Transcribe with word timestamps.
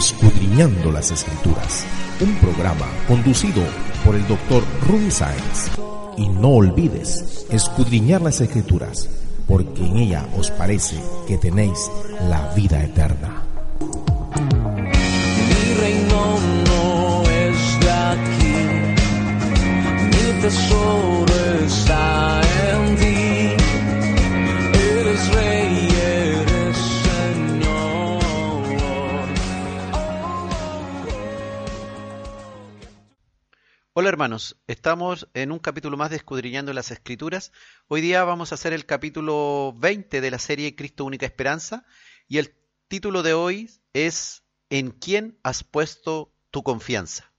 Escudriñando 0.00 0.90
las 0.90 1.10
Escrituras, 1.10 1.84
un 2.22 2.34
programa 2.36 2.86
conducido 3.06 3.62
por 4.02 4.14
el 4.14 4.26
doctor 4.26 4.64
Rudy 4.88 5.10
Sáenz. 5.10 5.72
Y 6.16 6.26
no 6.26 6.52
olvides 6.52 7.44
escudriñar 7.50 8.22
las 8.22 8.40
Escrituras, 8.40 9.10
porque 9.46 9.84
en 9.84 9.98
ella 9.98 10.26
os 10.38 10.50
parece 10.52 10.96
que 11.28 11.36
tenéis 11.36 11.90
la 12.30 12.50
vida 12.54 12.82
eterna. 12.82 13.42
Mi 15.36 15.74
reino 15.74 16.38
no 16.64 17.22
es 17.24 17.80
de 17.80 17.90
aquí, 17.90 18.54
mi 20.06 20.40
tesoro 20.40 21.09
hermanos, 34.10 34.56
estamos 34.66 35.28
en 35.34 35.52
un 35.52 35.60
capítulo 35.60 35.96
más 35.96 36.10
de 36.10 36.16
Escudriñando 36.16 36.72
las 36.72 36.90
Escrituras. 36.90 37.52
Hoy 37.86 38.00
día 38.00 38.24
vamos 38.24 38.50
a 38.50 38.56
hacer 38.56 38.72
el 38.72 38.84
capítulo 38.84 39.72
20 39.78 40.20
de 40.20 40.30
la 40.32 40.40
serie 40.40 40.74
Cristo 40.74 41.04
Única 41.04 41.26
Esperanza 41.26 41.86
y 42.26 42.38
el 42.38 42.56
título 42.88 43.22
de 43.22 43.34
hoy 43.34 43.70
es 43.92 44.42
¿En 44.68 44.90
quién 44.90 45.38
has 45.44 45.62
puesto 45.62 46.34
tu 46.50 46.64
confianza? 46.64 47.32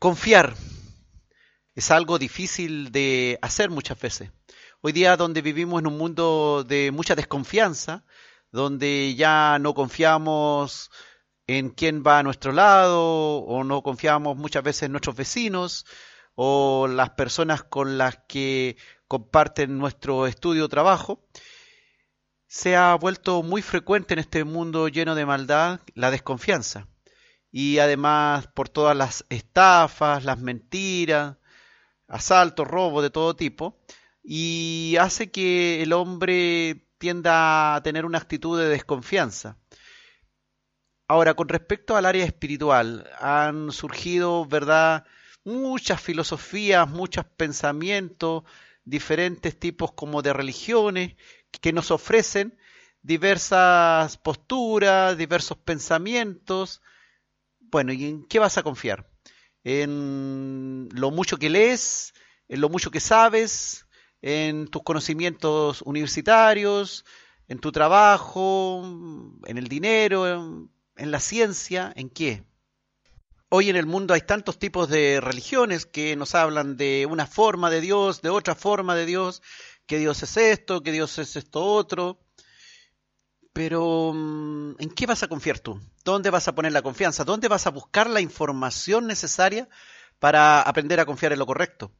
Confiar 0.00 0.56
es 1.76 1.92
algo 1.92 2.18
difícil 2.18 2.90
de 2.90 3.38
hacer 3.42 3.70
muchas 3.70 4.00
veces. 4.00 4.32
Hoy 4.80 4.90
día 4.90 5.16
donde 5.16 5.40
vivimos 5.40 5.80
en 5.80 5.86
un 5.86 5.98
mundo 5.98 6.64
de 6.66 6.90
mucha 6.90 7.14
desconfianza, 7.14 8.04
donde 8.50 9.14
ya 9.14 9.58
no 9.60 9.72
confiamos 9.72 10.90
en 11.46 11.70
quién 11.70 12.02
va 12.06 12.18
a 12.18 12.22
nuestro 12.22 12.52
lado 12.52 13.38
o 13.38 13.64
no 13.64 13.82
confiamos 13.82 14.36
muchas 14.36 14.62
veces 14.62 14.84
en 14.84 14.92
nuestros 14.92 15.16
vecinos 15.16 15.86
o 16.34 16.86
las 16.88 17.10
personas 17.10 17.62
con 17.62 17.98
las 17.98 18.18
que 18.28 18.76
comparten 19.08 19.78
nuestro 19.78 20.26
estudio 20.26 20.66
o 20.66 20.68
trabajo, 20.68 21.26
se 22.46 22.76
ha 22.76 22.94
vuelto 22.94 23.42
muy 23.42 23.62
frecuente 23.62 24.14
en 24.14 24.20
este 24.20 24.44
mundo 24.44 24.88
lleno 24.88 25.14
de 25.14 25.26
maldad 25.26 25.80
la 25.94 26.10
desconfianza. 26.10 26.88
Y 27.50 27.78
además 27.78 28.48
por 28.48 28.68
todas 28.68 28.96
las 28.96 29.24
estafas, 29.30 30.24
las 30.24 30.38
mentiras, 30.38 31.36
asaltos, 32.08 32.68
robos 32.68 33.02
de 33.02 33.10
todo 33.10 33.34
tipo, 33.34 33.78
y 34.22 34.96
hace 35.00 35.30
que 35.30 35.82
el 35.82 35.92
hombre 35.92 36.88
tienda 36.98 37.76
a 37.76 37.82
tener 37.82 38.04
una 38.04 38.18
actitud 38.18 38.58
de 38.58 38.68
desconfianza. 38.68 39.56
Ahora, 41.08 41.34
con 41.34 41.48
respecto 41.48 41.96
al 41.96 42.04
área 42.04 42.24
espiritual, 42.24 43.08
han 43.20 43.70
surgido, 43.70 44.44
¿verdad?, 44.44 45.04
muchas 45.44 46.00
filosofías, 46.00 46.88
muchos 46.88 47.24
pensamientos, 47.36 48.42
diferentes 48.84 49.56
tipos 49.56 49.92
como 49.92 50.20
de 50.22 50.32
religiones 50.32 51.14
que 51.60 51.72
nos 51.72 51.92
ofrecen 51.92 52.58
diversas 53.02 54.16
posturas, 54.16 55.16
diversos 55.16 55.58
pensamientos. 55.58 56.82
Bueno, 57.60 57.92
¿y 57.92 58.06
en 58.06 58.24
qué 58.26 58.40
vas 58.40 58.58
a 58.58 58.64
confiar? 58.64 59.08
¿En 59.62 60.88
lo 60.92 61.12
mucho 61.12 61.36
que 61.38 61.50
lees? 61.50 62.14
¿En 62.48 62.60
lo 62.60 62.68
mucho 62.68 62.90
que 62.90 63.00
sabes? 63.00 63.86
¿En 64.22 64.66
tus 64.68 64.82
conocimientos 64.82 65.82
universitarios? 65.82 67.04
¿En 67.46 67.60
tu 67.60 67.70
trabajo? 67.70 68.82
¿En 69.46 69.58
el 69.58 69.68
dinero? 69.68 70.68
¿En, 70.96 71.10
la 71.10 71.20
ciencia? 71.20 71.92
¿En 71.94 72.10
qué? 72.10 72.44
Hoy 73.48 73.70
en 73.70 73.76
el 73.76 73.86
mundo 73.86 74.14
hay 74.14 74.22
tantos 74.22 74.58
tipos 74.58 74.88
de 74.88 75.20
religiones 75.20 75.86
que 75.86 76.16
nos 76.16 76.34
hablan 76.34 76.76
de 76.76 77.06
una 77.06 77.26
forma 77.26 77.70
de 77.70 77.80
Dios, 77.80 78.22
de 78.22 78.30
otra 78.30 78.54
forma 78.54 78.94
de 78.94 79.06
Dios, 79.06 79.42
que 79.86 79.98
Dios 79.98 80.22
es 80.22 80.36
esto, 80.36 80.82
que 80.82 80.92
Dios 80.92 81.18
es 81.18 81.36
esto 81.36 81.64
otro. 81.64 82.18
Pero, 83.52 84.12
mm, 84.14 84.76
¿en 84.78 84.90
qué 84.90 85.06
vas 85.06 85.22
a 85.22 85.28
confiar 85.28 85.60
tú? 85.60 85.80
¿Dónde 86.04 86.30
vas 86.30 86.48
a 86.48 86.54
poner 86.54 86.72
la 86.72 86.82
confianza? 86.82 87.24
¿Dónde 87.24 87.48
vas 87.48 87.66
a 87.66 87.70
buscar 87.70 88.10
la 88.10 88.20
información 88.20 89.06
necesaria 89.06 89.68
para 90.18 90.62
aprender 90.62 91.00
a 91.00 91.06
confiar 91.06 91.32
en 91.32 91.38
lo 91.38 91.46
correcto? 91.46 91.92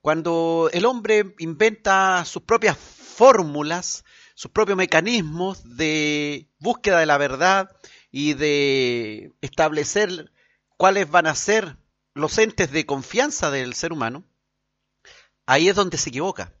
Cuando 0.00 0.68
el 0.72 0.84
hombre 0.84 1.34
inventa 1.38 2.24
sus 2.24 2.42
propias 2.42 2.76
fórmulas, 2.76 4.04
sus 4.34 4.50
propios 4.50 4.76
mecanismos 4.76 5.76
de 5.76 6.50
búsqueda 6.58 6.98
de 6.98 7.06
la 7.06 7.18
verdad 7.18 7.70
y 8.12 8.34
de 8.34 9.32
establecer 9.40 10.30
cuáles 10.76 11.10
van 11.10 11.26
a 11.26 11.34
ser 11.34 11.78
los 12.14 12.36
entes 12.38 12.70
de 12.70 12.86
confianza 12.86 13.50
del 13.50 13.74
ser 13.74 13.92
humano, 13.92 14.24
ahí 15.46 15.68
es 15.68 15.74
donde 15.74 15.96
se 15.96 16.10
equivoca. 16.10 16.54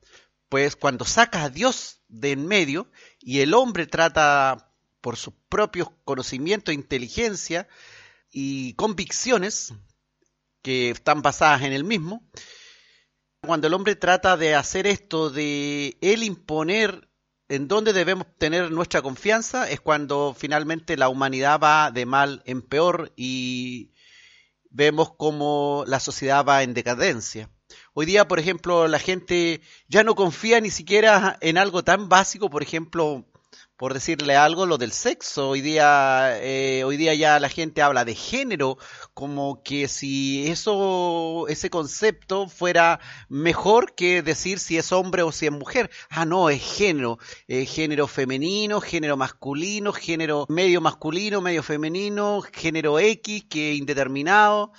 Pues 0.48 0.76
cuando 0.76 1.04
saca 1.04 1.44
a 1.44 1.50
Dios 1.50 2.00
de 2.08 2.32
en 2.32 2.46
medio 2.46 2.90
y 3.20 3.40
el 3.40 3.54
hombre 3.54 3.86
trata 3.86 4.72
por 5.02 5.16
sus 5.16 5.34
propios 5.48 5.88
conocimientos, 6.04 6.74
inteligencia 6.74 7.68
y 8.30 8.74
convicciones 8.74 9.74
que 10.62 10.90
están 10.90 11.20
basadas 11.22 11.62
en 11.62 11.72
el 11.72 11.84
mismo, 11.84 12.22
cuando 13.40 13.66
el 13.66 13.74
hombre 13.74 13.96
trata 13.96 14.36
de 14.36 14.54
hacer 14.54 14.86
esto, 14.86 15.28
de 15.28 15.98
él 16.00 16.22
imponer 16.22 17.08
en 17.54 17.68
dónde 17.68 17.92
debemos 17.92 18.26
tener 18.38 18.70
nuestra 18.70 19.02
confianza, 19.02 19.68
es 19.68 19.78
cuando 19.78 20.34
finalmente 20.34 20.96
la 20.96 21.10
humanidad 21.10 21.60
va 21.60 21.90
de 21.90 22.06
mal 22.06 22.42
en 22.46 22.62
peor 22.62 23.12
y 23.14 23.90
vemos 24.70 25.12
cómo 25.18 25.84
la 25.86 26.00
sociedad 26.00 26.46
va 26.46 26.62
en 26.62 26.72
decadencia. 26.72 27.50
Hoy 27.92 28.06
día, 28.06 28.26
por 28.26 28.38
ejemplo, 28.38 28.88
la 28.88 28.98
gente 28.98 29.60
ya 29.86 30.02
no 30.02 30.14
confía 30.14 30.62
ni 30.62 30.70
siquiera 30.70 31.36
en 31.42 31.58
algo 31.58 31.84
tan 31.84 32.08
básico, 32.08 32.48
por 32.48 32.62
ejemplo, 32.62 33.26
por 33.82 33.94
decirle 33.94 34.36
algo, 34.36 34.64
lo 34.64 34.78
del 34.78 34.92
sexo. 34.92 35.48
Hoy 35.48 35.60
día, 35.60 36.38
eh, 36.40 36.84
hoy 36.84 36.96
día 36.96 37.14
ya 37.14 37.40
la 37.40 37.48
gente 37.48 37.82
habla 37.82 38.04
de 38.04 38.14
género, 38.14 38.78
como 39.12 39.64
que 39.64 39.88
si 39.88 40.46
eso, 40.46 41.48
ese 41.48 41.68
concepto 41.68 42.48
fuera 42.48 43.00
mejor 43.28 43.96
que 43.96 44.22
decir 44.22 44.60
si 44.60 44.78
es 44.78 44.92
hombre 44.92 45.24
o 45.24 45.32
si 45.32 45.46
es 45.46 45.52
mujer. 45.52 45.90
Ah, 46.10 46.24
no, 46.24 46.48
es 46.48 46.62
género, 46.62 47.18
eh, 47.48 47.66
género 47.66 48.06
femenino, 48.06 48.80
género 48.80 49.16
masculino, 49.16 49.92
género 49.92 50.46
medio 50.48 50.80
masculino, 50.80 51.40
medio 51.40 51.64
femenino, 51.64 52.40
género 52.52 53.00
X, 53.00 53.46
que 53.50 53.74
indeterminado. 53.74 54.70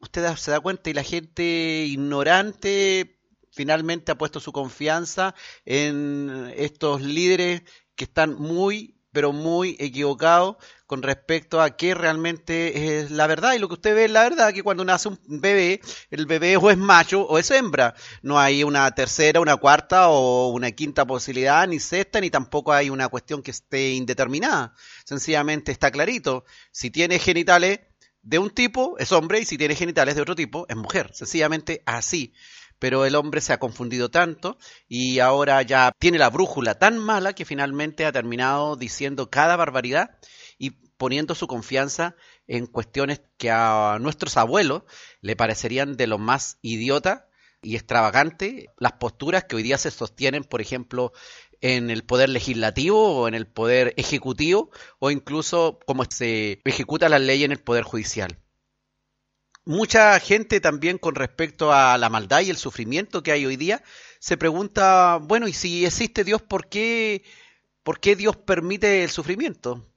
Usted 0.00 0.34
se 0.36 0.52
da 0.52 0.60
cuenta 0.60 0.88
y 0.88 0.94
la 0.94 1.02
gente 1.02 1.84
ignorante 1.86 3.18
finalmente 3.50 4.10
ha 4.10 4.16
puesto 4.16 4.40
su 4.40 4.52
confianza 4.52 5.34
en 5.66 6.50
estos 6.56 7.02
líderes 7.02 7.62
están 8.02 8.34
muy, 8.34 8.96
pero 9.12 9.32
muy 9.32 9.76
equivocados 9.78 10.56
con 10.86 11.02
respecto 11.02 11.60
a 11.60 11.76
qué 11.76 11.94
realmente 11.94 12.98
es 12.98 13.10
la 13.10 13.26
verdad. 13.26 13.54
Y 13.54 13.58
lo 13.58 13.68
que 13.68 13.74
usted 13.74 13.94
ve 13.94 14.06
es 14.06 14.10
la 14.10 14.22
verdad, 14.22 14.52
que 14.52 14.62
cuando 14.62 14.84
nace 14.84 15.08
un 15.08 15.18
bebé, 15.26 15.80
el 16.10 16.26
bebé 16.26 16.56
o 16.56 16.70
es 16.70 16.78
macho 16.78 17.22
o 17.22 17.38
es 17.38 17.50
hembra. 17.50 17.94
No 18.22 18.38
hay 18.38 18.64
una 18.64 18.90
tercera, 18.90 19.40
una 19.40 19.56
cuarta 19.56 20.08
o 20.08 20.48
una 20.48 20.70
quinta 20.72 21.06
posibilidad, 21.06 21.66
ni 21.66 21.78
sexta, 21.78 22.20
ni 22.20 22.30
tampoco 22.30 22.72
hay 22.72 22.90
una 22.90 23.08
cuestión 23.08 23.42
que 23.42 23.50
esté 23.50 23.92
indeterminada. 23.92 24.74
Sencillamente 25.04 25.72
está 25.72 25.90
clarito. 25.90 26.44
Si 26.70 26.90
tiene 26.90 27.18
genitales 27.18 27.80
de 28.22 28.38
un 28.38 28.50
tipo, 28.50 28.96
es 28.98 29.12
hombre, 29.12 29.40
y 29.40 29.44
si 29.44 29.58
tiene 29.58 29.74
genitales 29.74 30.14
de 30.14 30.22
otro 30.22 30.34
tipo, 30.34 30.66
es 30.68 30.76
mujer. 30.76 31.10
Sencillamente 31.14 31.82
así 31.86 32.34
pero 32.82 33.06
el 33.06 33.14
hombre 33.14 33.40
se 33.40 33.52
ha 33.52 33.60
confundido 33.60 34.10
tanto 34.10 34.58
y 34.88 35.20
ahora 35.20 35.62
ya 35.62 35.92
tiene 36.00 36.18
la 36.18 36.30
brújula 36.30 36.80
tan 36.80 36.98
mala 36.98 37.32
que 37.32 37.44
finalmente 37.44 38.06
ha 38.06 38.10
terminado 38.10 38.74
diciendo 38.74 39.30
cada 39.30 39.54
barbaridad 39.54 40.18
y 40.58 40.70
poniendo 40.96 41.36
su 41.36 41.46
confianza 41.46 42.16
en 42.48 42.66
cuestiones 42.66 43.22
que 43.38 43.52
a 43.52 43.98
nuestros 44.00 44.36
abuelos 44.36 44.82
le 45.20 45.36
parecerían 45.36 45.96
de 45.96 46.08
lo 46.08 46.18
más 46.18 46.58
idiota 46.60 47.28
y 47.62 47.76
extravagante 47.76 48.66
las 48.78 48.94
posturas 48.94 49.44
que 49.44 49.54
hoy 49.54 49.62
día 49.62 49.78
se 49.78 49.92
sostienen, 49.92 50.42
por 50.42 50.60
ejemplo, 50.60 51.12
en 51.60 51.88
el 51.88 52.02
poder 52.02 52.30
legislativo 52.30 53.16
o 53.16 53.28
en 53.28 53.34
el 53.34 53.46
poder 53.46 53.94
ejecutivo 53.96 54.72
o 54.98 55.12
incluso 55.12 55.78
cómo 55.86 56.02
se 56.10 56.60
ejecuta 56.64 57.08
la 57.08 57.20
ley 57.20 57.44
en 57.44 57.52
el 57.52 57.60
poder 57.60 57.84
judicial. 57.84 58.41
Mucha 59.64 60.18
gente 60.20 60.60
también 60.60 60.98
con 60.98 61.14
respecto 61.14 61.72
a 61.72 61.96
la 61.98 62.08
maldad 62.10 62.40
y 62.40 62.50
el 62.50 62.56
sufrimiento 62.56 63.22
que 63.22 63.32
hay 63.32 63.46
hoy 63.46 63.56
día 63.56 63.82
se 64.18 64.36
pregunta, 64.36 65.18
bueno, 65.22 65.46
y 65.48 65.52
si 65.52 65.84
existe 65.86 66.24
Dios, 66.24 66.42
¿por 66.42 66.68
qué, 66.68 67.22
por 67.84 68.00
qué 68.00 68.16
Dios 68.16 68.36
permite 68.36 69.04
el 69.04 69.10
sufrimiento? 69.10 69.91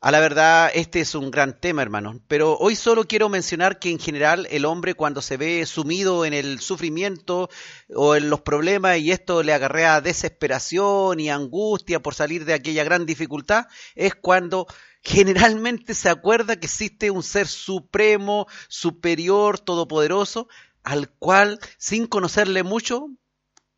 A 0.00 0.10
la 0.10 0.20
verdad, 0.20 0.70
este 0.74 1.00
es 1.00 1.14
un 1.14 1.30
gran 1.30 1.58
tema, 1.58 1.80
hermanos. 1.80 2.16
Pero 2.28 2.58
hoy 2.58 2.76
solo 2.76 3.04
quiero 3.08 3.30
mencionar 3.30 3.78
que 3.78 3.90
en 3.90 3.98
general 3.98 4.46
el 4.50 4.66
hombre 4.66 4.94
cuando 4.94 5.22
se 5.22 5.38
ve 5.38 5.64
sumido 5.64 6.26
en 6.26 6.34
el 6.34 6.60
sufrimiento 6.60 7.48
o 7.94 8.14
en 8.14 8.28
los 8.28 8.42
problemas 8.42 8.98
y 8.98 9.10
esto 9.10 9.42
le 9.42 9.54
agarrea 9.54 10.02
desesperación 10.02 11.18
y 11.18 11.30
angustia 11.30 12.00
por 12.02 12.14
salir 12.14 12.44
de 12.44 12.52
aquella 12.52 12.84
gran 12.84 13.06
dificultad, 13.06 13.66
es 13.94 14.14
cuando 14.14 14.66
generalmente 15.02 15.94
se 15.94 16.10
acuerda 16.10 16.56
que 16.56 16.66
existe 16.66 17.10
un 17.10 17.22
ser 17.22 17.46
supremo, 17.46 18.46
superior, 18.68 19.58
todopoderoso, 19.58 20.48
al 20.82 21.08
cual, 21.08 21.58
sin 21.78 22.06
conocerle 22.06 22.62
mucho, 22.64 23.08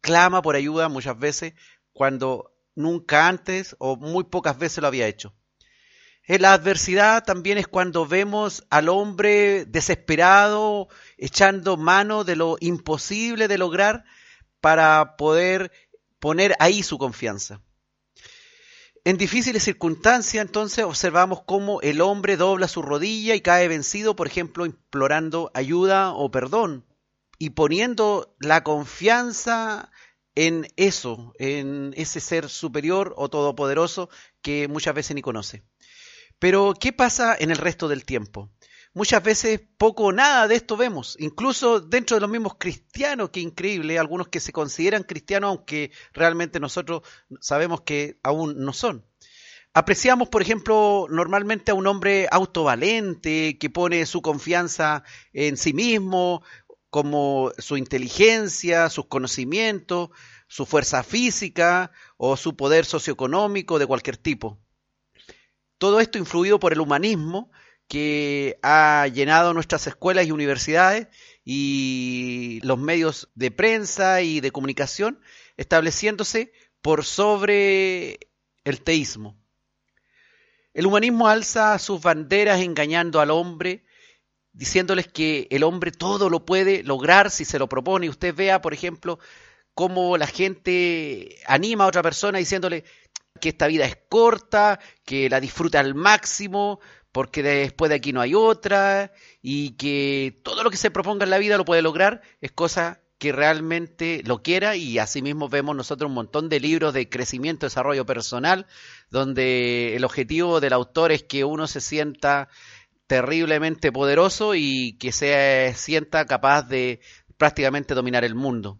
clama 0.00 0.42
por 0.42 0.56
ayuda 0.56 0.88
muchas 0.88 1.16
veces 1.16 1.54
cuando 1.92 2.52
nunca 2.74 3.28
antes 3.28 3.76
o 3.78 3.96
muy 3.96 4.24
pocas 4.24 4.58
veces 4.58 4.82
lo 4.82 4.88
había 4.88 5.06
hecho. 5.06 5.32
En 6.28 6.42
la 6.42 6.52
adversidad 6.52 7.24
también 7.24 7.56
es 7.56 7.66
cuando 7.66 8.06
vemos 8.06 8.66
al 8.68 8.90
hombre 8.90 9.64
desesperado, 9.64 10.88
echando 11.16 11.78
mano 11.78 12.22
de 12.22 12.36
lo 12.36 12.58
imposible 12.60 13.48
de 13.48 13.56
lograr 13.56 14.04
para 14.60 15.16
poder 15.16 15.72
poner 16.18 16.54
ahí 16.58 16.82
su 16.82 16.98
confianza. 16.98 17.62
En 19.04 19.16
difíciles 19.16 19.62
circunstancias, 19.62 20.44
entonces, 20.44 20.84
observamos 20.84 21.44
cómo 21.46 21.80
el 21.80 22.02
hombre 22.02 22.36
dobla 22.36 22.68
su 22.68 22.82
rodilla 22.82 23.34
y 23.34 23.40
cae 23.40 23.66
vencido, 23.66 24.14
por 24.14 24.26
ejemplo, 24.26 24.66
implorando 24.66 25.50
ayuda 25.54 26.12
o 26.12 26.30
perdón 26.30 26.84
y 27.38 27.50
poniendo 27.50 28.36
la 28.38 28.62
confianza 28.64 29.90
en 30.34 30.68
eso, 30.76 31.32
en 31.38 31.94
ese 31.96 32.20
ser 32.20 32.50
superior 32.50 33.14
o 33.16 33.30
todopoderoso 33.30 34.10
que 34.42 34.68
muchas 34.68 34.94
veces 34.94 35.14
ni 35.14 35.22
conoce. 35.22 35.64
Pero, 36.38 36.74
¿qué 36.78 36.92
pasa 36.92 37.36
en 37.38 37.50
el 37.50 37.56
resto 37.56 37.88
del 37.88 38.04
tiempo? 38.04 38.50
Muchas 38.94 39.22
veces 39.22 39.60
poco 39.76 40.04
o 40.04 40.12
nada 40.12 40.48
de 40.48 40.54
esto 40.54 40.76
vemos, 40.76 41.16
incluso 41.18 41.80
dentro 41.80 42.16
de 42.16 42.20
los 42.20 42.30
mismos 42.30 42.54
cristianos, 42.58 43.30
que 43.30 43.40
increíble, 43.40 43.98
algunos 43.98 44.28
que 44.28 44.40
se 44.40 44.52
consideran 44.52 45.02
cristianos, 45.02 45.48
aunque 45.48 45.90
realmente 46.12 46.58
nosotros 46.58 47.02
sabemos 47.40 47.82
que 47.82 48.18
aún 48.22 48.64
no 48.64 48.72
son. 48.72 49.04
Apreciamos, 49.74 50.28
por 50.28 50.42
ejemplo, 50.42 51.06
normalmente 51.10 51.70
a 51.70 51.74
un 51.74 51.86
hombre 51.86 52.26
autovalente, 52.30 53.58
que 53.58 53.70
pone 53.70 54.06
su 54.06 54.22
confianza 54.22 55.04
en 55.32 55.56
sí 55.56 55.72
mismo, 55.72 56.42
como 56.90 57.52
su 57.58 57.76
inteligencia, 57.76 58.88
sus 58.90 59.06
conocimientos, 59.06 60.10
su 60.48 60.66
fuerza 60.66 61.02
física 61.02 61.92
o 62.16 62.36
su 62.36 62.56
poder 62.56 62.86
socioeconómico 62.86 63.78
de 63.78 63.86
cualquier 63.86 64.16
tipo. 64.16 64.58
Todo 65.78 66.00
esto 66.00 66.18
influido 66.18 66.58
por 66.58 66.72
el 66.72 66.80
humanismo 66.80 67.50
que 67.88 68.58
ha 68.62 69.06
llenado 69.06 69.54
nuestras 69.54 69.86
escuelas 69.86 70.26
y 70.26 70.32
universidades 70.32 71.08
y 71.44 72.60
los 72.62 72.78
medios 72.78 73.30
de 73.34 73.50
prensa 73.50 74.20
y 74.20 74.40
de 74.40 74.50
comunicación, 74.50 75.20
estableciéndose 75.56 76.52
por 76.82 77.04
sobre 77.04 78.18
el 78.64 78.82
teísmo. 78.82 79.36
El 80.74 80.86
humanismo 80.86 81.28
alza 81.28 81.78
sus 81.78 82.02
banderas 82.02 82.60
engañando 82.60 83.20
al 83.20 83.30
hombre, 83.30 83.84
diciéndoles 84.52 85.08
que 85.08 85.48
el 85.50 85.62
hombre 85.62 85.90
todo 85.90 86.28
lo 86.28 86.44
puede 86.44 86.82
lograr 86.82 87.30
si 87.30 87.44
se 87.44 87.58
lo 87.58 87.68
propone. 87.68 88.08
Usted 88.08 88.34
vea, 88.34 88.60
por 88.60 88.74
ejemplo, 88.74 89.18
cómo 89.74 90.16
la 90.18 90.26
gente 90.26 91.36
anima 91.46 91.84
a 91.84 91.88
otra 91.88 92.02
persona 92.02 92.38
diciéndole, 92.38 92.84
que 93.38 93.50
esta 93.50 93.66
vida 93.66 93.84
es 93.84 93.98
corta, 94.08 94.80
que 95.04 95.28
la 95.28 95.40
disfruta 95.40 95.80
al 95.80 95.94
máximo, 95.94 96.80
porque 97.12 97.42
después 97.42 97.88
de 97.88 97.96
aquí 97.96 98.12
no 98.12 98.20
hay 98.20 98.34
otra, 98.34 99.12
y 99.42 99.72
que 99.72 100.40
todo 100.44 100.62
lo 100.62 100.70
que 100.70 100.76
se 100.76 100.90
proponga 100.90 101.24
en 101.24 101.30
la 101.30 101.38
vida 101.38 101.56
lo 101.56 101.64
puede 101.64 101.82
lograr, 101.82 102.22
es 102.40 102.52
cosa 102.52 103.00
que 103.18 103.32
realmente 103.32 104.22
lo 104.24 104.42
quiera 104.42 104.76
y 104.76 104.98
asimismo 104.98 105.48
vemos 105.48 105.74
nosotros 105.74 106.08
un 106.08 106.14
montón 106.14 106.48
de 106.48 106.60
libros 106.60 106.94
de 106.94 107.08
crecimiento, 107.08 107.66
desarrollo 107.66 108.06
personal, 108.06 108.66
donde 109.10 109.96
el 109.96 110.04
objetivo 110.04 110.60
del 110.60 110.72
autor 110.72 111.10
es 111.10 111.24
que 111.24 111.44
uno 111.44 111.66
se 111.66 111.80
sienta 111.80 112.48
terriblemente 113.08 113.90
poderoso 113.90 114.54
y 114.54 114.96
que 114.98 115.10
se 115.10 115.74
sienta 115.76 116.26
capaz 116.26 116.68
de 116.68 117.00
prácticamente 117.36 117.94
dominar 117.94 118.24
el 118.24 118.36
mundo. 118.36 118.78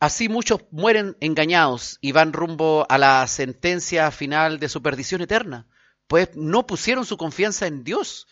Así 0.00 0.30
muchos 0.30 0.62
mueren 0.70 1.18
engañados 1.20 1.98
y 2.00 2.12
van 2.12 2.32
rumbo 2.32 2.86
a 2.88 2.96
la 2.96 3.26
sentencia 3.26 4.10
final 4.10 4.58
de 4.58 4.70
su 4.70 4.80
perdición 4.80 5.20
eterna, 5.20 5.68
pues 6.06 6.30
no 6.34 6.66
pusieron 6.66 7.04
su 7.04 7.18
confianza 7.18 7.66
en 7.66 7.84
Dios, 7.84 8.26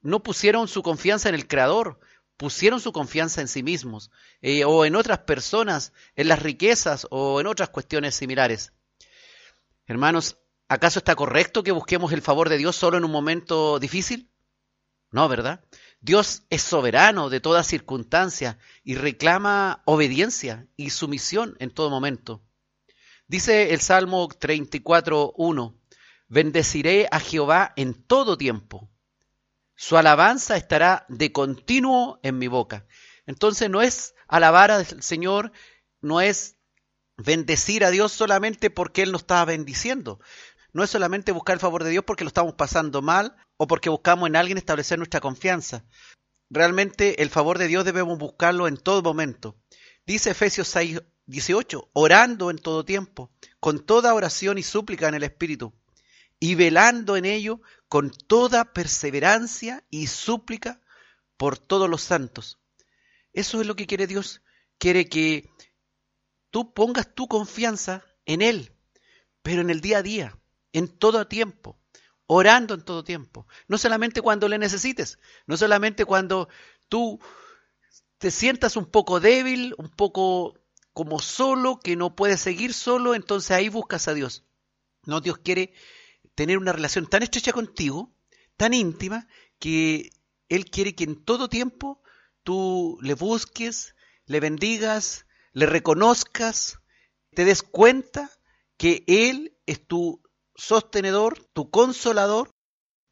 no 0.00 0.22
pusieron 0.22 0.68
su 0.68 0.82
confianza 0.82 1.28
en 1.28 1.34
el 1.34 1.46
Creador, 1.46 2.00
pusieron 2.38 2.80
su 2.80 2.92
confianza 2.92 3.42
en 3.42 3.48
sí 3.48 3.62
mismos 3.62 4.10
eh, 4.40 4.64
o 4.64 4.86
en 4.86 4.96
otras 4.96 5.18
personas, 5.18 5.92
en 6.16 6.28
las 6.28 6.42
riquezas 6.42 7.06
o 7.10 7.42
en 7.42 7.46
otras 7.46 7.68
cuestiones 7.68 8.14
similares. 8.14 8.72
Hermanos, 9.86 10.38
¿acaso 10.66 10.98
está 10.98 11.14
correcto 11.14 11.62
que 11.62 11.72
busquemos 11.72 12.12
el 12.12 12.22
favor 12.22 12.48
de 12.48 12.56
Dios 12.56 12.74
solo 12.74 12.96
en 12.96 13.04
un 13.04 13.12
momento 13.12 13.78
difícil? 13.78 14.30
No, 15.10 15.28
¿verdad? 15.28 15.62
Dios 16.02 16.42
es 16.50 16.62
soberano 16.62 17.30
de 17.30 17.40
toda 17.40 17.62
circunstancia 17.62 18.58
y 18.82 18.96
reclama 18.96 19.82
obediencia 19.84 20.66
y 20.76 20.90
sumisión 20.90 21.56
en 21.60 21.70
todo 21.70 21.90
momento. 21.90 22.42
Dice 23.28 23.72
el 23.72 23.80
Salmo 23.80 24.28
34.1, 24.28 25.78
bendeciré 26.26 27.06
a 27.12 27.20
Jehová 27.20 27.72
en 27.76 27.94
todo 27.94 28.36
tiempo. 28.36 28.90
Su 29.76 29.96
alabanza 29.96 30.56
estará 30.56 31.06
de 31.08 31.30
continuo 31.30 32.18
en 32.24 32.36
mi 32.36 32.48
boca. 32.48 32.84
Entonces 33.26 33.70
no 33.70 33.80
es 33.80 34.16
alabar 34.26 34.72
al 34.72 35.02
Señor, 35.02 35.52
no 36.00 36.20
es 36.20 36.56
bendecir 37.16 37.84
a 37.84 37.90
Dios 37.90 38.10
solamente 38.10 38.70
porque 38.70 39.02
Él 39.02 39.12
nos 39.12 39.22
está 39.22 39.44
bendiciendo. 39.44 40.18
No 40.72 40.82
es 40.82 40.90
solamente 40.90 41.32
buscar 41.32 41.54
el 41.54 41.60
favor 41.60 41.84
de 41.84 41.90
Dios 41.90 42.04
porque 42.04 42.24
lo 42.24 42.28
estamos 42.28 42.54
pasando 42.54 43.02
mal 43.02 43.36
o 43.56 43.66
porque 43.66 43.90
buscamos 43.90 44.28
en 44.28 44.36
alguien 44.36 44.58
establecer 44.58 44.98
nuestra 44.98 45.20
confianza. 45.20 45.84
Realmente 46.48 47.22
el 47.22 47.30
favor 47.30 47.58
de 47.58 47.68
Dios 47.68 47.84
debemos 47.84 48.18
buscarlo 48.18 48.68
en 48.68 48.76
todo 48.76 49.02
momento. 49.02 49.56
Dice 50.06 50.30
Efesios 50.30 50.68
6, 50.68 51.02
18, 51.26 51.90
orando 51.92 52.50
en 52.50 52.58
todo 52.58 52.84
tiempo, 52.84 53.30
con 53.60 53.84
toda 53.84 54.14
oración 54.14 54.58
y 54.58 54.62
súplica 54.62 55.08
en 55.08 55.14
el 55.14 55.22
Espíritu, 55.22 55.72
y 56.40 56.54
velando 56.56 57.16
en 57.16 57.24
ello 57.24 57.60
con 57.88 58.10
toda 58.10 58.72
perseverancia 58.72 59.84
y 59.90 60.08
súplica 60.08 60.80
por 61.36 61.58
todos 61.58 61.88
los 61.88 62.02
santos. 62.02 62.58
Eso 63.32 63.60
es 63.60 63.66
lo 63.66 63.76
que 63.76 63.86
quiere 63.86 64.06
Dios. 64.06 64.42
Quiere 64.78 65.08
que 65.08 65.50
tú 66.50 66.74
pongas 66.74 67.14
tu 67.14 67.28
confianza 67.28 68.04
en 68.26 68.42
Él, 68.42 68.72
pero 69.42 69.60
en 69.60 69.70
el 69.70 69.80
día 69.80 69.98
a 69.98 70.02
día, 70.02 70.38
en 70.72 70.88
todo 70.88 71.26
tiempo 71.26 71.78
orando 72.26 72.74
en 72.74 72.82
todo 72.82 73.04
tiempo. 73.04 73.46
No 73.68 73.78
solamente 73.78 74.22
cuando 74.22 74.48
le 74.48 74.58
necesites, 74.58 75.18
no 75.46 75.56
solamente 75.56 76.04
cuando 76.04 76.48
tú 76.88 77.20
te 78.18 78.30
sientas 78.30 78.76
un 78.76 78.86
poco 78.86 79.20
débil, 79.20 79.74
un 79.78 79.90
poco 79.90 80.54
como 80.92 81.18
solo, 81.18 81.78
que 81.80 81.96
no 81.96 82.14
puedes 82.14 82.40
seguir 82.40 82.74
solo, 82.74 83.14
entonces 83.14 83.50
ahí 83.50 83.68
buscas 83.68 84.08
a 84.08 84.14
Dios. 84.14 84.44
No, 85.04 85.20
Dios 85.20 85.38
quiere 85.38 85.72
tener 86.34 86.58
una 86.58 86.72
relación 86.72 87.06
tan 87.06 87.22
estrecha 87.22 87.52
contigo, 87.52 88.14
tan 88.56 88.74
íntima, 88.74 89.26
que 89.58 90.10
Él 90.48 90.66
quiere 90.66 90.94
que 90.94 91.04
en 91.04 91.24
todo 91.24 91.48
tiempo 91.48 92.02
tú 92.42 92.98
le 93.02 93.14
busques, 93.14 93.94
le 94.26 94.40
bendigas, 94.40 95.26
le 95.52 95.66
reconozcas, 95.66 96.78
te 97.34 97.44
des 97.44 97.62
cuenta 97.62 98.30
que 98.76 99.04
Él 99.06 99.56
es 99.66 99.86
tu 99.86 100.21
sostenedor, 100.54 101.44
tu 101.52 101.70
consolador, 101.70 102.50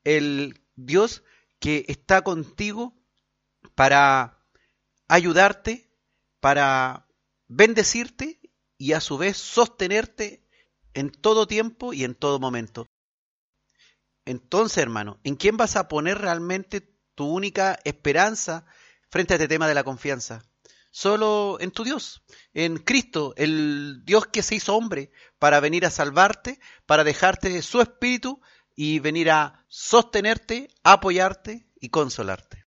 el 0.05 0.67
Dios 0.77 1.23
que 1.59 1.85
está 1.89 2.23
contigo 2.23 2.95
para 3.75 4.45
ayudarte, 5.09 5.91
para 6.41 7.07
bendecirte 7.49 8.41
y 8.79 8.93
a 8.93 9.01
su 9.01 9.19
vez 9.19 9.37
sostenerte 9.37 10.47
en 10.95 11.11
todo 11.11 11.47
tiempo 11.47 11.93
y 11.93 12.05
en 12.05 12.15
todo 12.15 12.39
momento. 12.39 12.87
Entonces, 14.25 14.79
hermano, 14.79 15.21
¿en 15.25 15.37
quién 15.37 15.57
vas 15.57 15.77
a 15.77 15.89
poner 15.89 16.19
realmente 16.19 16.97
tu 17.15 17.27
única 17.27 17.79
esperanza 17.85 18.65
frente 19.11 19.35
a 19.35 19.37
este 19.37 19.49
tema 19.49 19.69
de 19.69 19.75
la 19.75 19.85
confianza? 19.85 20.43
solo 20.91 21.59
en 21.61 21.71
tu 21.71 21.85
Dios, 21.85 22.23
en 22.53 22.79
Cristo, 22.79 23.33
el 23.37 24.03
Dios 24.05 24.27
que 24.27 24.43
se 24.43 24.57
hizo 24.57 24.77
hombre 24.77 25.13
para 25.41 25.59
venir 25.59 25.87
a 25.87 25.91
salvarte, 25.91 26.61
para 26.87 27.03
dejarte 27.03 27.61
su 27.63 27.81
espíritu 27.81 28.41
y 28.77 29.01
venir 29.01 29.31
a 29.31 29.65
sostenerte, 29.69 30.69
apoyarte 30.85 31.67
y 31.81 31.89
consolarte. 31.89 32.67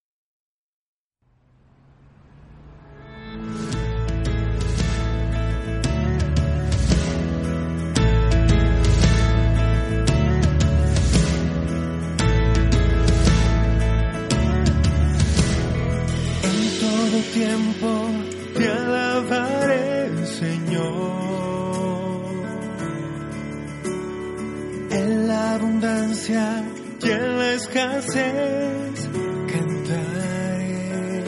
Y 26.30 27.10
en 27.10 27.38
la 27.38 27.51
escasez 27.53 29.10
cantaré. 29.51 31.24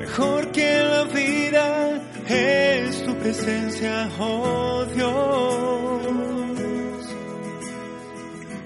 Mejor 0.00 0.50
que 0.50 0.82
la 0.82 1.04
vida 1.04 2.02
es 2.26 3.04
tu 3.04 3.14
presencia, 3.18 4.08
oh 4.18 4.84
Dios. 4.92 6.02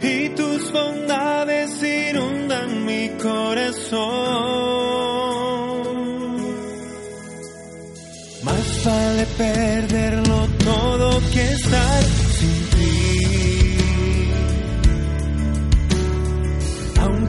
Y 0.01 0.29
tus 0.31 0.73
bondades 0.73 1.83
inundan 1.83 2.87
mi 2.87 3.11
corazón. 3.23 4.01
Más 8.43 8.85
vale 8.87 9.27
perderlo 9.37 10.49
todo 10.65 11.21
que 11.31 11.43
estar 11.43 12.20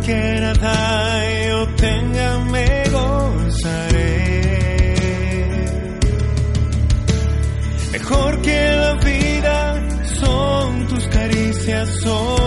Aunque 0.04 0.40
nada 0.42 1.48
yo 1.48 1.68
tenga, 1.76 2.40
me 2.46 2.84
gozaré. 2.90 4.42
Mejor 7.92 8.42
que 8.42 8.72
la 8.78 8.94
vida 8.94 9.84
son 10.20 10.88
tus 10.88 11.08
caricias, 11.08 12.04
oh 12.08 12.41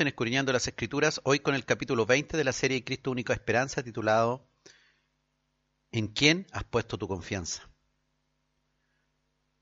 Las 0.00 0.66
Escrituras, 0.66 1.20
hoy 1.24 1.40
con 1.40 1.54
el 1.54 1.66
capítulo 1.66 2.06
20 2.06 2.38
de 2.38 2.44
la 2.44 2.54
serie 2.54 2.82
Cristo 2.82 3.10
Único 3.10 3.34
Esperanza, 3.34 3.82
titulado 3.82 4.48
¿En 5.92 6.08
quién 6.08 6.46
has 6.52 6.64
puesto 6.64 6.96
tu 6.96 7.06
confianza? 7.06 7.68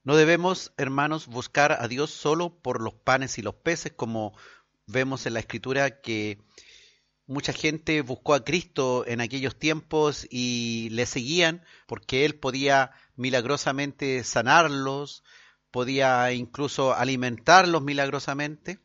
No 0.05 0.15
debemos, 0.15 0.73
hermanos, 0.77 1.27
buscar 1.27 1.73
a 1.73 1.89
Dios 1.89 2.13
solo 2.13 2.63
por 2.63 2.81
los 2.81 2.95
panes 2.95 3.37
y 3.39 3.43
los 3.43 3.57
peces, 3.57 3.93
como 3.97 4.39
vemos 4.87 5.27
en 5.27 5.35
la 5.35 5.41
Escritura 5.41 6.01
que 6.01 6.39
Mucha 7.27 7.53
gente 7.53 8.01
buscó 8.01 8.33
a 8.33 8.43
Cristo 8.43 9.05
en 9.07 9.21
aquellos 9.21 9.59
tiempos 9.59 10.27
y 10.31 10.89
le 10.93 11.05
seguían 11.05 11.63
porque 11.87 12.25
Él 12.25 12.37
podía 12.37 12.93
milagrosamente 13.17 14.23
sanarlos, 14.23 15.25
podía 15.71 16.33
incluso 16.33 16.95
alimentarlos 16.95 17.83
milagrosamente, 17.83 18.79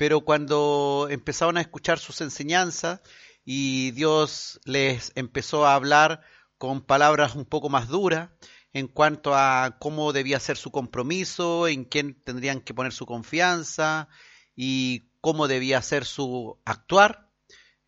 pero 0.00 0.22
cuando 0.22 1.08
empezaron 1.10 1.58
a 1.58 1.60
escuchar 1.60 1.98
sus 1.98 2.22
enseñanzas 2.22 3.02
y 3.44 3.90
Dios 3.90 4.58
les 4.64 5.12
empezó 5.14 5.66
a 5.66 5.74
hablar 5.74 6.22
con 6.56 6.80
palabras 6.80 7.34
un 7.34 7.44
poco 7.44 7.68
más 7.68 7.88
duras 7.88 8.30
en 8.72 8.88
cuanto 8.88 9.34
a 9.34 9.76
cómo 9.78 10.14
debía 10.14 10.40
ser 10.40 10.56
su 10.56 10.70
compromiso, 10.70 11.68
en 11.68 11.84
quién 11.84 12.14
tendrían 12.14 12.62
que 12.62 12.72
poner 12.72 12.94
su 12.94 13.04
confianza 13.04 14.08
y 14.56 15.10
cómo 15.20 15.48
debía 15.48 15.82
ser 15.82 16.06
su 16.06 16.58
actuar, 16.64 17.28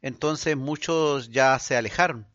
entonces 0.03 0.55
muchos 0.55 1.31
ya 1.31 1.59
se 1.61 1.79
alejaron. 1.79 2.29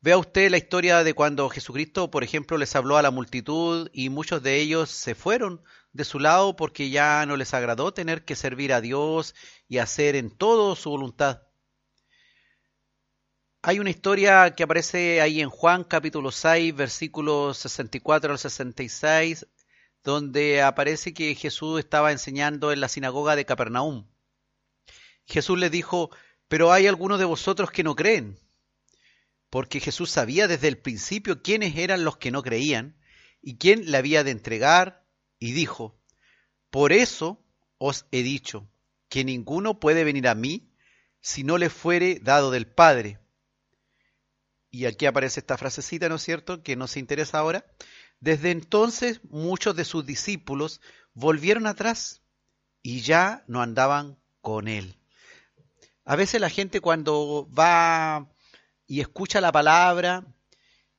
Vea 0.00 0.16
usted 0.16 0.50
la 0.50 0.56
historia 0.56 1.04
de 1.04 1.12
cuando 1.12 1.50
Jesucristo, 1.50 2.10
por 2.10 2.24
ejemplo, 2.24 2.56
les 2.56 2.74
habló 2.74 2.96
a 2.96 3.02
la 3.02 3.10
multitud 3.10 3.90
y 3.92 4.08
muchos 4.08 4.42
de 4.42 4.56
ellos 4.56 4.88
se 4.88 5.14
fueron 5.14 5.62
de 5.94 6.04
su 6.04 6.18
lado 6.18 6.56
porque 6.56 6.90
ya 6.90 7.24
no 7.24 7.38
les 7.38 7.54
agradó 7.54 7.94
tener 7.94 8.26
que 8.26 8.36
servir 8.36 8.74
a 8.74 8.82
Dios 8.82 9.34
y 9.66 9.78
hacer 9.78 10.14
en 10.16 10.30
todo 10.30 10.76
su 10.76 10.90
voluntad. 10.90 11.42
Hay 13.62 13.78
una 13.78 13.88
historia 13.88 14.54
que 14.54 14.64
aparece 14.64 15.22
ahí 15.22 15.40
en 15.40 15.48
Juan 15.48 15.84
capítulo 15.84 16.30
6, 16.30 16.76
versículos 16.76 17.56
64 17.56 18.32
al 18.32 18.38
66, 18.38 19.46
donde 20.02 20.60
aparece 20.60 21.14
que 21.14 21.34
Jesús 21.34 21.78
estaba 21.78 22.12
enseñando 22.12 22.72
en 22.72 22.80
la 22.80 22.88
sinagoga 22.88 23.36
de 23.36 23.46
Capernaum. 23.46 24.06
Jesús 25.24 25.58
le 25.58 25.70
dijo, 25.70 26.10
pero 26.46 26.72
hay 26.72 26.86
algunos 26.86 27.18
de 27.18 27.24
vosotros 27.24 27.70
que 27.70 27.82
no 27.82 27.96
creen 27.96 28.38
porque 29.54 29.78
Jesús 29.78 30.10
sabía 30.10 30.48
desde 30.48 30.66
el 30.66 30.78
principio 30.78 31.40
quiénes 31.40 31.76
eran 31.76 32.02
los 32.02 32.16
que 32.16 32.32
no 32.32 32.42
creían 32.42 32.96
y 33.40 33.56
quién 33.56 33.88
le 33.88 33.96
había 33.96 34.24
de 34.24 34.32
entregar, 34.32 35.03
y 35.44 35.52
dijo, 35.52 35.94
por 36.70 36.90
eso 36.94 37.44
os 37.76 38.06
he 38.12 38.22
dicho 38.22 38.66
que 39.10 39.24
ninguno 39.24 39.78
puede 39.78 40.02
venir 40.02 40.26
a 40.26 40.34
mí 40.34 40.72
si 41.20 41.44
no 41.44 41.58
le 41.58 41.68
fuere 41.68 42.18
dado 42.18 42.50
del 42.50 42.66
Padre. 42.66 43.18
Y 44.70 44.86
aquí 44.86 45.04
aparece 45.04 45.40
esta 45.40 45.58
frasecita, 45.58 46.08
¿no 46.08 46.14
es 46.14 46.22
cierto?, 46.22 46.62
que 46.62 46.76
nos 46.76 46.96
interesa 46.96 47.40
ahora. 47.40 47.66
Desde 48.20 48.52
entonces 48.52 49.20
muchos 49.24 49.76
de 49.76 49.84
sus 49.84 50.06
discípulos 50.06 50.80
volvieron 51.12 51.66
atrás 51.66 52.22
y 52.82 53.02
ya 53.02 53.44
no 53.46 53.60
andaban 53.60 54.18
con 54.40 54.66
él. 54.66 54.96
A 56.06 56.16
veces 56.16 56.40
la 56.40 56.48
gente 56.48 56.80
cuando 56.80 57.50
va 57.52 58.32
y 58.86 59.02
escucha 59.02 59.42
la 59.42 59.52
palabra, 59.52 60.24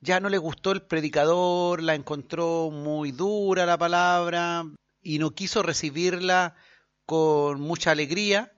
ya 0.05 0.19
no 0.19 0.29
le 0.29 0.37
gustó 0.37 0.71
el 0.71 0.83
predicador, 0.83 1.81
la 1.81 1.95
encontró 1.95 2.69
muy 2.71 3.11
dura 3.11 3.65
la 3.65 3.77
palabra 3.77 4.63
y 5.01 5.17
no 5.17 5.31
quiso 5.31 5.63
recibirla 5.63 6.55
con 7.05 7.59
mucha 7.59 7.91
alegría 7.91 8.53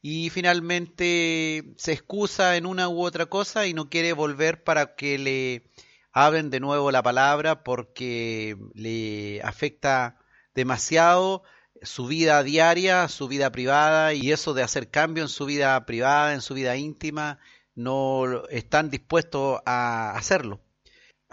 y 0.00 0.30
finalmente 0.30 1.74
se 1.76 1.92
excusa 1.92 2.56
en 2.56 2.66
una 2.66 2.88
u 2.88 3.02
otra 3.04 3.26
cosa 3.26 3.66
y 3.66 3.74
no 3.74 3.90
quiere 3.90 4.12
volver 4.12 4.62
para 4.62 4.94
que 4.94 5.18
le 5.18 5.64
hablen 6.12 6.50
de 6.50 6.60
nuevo 6.60 6.92
la 6.92 7.02
palabra 7.02 7.64
porque 7.64 8.56
le 8.74 9.42
afecta 9.42 10.18
demasiado 10.54 11.42
su 11.82 12.06
vida 12.06 12.44
diaria, 12.44 13.08
su 13.08 13.26
vida 13.26 13.50
privada 13.50 14.14
y 14.14 14.30
eso 14.30 14.54
de 14.54 14.62
hacer 14.62 14.88
cambio 14.88 15.24
en 15.24 15.28
su 15.28 15.46
vida 15.46 15.84
privada, 15.84 16.32
en 16.32 16.42
su 16.42 16.54
vida 16.54 16.76
íntima, 16.76 17.40
no 17.74 18.46
están 18.50 18.88
dispuestos 18.88 19.60
a 19.66 20.12
hacerlo. 20.16 20.60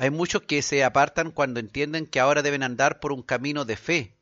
Hay 0.02 0.12
muchos 0.12 0.44
que 0.44 0.62
se 0.62 0.86
apartan 0.86 1.32
cuando 1.32 1.60
entienden 1.60 2.08
que 2.08 2.22
ahora 2.22 2.42
deben 2.42 2.64
andar 2.64 3.02
por 3.02 3.12
un 3.12 3.22
camino 3.22 3.66
de 3.66 3.76
fe, 3.76 4.16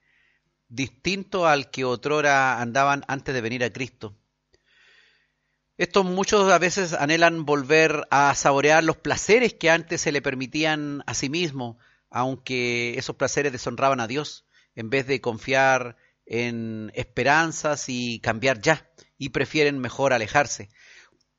distinto 0.70 1.46
al 1.46 1.70
que 1.70 1.86
otrora 1.86 2.60
andaban 2.60 3.04
antes 3.08 3.36
de 3.36 3.42
venir 3.42 3.63
a 3.63 3.72
Cristo. 3.72 4.18
Estos 5.78 6.04
muchos 6.04 6.52
a 6.52 6.58
veces 6.58 6.94
anhelan 6.94 7.46
volver 7.46 8.08
a 8.10 8.34
saborear 8.34 8.84
los 8.84 8.98
placeres 8.98 9.54
que 9.54 9.70
antes 9.70 10.02
se 10.02 10.12
le 10.12 10.24
permitían 10.24 11.04
a 11.06 11.13
sí 11.13 11.30
mismos, 11.30 11.78
aunque 12.10 12.98
esos 12.98 13.16
placeres 13.16 13.52
deshonraban 13.52 14.00
a 14.00 14.08
Dios, 14.08 14.48
en 14.74 14.90
vez 14.90 15.06
de 15.06 15.22
confiar 15.22 15.96
en 16.26 16.92
esperanzas 16.96 17.86
y 17.88 18.20
cambiar 18.22 18.62
ya, 18.62 18.90
y 19.20 19.30
prefieren 19.30 19.78
mejor 19.78 20.12
alejarse. 20.12 20.70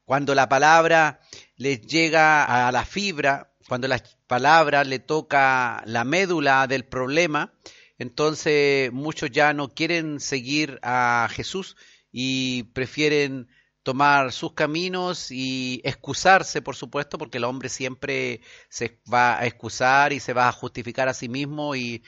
Cuando 0.05 0.37
la 0.37 0.48
palabra 0.48 1.22
les 1.57 1.81
llega 1.81 2.68
a 2.68 2.70
la 2.70 2.85
fibra, 2.85 3.47
cuando 3.68 3.87
la 3.87 4.02
palabra 4.26 4.83
le 4.83 4.98
toca 4.98 5.83
la 5.87 6.04
médula 6.04 6.66
del 6.66 6.85
problema, 6.85 7.52
entonces 7.98 8.90
muchos 8.92 9.31
ya 9.31 9.52
no 9.52 9.68
quieren 9.68 10.20
seguir 10.20 10.78
a 10.83 11.28
Jesús 11.31 11.76
y 12.11 12.64
prefieren 12.72 13.48
tomar 13.83 14.33
sus 14.33 14.54
caminos 14.54 15.31
y 15.31 15.81
excusarse, 15.85 16.62
por 16.62 16.76
supuesto, 16.76 17.18
porque 17.18 17.38
el 17.38 17.44
hombre 17.44 17.68
siempre 17.68 18.40
se 18.68 19.00
va 19.12 19.38
a 19.38 19.46
excusar 19.46 20.12
y 20.12 20.20
se 20.20 20.33
va 20.33 20.48
a 20.48 20.52
justificar 20.52 21.09
a 21.09 21.14
sí 21.14 21.28
mismo 21.28 21.74
y 21.76 22.02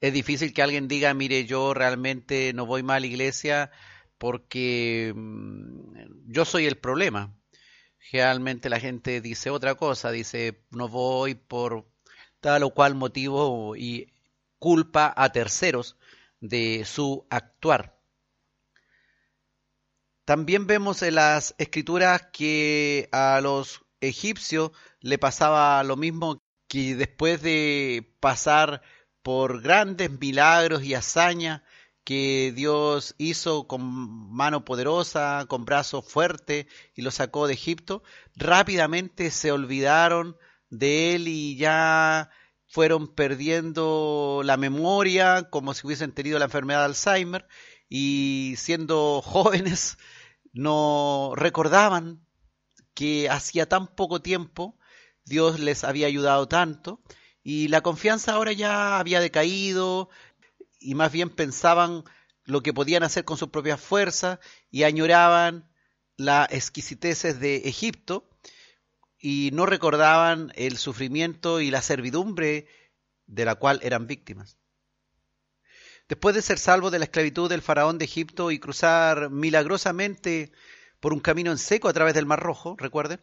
es 0.00 0.12
difícil 0.12 0.52
que 0.52 0.62
alguien 0.62 0.88
diga, 0.88 1.12
mire, 1.14 1.44
yo 1.46 1.74
realmente 1.74 2.52
no 2.54 2.66
voy 2.66 2.82
más 2.82 2.98
a 2.98 3.00
la 3.00 3.06
iglesia 3.06 3.70
porque 4.18 5.12
mm, 5.14 6.32
yo 6.32 6.44
soy 6.44 6.66
el 6.66 6.76
problema. 6.76 7.37
Generalmente 8.10 8.70
la 8.70 8.80
gente 8.80 9.20
dice 9.20 9.50
otra 9.50 9.74
cosa, 9.74 10.10
dice 10.10 10.64
no 10.70 10.88
voy 10.88 11.34
por 11.34 11.86
tal 12.40 12.62
o 12.62 12.70
cual 12.70 12.94
motivo 12.94 13.76
y 13.76 14.14
culpa 14.58 15.12
a 15.14 15.30
terceros 15.30 15.98
de 16.40 16.86
su 16.86 17.26
actuar. 17.28 18.00
También 20.24 20.66
vemos 20.66 21.02
en 21.02 21.16
las 21.16 21.54
escrituras 21.58 22.28
que 22.32 23.10
a 23.12 23.40
los 23.42 23.84
egipcios 24.00 24.70
le 25.00 25.18
pasaba 25.18 25.82
lo 25.84 25.96
mismo 25.96 26.40
que 26.66 26.94
después 26.94 27.42
de 27.42 28.10
pasar 28.20 28.80
por 29.22 29.60
grandes 29.60 30.10
milagros 30.18 30.82
y 30.82 30.94
hazañas, 30.94 31.60
que 32.08 32.54
Dios 32.56 33.14
hizo 33.18 33.66
con 33.66 33.82
mano 34.32 34.64
poderosa, 34.64 35.44
con 35.46 35.66
brazo 35.66 36.00
fuerte 36.00 36.66
y 36.94 37.02
lo 37.02 37.10
sacó 37.10 37.46
de 37.46 37.52
Egipto, 37.52 38.02
rápidamente 38.34 39.30
se 39.30 39.52
olvidaron 39.52 40.38
de 40.70 41.14
él 41.14 41.28
y 41.28 41.58
ya 41.58 42.30
fueron 42.66 43.08
perdiendo 43.08 44.40
la 44.42 44.56
memoria 44.56 45.50
como 45.50 45.74
si 45.74 45.86
hubiesen 45.86 46.12
tenido 46.12 46.38
la 46.38 46.46
enfermedad 46.46 46.78
de 46.78 46.84
Alzheimer 46.86 47.46
y 47.90 48.54
siendo 48.56 49.20
jóvenes 49.22 49.98
no 50.54 51.34
recordaban 51.36 52.24
que 52.94 53.28
hacía 53.28 53.68
tan 53.68 53.86
poco 53.86 54.22
tiempo 54.22 54.78
Dios 55.26 55.60
les 55.60 55.84
había 55.84 56.06
ayudado 56.06 56.48
tanto 56.48 57.02
y 57.50 57.68
la 57.68 57.80
confianza 57.80 58.34
ahora 58.34 58.52
ya 58.52 58.98
había 58.98 59.20
decaído, 59.20 60.10
y 60.78 60.94
más 60.94 61.12
bien 61.12 61.30
pensaban 61.30 62.04
lo 62.44 62.62
que 62.62 62.72
podían 62.72 63.02
hacer 63.02 63.24
con 63.24 63.36
sus 63.36 63.50
propias 63.50 63.80
fuerzas 63.80 64.38
y 64.70 64.84
añoraban 64.84 65.70
las 66.16 66.50
exquisiteces 66.52 67.40
de 67.40 67.56
Egipto 67.68 68.28
y 69.18 69.50
no 69.52 69.66
recordaban 69.66 70.52
el 70.54 70.78
sufrimiento 70.78 71.60
y 71.60 71.70
la 71.70 71.82
servidumbre 71.82 72.66
de 73.26 73.44
la 73.44 73.56
cual 73.56 73.80
eran 73.82 74.06
víctimas. 74.06 74.58
Después 76.08 76.34
de 76.34 76.42
ser 76.42 76.58
salvos 76.58 76.90
de 76.90 76.98
la 76.98 77.04
esclavitud 77.04 77.50
del 77.50 77.60
faraón 77.60 77.98
de 77.98 78.06
Egipto 78.06 78.50
y 78.50 78.58
cruzar 78.58 79.28
milagrosamente 79.28 80.52
por 81.00 81.12
un 81.12 81.20
camino 81.20 81.50
en 81.50 81.58
seco 81.58 81.88
a 81.88 81.92
través 81.92 82.14
del 82.14 82.24
Mar 82.24 82.40
Rojo, 82.40 82.76
recuerden, 82.78 83.20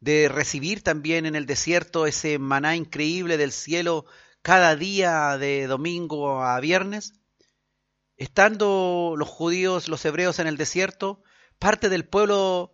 de 0.00 0.28
recibir 0.28 0.82
también 0.82 1.26
en 1.26 1.34
el 1.34 1.44
desierto 1.44 2.06
ese 2.06 2.38
maná 2.38 2.76
increíble 2.76 3.36
del 3.36 3.50
cielo 3.50 4.06
cada 4.42 4.76
día 4.76 5.38
de 5.38 5.66
domingo 5.66 6.42
a 6.42 6.58
viernes, 6.60 7.14
estando 8.16 9.14
los 9.16 9.28
judíos, 9.28 9.88
los 9.88 10.04
hebreos 10.04 10.38
en 10.38 10.46
el 10.46 10.56
desierto, 10.56 11.22
parte 11.58 11.88
del 11.88 12.04
pueblo 12.04 12.72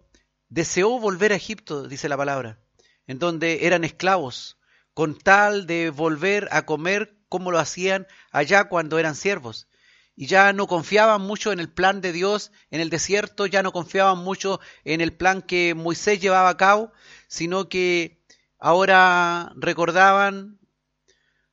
deseó 0.48 0.98
volver 0.98 1.32
a 1.32 1.36
Egipto, 1.36 1.88
dice 1.88 2.08
la 2.08 2.16
palabra, 2.16 2.60
en 3.06 3.18
donde 3.18 3.66
eran 3.66 3.84
esclavos, 3.84 4.58
con 4.94 5.18
tal 5.18 5.66
de 5.66 5.90
volver 5.90 6.48
a 6.52 6.64
comer 6.64 7.18
como 7.28 7.50
lo 7.50 7.58
hacían 7.58 8.06
allá 8.30 8.68
cuando 8.68 8.98
eran 8.98 9.16
siervos. 9.16 9.68
Y 10.16 10.26
ya 10.26 10.52
no 10.52 10.68
confiaban 10.68 11.22
mucho 11.22 11.50
en 11.50 11.58
el 11.58 11.68
plan 11.72 12.00
de 12.00 12.12
Dios 12.12 12.52
en 12.70 12.80
el 12.80 12.88
desierto, 12.88 13.46
ya 13.46 13.64
no 13.64 13.72
confiaban 13.72 14.18
mucho 14.18 14.60
en 14.84 15.00
el 15.00 15.12
plan 15.12 15.42
que 15.42 15.74
Moisés 15.74 16.20
llevaba 16.20 16.48
a 16.48 16.56
cabo, 16.56 16.92
sino 17.26 17.68
que 17.68 18.22
ahora 18.60 19.52
recordaban 19.56 20.60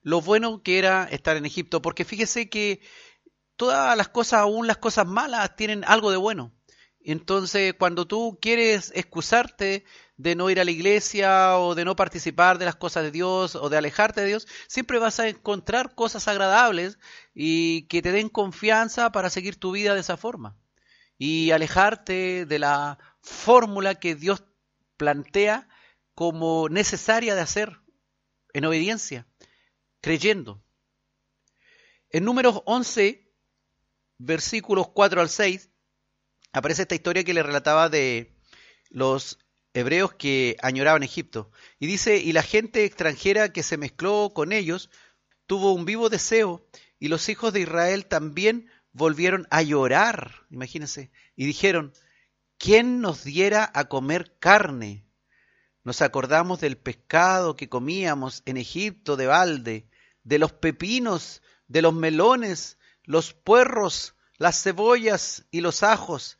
lo 0.02 0.22
bueno 0.22 0.64
que 0.64 0.80
era 0.80 1.04
estar 1.06 1.38
en 1.38 1.46
Egipto, 1.46 1.82
porque 1.82 2.06
fíjese 2.06 2.50
que 2.50 2.82
todas 3.56 3.96
las 3.96 4.10
cosas, 4.10 4.42
aún 4.42 4.68
las 4.68 4.78
cosas 4.78 5.08
malas, 5.08 5.56
tienen 5.56 5.84
algo 5.86 6.12
de 6.12 6.18
bueno. 6.18 6.54
Entonces, 7.04 7.74
cuando 7.78 8.08
tú 8.08 8.38
quieres 8.42 8.92
excusarte 8.96 9.86
de 10.18 10.36
no 10.36 10.50
ir 10.50 10.60
a 10.60 10.66
la 10.66 10.72
iglesia 10.72 11.58
o 11.58 11.74
de 11.74 11.84
no 11.84 11.96
participar 11.96 12.60
de 12.60 12.66
las 12.66 12.76
cosas 12.76 13.04
de 13.04 13.12
Dios 13.12 13.56
o 13.56 13.70
de 13.70 13.78
alejarte 13.78 14.22
de 14.22 14.28
Dios, 14.28 14.48
siempre 14.68 15.00
vas 15.00 15.20
a 15.20 15.28
encontrar 15.28 15.96
cosas 15.96 16.28
agradables 16.28 17.00
y 17.34 17.84
que 17.88 18.02
te 18.02 18.12
den 18.12 18.30
confianza 18.30 19.12
para 19.12 19.32
seguir 19.32 19.56
tu 19.60 19.72
vida 19.72 19.96
de 19.96 20.02
esa 20.02 20.18
forma. 20.18 20.58
Y 21.18 21.52
alejarte 21.52 22.46
de 22.46 22.60
la 22.60 23.00
fórmula 23.22 23.96
que 23.96 24.16
Dios 24.16 24.44
plantea 24.98 25.68
como 26.14 26.70
necesaria 26.70 27.34
de 27.34 27.42
hacer 27.42 27.80
en 28.54 28.66
obediencia, 28.66 29.28
creyendo. 30.02 30.64
En 32.10 32.26
números 32.26 32.62
11, 32.66 33.32
versículos 34.18 34.90
4 34.90 35.22
al 35.22 35.30
6, 35.30 35.70
aparece 36.52 36.82
esta 36.82 36.96
historia 36.96 37.24
que 37.24 37.34
le 37.34 37.44
relataba 37.44 37.88
de 37.90 38.36
los 38.90 39.40
hebreos 39.74 40.14
que 40.14 40.58
añoraban 40.62 41.04
Egipto. 41.04 41.52
Y 41.80 41.88
dice, 41.88 42.18
y 42.18 42.34
la 42.34 42.44
gente 42.44 42.84
extranjera 42.84 43.54
que 43.54 43.64
se 43.64 43.78
mezcló 43.78 44.32
con 44.34 44.52
ellos 44.52 44.90
tuvo 45.46 45.74
un 45.74 45.86
vivo 45.86 46.10
deseo, 46.10 46.66
y 46.98 47.08
los 47.08 47.28
hijos 47.28 47.52
de 47.52 47.62
Israel 47.62 48.06
también 48.06 48.70
volvieron 48.94 49.48
a 49.50 49.62
llorar, 49.62 50.46
imagínense, 50.50 51.12
y 51.36 51.46
dijeron, 51.46 51.94
¿quién 52.58 53.02
nos 53.02 53.24
diera 53.24 53.70
a 53.74 53.86
comer 53.86 54.38
carne? 54.40 55.06
Nos 55.84 56.02
acordamos 56.02 56.62
del 56.62 56.78
pescado 56.78 57.56
que 57.56 57.70
comíamos 57.70 58.44
en 58.46 58.58
Egipto 58.58 59.18
de 59.18 59.26
balde, 59.26 59.90
de 60.24 60.40
los 60.40 60.52
pepinos, 60.54 61.42
de 61.68 61.82
los 61.82 61.94
melones, 61.94 62.78
los 63.04 63.34
puerros, 63.34 64.16
las 64.38 64.62
cebollas 64.62 65.46
y 65.52 65.62
los 65.62 65.84
ajos. 65.84 66.38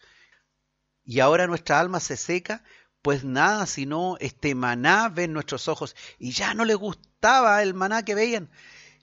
Y 1.04 1.20
ahora 1.20 1.48
nuestra 1.48 1.80
alma 1.80 2.00
se 2.00 2.18
seca, 2.18 2.64
pues 3.02 3.24
nada 3.24 3.66
sino 3.66 4.18
este 4.20 4.56
maná 4.56 5.10
ven 5.10 5.34
nuestros 5.34 5.68
ojos. 5.68 5.96
Y 6.20 6.32
ya 6.32 6.54
no 6.54 6.66
les 6.66 6.78
gustaba 6.78 7.62
el 7.64 7.74
maná 7.74 8.04
que 8.04 8.16
veían 8.16 8.50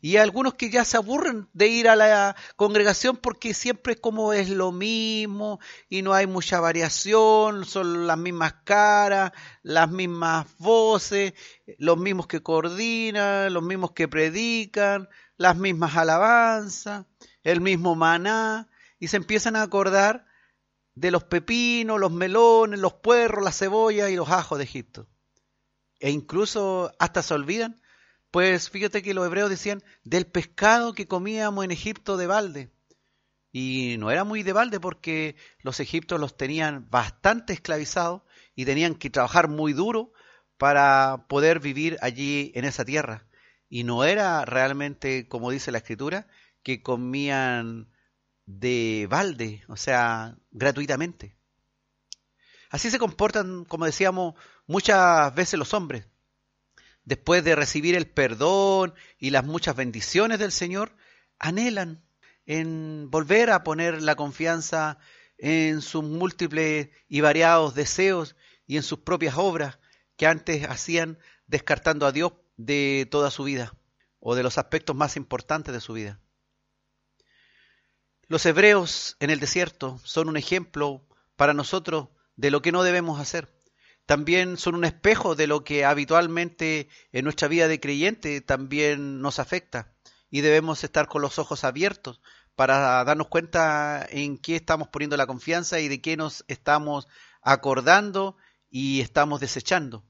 y 0.00 0.16
algunos 0.16 0.54
que 0.54 0.70
ya 0.70 0.84
se 0.84 0.96
aburren 0.96 1.48
de 1.52 1.68
ir 1.68 1.88
a 1.88 1.96
la 1.96 2.36
congregación 2.56 3.16
porque 3.16 3.54
siempre 3.54 3.94
es 3.94 4.00
como 4.00 4.32
es 4.32 4.48
lo 4.48 4.70
mismo 4.70 5.58
y 5.88 6.02
no 6.02 6.14
hay 6.14 6.26
mucha 6.26 6.60
variación, 6.60 7.64
son 7.64 8.06
las 8.06 8.18
mismas 8.18 8.54
caras, 8.64 9.32
las 9.62 9.90
mismas 9.90 10.46
voces, 10.58 11.34
los 11.78 11.98
mismos 11.98 12.26
que 12.26 12.42
coordinan, 12.42 13.52
los 13.52 13.62
mismos 13.62 13.92
que 13.92 14.08
predican, 14.08 15.08
las 15.36 15.56
mismas 15.56 15.96
alabanzas, 15.96 17.06
el 17.42 17.60
mismo 17.60 17.94
maná, 17.94 18.68
y 18.98 19.08
se 19.08 19.16
empiezan 19.16 19.56
a 19.56 19.62
acordar 19.62 20.26
de 20.94 21.10
los 21.10 21.24
pepinos, 21.24 22.00
los 22.00 22.12
melones, 22.12 22.80
los 22.80 22.94
puerros, 22.94 23.44
las 23.44 23.58
cebollas 23.58 24.10
y 24.10 24.16
los 24.16 24.28
ajos 24.30 24.58
de 24.58 24.64
Egipto. 24.64 25.08
E 26.00 26.10
incluso 26.10 26.92
hasta 26.98 27.22
se 27.22 27.34
olvidan 27.34 27.77
pues 28.30 28.70
fíjate 28.70 29.02
que 29.02 29.14
los 29.14 29.26
hebreos 29.26 29.50
decían 29.50 29.82
del 30.04 30.26
pescado 30.26 30.92
que 30.92 31.08
comíamos 31.08 31.64
en 31.64 31.70
Egipto 31.70 32.16
de 32.16 32.26
balde. 32.26 32.70
Y 33.50 33.96
no 33.98 34.10
era 34.10 34.24
muy 34.24 34.42
de 34.42 34.52
balde 34.52 34.78
porque 34.78 35.36
los 35.62 35.80
egipcios 35.80 36.20
los 36.20 36.36
tenían 36.36 36.88
bastante 36.90 37.54
esclavizados 37.54 38.22
y 38.54 38.66
tenían 38.66 38.94
que 38.94 39.08
trabajar 39.10 39.48
muy 39.48 39.72
duro 39.72 40.12
para 40.58 41.26
poder 41.28 41.60
vivir 41.60 41.96
allí 42.02 42.52
en 42.54 42.66
esa 42.66 42.84
tierra. 42.84 43.26
Y 43.70 43.84
no 43.84 44.04
era 44.04 44.44
realmente, 44.44 45.28
como 45.28 45.50
dice 45.50 45.72
la 45.72 45.78
escritura, 45.78 46.26
que 46.62 46.82
comían 46.82 47.90
de 48.44 49.06
balde, 49.10 49.62
o 49.68 49.76
sea, 49.76 50.36
gratuitamente. 50.50 51.36
Así 52.70 52.90
se 52.90 52.98
comportan, 52.98 53.64
como 53.64 53.86
decíamos, 53.86 54.34
muchas 54.66 55.34
veces 55.34 55.58
los 55.58 55.72
hombres 55.72 56.06
después 57.08 57.42
de 57.42 57.56
recibir 57.56 57.96
el 57.96 58.06
perdón 58.06 58.94
y 59.18 59.30
las 59.30 59.42
muchas 59.42 59.74
bendiciones 59.74 60.38
del 60.38 60.52
Señor, 60.52 60.94
anhelan 61.38 62.04
en 62.44 63.10
volver 63.10 63.50
a 63.50 63.64
poner 63.64 64.02
la 64.02 64.14
confianza 64.14 64.98
en 65.38 65.80
sus 65.80 66.04
múltiples 66.04 66.90
y 67.08 67.22
variados 67.22 67.74
deseos 67.74 68.36
y 68.66 68.76
en 68.76 68.82
sus 68.82 68.98
propias 68.98 69.36
obras 69.38 69.78
que 70.16 70.26
antes 70.26 70.68
hacían 70.68 71.18
descartando 71.46 72.04
a 72.06 72.12
Dios 72.12 72.32
de 72.58 73.08
toda 73.10 73.30
su 73.30 73.44
vida 73.44 73.72
o 74.20 74.34
de 74.34 74.42
los 74.42 74.58
aspectos 74.58 74.94
más 74.94 75.16
importantes 75.16 75.72
de 75.72 75.80
su 75.80 75.94
vida. 75.94 76.20
Los 78.26 78.44
hebreos 78.44 79.16
en 79.20 79.30
el 79.30 79.40
desierto 79.40 79.98
son 80.04 80.28
un 80.28 80.36
ejemplo 80.36 81.06
para 81.36 81.54
nosotros 81.54 82.08
de 82.36 82.50
lo 82.50 82.60
que 82.60 82.72
no 82.72 82.82
debemos 82.82 83.18
hacer 83.18 83.57
también 84.08 84.56
son 84.56 84.74
un 84.74 84.86
espejo 84.86 85.34
de 85.34 85.46
lo 85.46 85.64
que 85.64 85.84
habitualmente 85.84 86.88
en 87.12 87.24
nuestra 87.24 87.46
vida 87.46 87.68
de 87.68 87.78
creyente 87.78 88.40
también 88.40 89.20
nos 89.20 89.38
afecta 89.38 89.92
y 90.30 90.40
debemos 90.40 90.82
estar 90.82 91.08
con 91.08 91.20
los 91.20 91.38
ojos 91.38 91.62
abiertos 91.62 92.22
para 92.54 93.04
darnos 93.04 93.28
cuenta 93.28 94.06
en 94.08 94.38
qué 94.38 94.56
estamos 94.56 94.88
poniendo 94.88 95.18
la 95.18 95.26
confianza 95.26 95.78
y 95.80 95.88
de 95.88 96.00
qué 96.00 96.16
nos 96.16 96.46
estamos 96.48 97.06
acordando 97.42 98.38
y 98.70 99.02
estamos 99.02 99.40
desechando. 99.40 100.06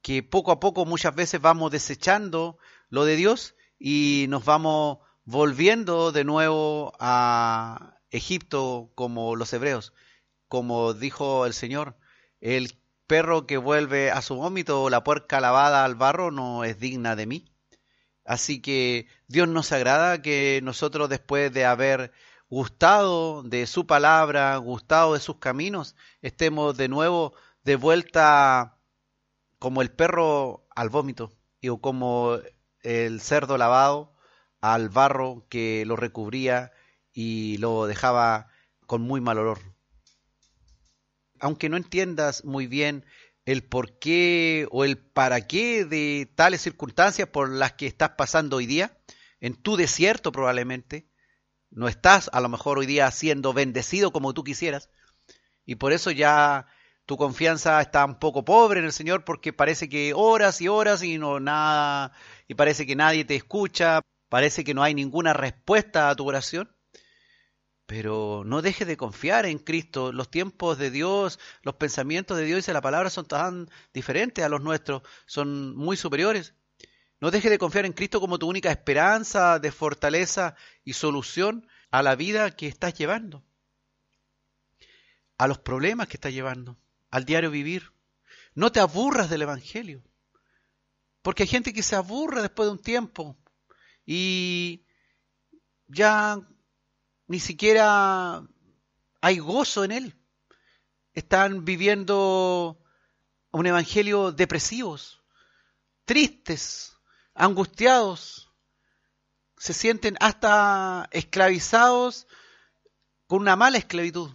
Que 0.00 0.22
poco 0.22 0.50
a 0.50 0.58
poco 0.58 0.86
muchas 0.86 1.14
veces 1.14 1.38
vamos 1.38 1.70
desechando 1.70 2.56
lo 2.88 3.04
de 3.04 3.16
Dios 3.16 3.56
y 3.78 4.24
nos 4.30 4.46
vamos 4.46 5.00
volviendo 5.26 6.12
de 6.12 6.24
nuevo 6.24 6.94
a 6.98 8.00
Egipto 8.08 8.90
como 8.94 9.36
los 9.36 9.52
hebreos. 9.52 9.92
Como 10.48 10.94
dijo 10.94 11.44
el 11.44 11.52
Señor, 11.52 11.98
el 12.40 12.72
perro 13.08 13.46
que 13.46 13.56
vuelve 13.56 14.12
a 14.12 14.22
su 14.22 14.36
vómito 14.36 14.82
o 14.82 14.90
la 14.90 15.02
puerca 15.02 15.40
lavada 15.40 15.84
al 15.84 15.96
barro 15.96 16.30
no 16.30 16.62
es 16.64 16.78
digna 16.78 17.16
de 17.16 17.26
mí. 17.26 17.52
Así 18.24 18.62
que 18.62 19.08
Dios 19.26 19.48
nos 19.48 19.72
agrada 19.72 20.22
que 20.22 20.60
nosotros 20.62 21.08
después 21.08 21.52
de 21.52 21.64
haber 21.64 22.12
gustado 22.50 23.42
de 23.42 23.66
su 23.66 23.86
palabra, 23.86 24.56
gustado 24.58 25.14
de 25.14 25.20
sus 25.20 25.38
caminos, 25.38 25.96
estemos 26.22 26.76
de 26.76 26.88
nuevo 26.88 27.34
de 27.64 27.76
vuelta 27.76 28.78
como 29.58 29.82
el 29.82 29.90
perro 29.90 30.66
al 30.76 30.90
vómito 30.90 31.32
y 31.60 31.68
como 31.78 32.38
el 32.82 33.20
cerdo 33.20 33.58
lavado 33.58 34.14
al 34.60 34.90
barro 34.90 35.46
que 35.48 35.84
lo 35.86 35.96
recubría 35.96 36.72
y 37.12 37.56
lo 37.58 37.86
dejaba 37.86 38.48
con 38.86 39.02
muy 39.02 39.20
mal 39.20 39.38
olor 39.38 39.77
aunque 41.40 41.68
no 41.68 41.76
entiendas 41.76 42.44
muy 42.44 42.66
bien 42.66 43.04
el 43.44 43.64
por 43.64 43.98
qué 43.98 44.66
o 44.70 44.84
el 44.84 44.98
para 44.98 45.46
qué 45.46 45.84
de 45.84 46.30
tales 46.34 46.60
circunstancias 46.60 47.28
por 47.28 47.48
las 47.48 47.72
que 47.72 47.86
estás 47.86 48.10
pasando 48.10 48.56
hoy 48.56 48.66
día, 48.66 48.98
en 49.40 49.54
tu 49.54 49.76
desierto 49.76 50.32
probablemente, 50.32 51.08
no 51.70 51.88
estás 51.88 52.30
a 52.32 52.40
lo 52.40 52.48
mejor 52.48 52.78
hoy 52.78 52.86
día 52.86 53.10
siendo 53.10 53.52
bendecido 53.52 54.12
como 54.12 54.34
tú 54.34 54.44
quisieras, 54.44 54.90
y 55.64 55.76
por 55.76 55.92
eso 55.92 56.10
ya 56.10 56.66
tu 57.06 57.16
confianza 57.16 57.80
está 57.80 58.04
un 58.04 58.18
poco 58.18 58.44
pobre 58.44 58.80
en 58.80 58.86
el 58.86 58.92
Señor 58.92 59.24
porque 59.24 59.54
parece 59.54 59.88
que 59.88 60.12
horas 60.14 60.60
y 60.60 60.68
horas 60.68 61.02
y 61.02 61.16
no 61.16 61.40
nada, 61.40 62.12
y 62.48 62.54
parece 62.54 62.86
que 62.86 62.96
nadie 62.96 63.24
te 63.24 63.34
escucha, 63.34 64.02
parece 64.28 64.62
que 64.62 64.74
no 64.74 64.82
hay 64.82 64.94
ninguna 64.94 65.32
respuesta 65.32 66.10
a 66.10 66.14
tu 66.14 66.28
oración. 66.28 66.70
Pero 67.88 68.42
no 68.44 68.60
dejes 68.60 68.86
de 68.86 68.98
confiar 68.98 69.46
en 69.46 69.58
Cristo. 69.58 70.12
Los 70.12 70.30
tiempos 70.30 70.76
de 70.76 70.90
Dios, 70.90 71.40
los 71.62 71.76
pensamientos 71.76 72.36
de 72.36 72.44
Dios 72.44 72.68
y 72.68 72.72
la 72.74 72.82
palabra 72.82 73.08
son 73.08 73.24
tan 73.24 73.70
diferentes 73.94 74.44
a 74.44 74.50
los 74.50 74.60
nuestros, 74.60 75.00
son 75.24 75.74
muy 75.74 75.96
superiores. 75.96 76.52
No 77.18 77.30
dejes 77.30 77.50
de 77.50 77.56
confiar 77.56 77.86
en 77.86 77.94
Cristo 77.94 78.20
como 78.20 78.38
tu 78.38 78.46
única 78.46 78.70
esperanza 78.70 79.58
de 79.58 79.72
fortaleza 79.72 80.54
y 80.84 80.92
solución 80.92 81.66
a 81.90 82.02
la 82.02 82.14
vida 82.14 82.54
que 82.54 82.66
estás 82.66 82.92
llevando, 82.92 83.42
a 85.38 85.46
los 85.46 85.58
problemas 85.58 86.08
que 86.08 86.18
estás 86.18 86.34
llevando, 86.34 86.76
al 87.10 87.24
diario 87.24 87.50
vivir. 87.50 87.94
No 88.54 88.70
te 88.70 88.80
aburras 88.80 89.30
del 89.30 89.40
Evangelio, 89.40 90.04
porque 91.22 91.44
hay 91.44 91.48
gente 91.48 91.72
que 91.72 91.82
se 91.82 91.96
aburre 91.96 92.42
después 92.42 92.66
de 92.66 92.72
un 92.72 92.82
tiempo 92.82 93.38
y 94.04 94.84
ya 95.86 96.46
ni 97.28 97.38
siquiera 97.40 98.42
hay 99.20 99.38
gozo 99.38 99.84
en 99.84 99.92
él. 99.92 100.14
Están 101.12 101.64
viviendo 101.64 102.82
un 103.52 103.66
evangelio 103.66 104.32
depresivos, 104.32 105.22
tristes, 106.04 106.96
angustiados, 107.34 108.50
se 109.58 109.74
sienten 109.74 110.16
hasta 110.20 111.08
esclavizados 111.10 112.26
con 113.26 113.42
una 113.42 113.56
mala 113.56 113.78
esclavitud, 113.78 114.30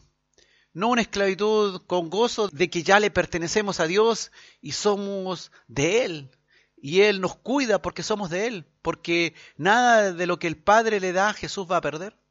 no 0.73 0.89
una 0.89 1.01
esclavitud 1.01 1.81
con 1.87 2.09
gozo 2.09 2.47
de 2.49 2.69
que 2.69 2.83
ya 2.83 2.99
le 2.99 3.11
pertenecemos 3.11 3.79
a 3.79 3.87
Dios 3.87 4.31
y 4.61 4.73
somos 4.73 5.51
de 5.67 6.05
Él. 6.05 6.31
Y 6.75 7.01
Él 7.01 7.21
nos 7.21 7.37
cuida 7.37 7.81
porque 7.81 8.03
somos 8.03 8.29
de 8.29 8.47
Él, 8.47 8.65
porque 8.81 9.33
nada 9.55 10.11
de 10.11 10.27
lo 10.27 10.37
que 10.37 10.47
el 10.47 10.61
Padre 10.61 10.99
le 10.99 11.13
da 11.13 11.33
Jesús 11.33 11.65
va 11.71 11.77
a 11.77 11.81
perder. 11.81 12.22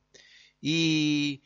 Y 0.62 1.42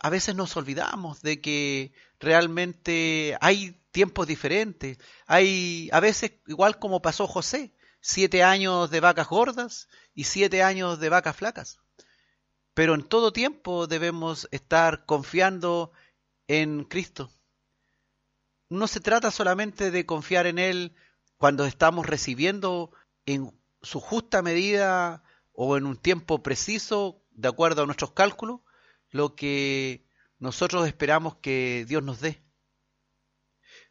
a 0.00 0.10
veces 0.10 0.36
nos 0.36 0.56
olvidamos 0.56 1.22
de 1.22 1.40
que 1.40 1.92
realmente 2.20 3.36
hay 3.40 3.80
tiempos 3.90 4.26
diferentes. 4.26 4.98
Hay, 5.26 5.88
a 5.92 6.00
veces, 6.00 6.32
igual 6.46 6.78
como 6.78 7.00
pasó 7.00 7.26
José, 7.26 7.72
siete 8.00 8.42
años 8.42 8.90
de 8.90 9.00
vacas 9.00 9.28
gordas 9.28 9.88
y 10.14 10.24
siete 10.24 10.62
años 10.62 11.00
de 11.00 11.08
vacas 11.08 11.34
flacas. 11.34 11.78
Pero 12.74 12.94
en 12.94 13.02
todo 13.04 13.32
tiempo 13.32 13.86
debemos 13.86 14.46
estar 14.50 15.06
confiando 15.06 15.92
en 16.48 16.84
Cristo. 16.84 17.30
No 18.68 18.86
se 18.88 19.00
trata 19.00 19.30
solamente 19.30 19.90
de 19.90 20.04
confiar 20.04 20.46
en 20.46 20.58
Él 20.58 20.94
cuando 21.38 21.64
estamos 21.64 22.04
recibiendo 22.04 22.92
en 23.24 23.58
su 23.80 24.00
justa 24.00 24.42
medida 24.42 25.22
o 25.52 25.78
en 25.78 25.86
un 25.86 25.96
tiempo 25.96 26.42
preciso, 26.42 27.23
de 27.34 27.48
acuerdo 27.48 27.82
a 27.82 27.86
nuestros 27.86 28.12
cálculos, 28.12 28.60
lo 29.10 29.34
que 29.34 30.06
nosotros 30.38 30.86
esperamos 30.86 31.36
que 31.36 31.84
Dios 31.88 32.02
nos 32.02 32.20
dé. 32.20 32.42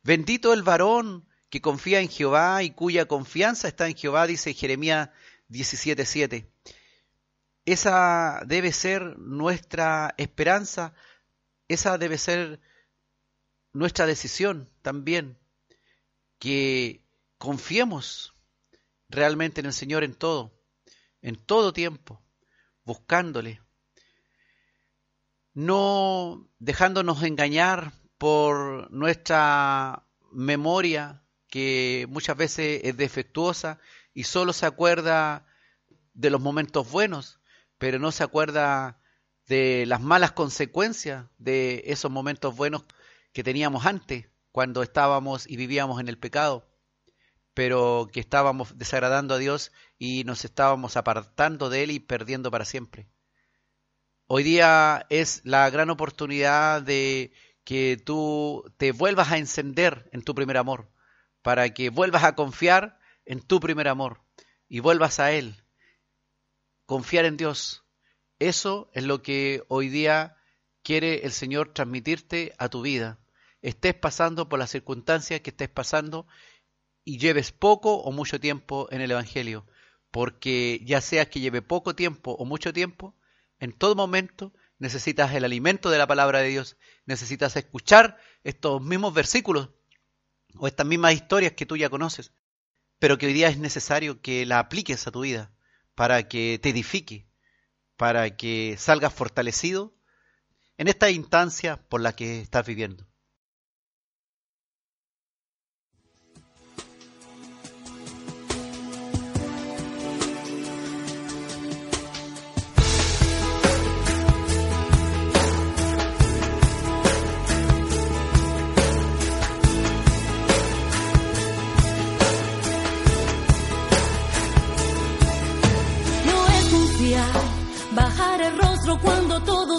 Bendito 0.01 0.53
el 0.53 0.63
varón 0.63 1.27
que 1.49 1.61
confía 1.61 1.99
en 2.01 2.09
Jehová 2.09 2.63
y 2.63 2.71
cuya 2.71 3.05
confianza 3.05 3.67
está 3.67 3.87
en 3.87 3.95
Jehová, 3.95 4.27
dice 4.27 4.53
Jeremías 4.53 5.09
17:7. 5.49 6.49
Esa 7.65 8.41
debe 8.45 8.71
ser 8.73 9.17
nuestra 9.19 10.13
esperanza, 10.17 10.93
esa 11.67 11.97
debe 11.97 12.17
ser 12.17 12.59
nuestra 13.71 14.05
decisión 14.05 14.69
también, 14.81 15.37
que 16.39 17.05
confiemos 17.37 18.35
realmente 19.09 19.61
en 19.61 19.67
el 19.67 19.73
Señor 19.73 20.03
en 20.03 20.15
todo, 20.15 20.59
en 21.21 21.35
todo 21.35 21.71
tiempo, 21.71 22.22
buscándole, 22.85 23.61
no 25.53 26.49
dejándonos 26.59 27.23
engañar 27.23 27.93
por 28.17 28.91
nuestra 28.91 30.05
memoria, 30.31 31.23
que 31.47 32.07
muchas 32.09 32.35
veces 32.35 32.81
es 32.83 32.97
defectuosa 32.97 33.79
y 34.13 34.23
solo 34.23 34.53
se 34.53 34.65
acuerda 34.65 35.45
de 36.13 36.29
los 36.29 36.41
momentos 36.41 36.89
buenos, 36.89 37.39
pero 37.77 37.99
no 37.99 38.11
se 38.11 38.23
acuerda 38.23 38.99
de 39.45 39.85
las 39.85 40.01
malas 40.01 40.31
consecuencias 40.31 41.25
de 41.37 41.83
esos 41.87 42.09
momentos 42.09 42.55
buenos 42.55 42.85
que 43.33 43.43
teníamos 43.43 43.85
antes, 43.85 44.27
cuando 44.51 44.83
estábamos 44.83 45.49
y 45.49 45.57
vivíamos 45.57 45.99
en 45.99 46.07
el 46.07 46.17
pecado, 46.17 46.67
pero 47.53 48.09
que 48.11 48.19
estábamos 48.19 48.77
desagradando 48.77 49.35
a 49.35 49.37
Dios 49.37 49.71
y 49.97 50.23
nos 50.23 50.45
estábamos 50.45 50.97
apartando 50.97 51.69
de 51.69 51.83
Él 51.83 51.91
y 51.91 51.99
perdiendo 51.99 52.51
para 52.51 52.65
siempre. 52.65 53.07
Hoy 54.27 54.43
día 54.43 55.05
es 55.09 55.41
la 55.43 55.69
gran 55.69 55.89
oportunidad 55.89 56.81
de 56.81 57.31
que 57.63 58.01
tú 58.03 58.63
te 58.77 58.91
vuelvas 58.91 59.31
a 59.31 59.37
encender 59.37 60.09
en 60.11 60.23
tu 60.23 60.33
primer 60.33 60.57
amor, 60.57 60.91
para 61.41 61.73
que 61.73 61.89
vuelvas 61.89 62.23
a 62.23 62.35
confiar 62.35 62.97
en 63.25 63.41
tu 63.41 63.59
primer 63.59 63.87
amor 63.87 64.21
y 64.67 64.79
vuelvas 64.79 65.19
a 65.19 65.31
Él. 65.31 65.63
Confiar 66.85 67.25
en 67.25 67.37
Dios. 67.37 67.85
Eso 68.39 68.89
es 68.93 69.03
lo 69.03 69.21
que 69.21 69.63
hoy 69.67 69.89
día 69.89 70.35
quiere 70.83 71.25
el 71.25 71.31
Señor 71.31 71.73
transmitirte 71.73 72.53
a 72.57 72.69
tu 72.69 72.81
vida. 72.81 73.19
Estés 73.61 73.93
pasando 73.93 74.49
por 74.49 74.59
las 74.59 74.71
circunstancias 74.71 75.41
que 75.41 75.51
estés 75.51 75.69
pasando 75.69 76.27
y 77.05 77.17
lleves 77.17 77.51
poco 77.51 77.95
o 77.95 78.11
mucho 78.11 78.39
tiempo 78.39 78.87
en 78.91 79.01
el 79.01 79.11
Evangelio, 79.11 79.65
porque 80.11 80.81
ya 80.85 81.01
sea 81.01 81.29
que 81.29 81.39
lleve 81.39 81.61
poco 81.61 81.95
tiempo 81.95 82.31
o 82.31 82.45
mucho 82.45 82.71
tiempo, 82.73 83.15
en 83.59 83.73
todo 83.73 83.95
momento 83.95 84.53
necesitas 84.77 85.33
el 85.33 85.45
alimento 85.45 85.89
de 85.89 85.97
la 85.97 86.07
palabra 86.07 86.39
de 86.39 86.49
Dios, 86.49 86.77
necesitas 87.05 87.55
escuchar 87.55 88.17
estos 88.43 88.81
mismos 88.81 89.13
versículos 89.13 89.69
o 90.57 90.67
estas 90.67 90.85
mismas 90.85 91.13
historias 91.13 91.53
que 91.53 91.65
tú 91.65 91.77
ya 91.77 91.89
conoces, 91.89 92.31
pero 92.99 93.17
que 93.17 93.27
hoy 93.27 93.33
día 93.33 93.47
es 93.47 93.57
necesario 93.57 94.21
que 94.21 94.45
la 94.45 94.59
apliques 94.59 95.07
a 95.07 95.11
tu 95.11 95.21
vida 95.21 95.51
para 95.95 96.27
que 96.27 96.59
te 96.61 96.69
edifique, 96.69 97.27
para 97.97 98.35
que 98.35 98.75
salgas 98.77 99.13
fortalecido 99.13 99.95
en 100.77 100.87
esta 100.87 101.09
instancia 101.09 101.77
por 101.87 102.01
la 102.01 102.15
que 102.15 102.41
estás 102.41 102.65
viviendo. 102.65 103.07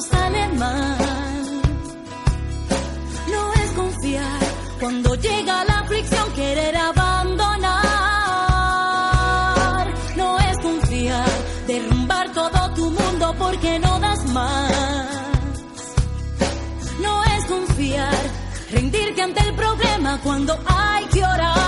Sale. 0.01 0.35
No 3.33 3.53
es 3.55 3.71
confiar 3.73 4.41
cuando 4.81 5.15
llega 5.15 5.65
la 5.65 5.79
aflicción, 5.81 6.33
querer 6.33 6.77
abandonar. 6.77 7.75
No 10.17 10.39
es 10.39 10.59
confiar, 10.59 11.29
derrumbar 11.67 12.33
todo 12.33 12.75
tu 12.75 12.91
mundo 12.91 13.35
porque 13.39 13.79
no 13.79 13.99
das 14.01 14.25
más. 14.31 14.73
No 17.01 17.25
es 17.25 17.45
confiar, 17.47 18.19
rendirte 18.71 19.23
ante 19.23 19.41
el 19.41 19.55
problema 19.55 20.21
cuando 20.23 20.59
hay 20.67 21.05
que 21.07 21.25
orar. 21.25 21.64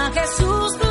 A 0.00 0.10
Jesús 0.12 0.89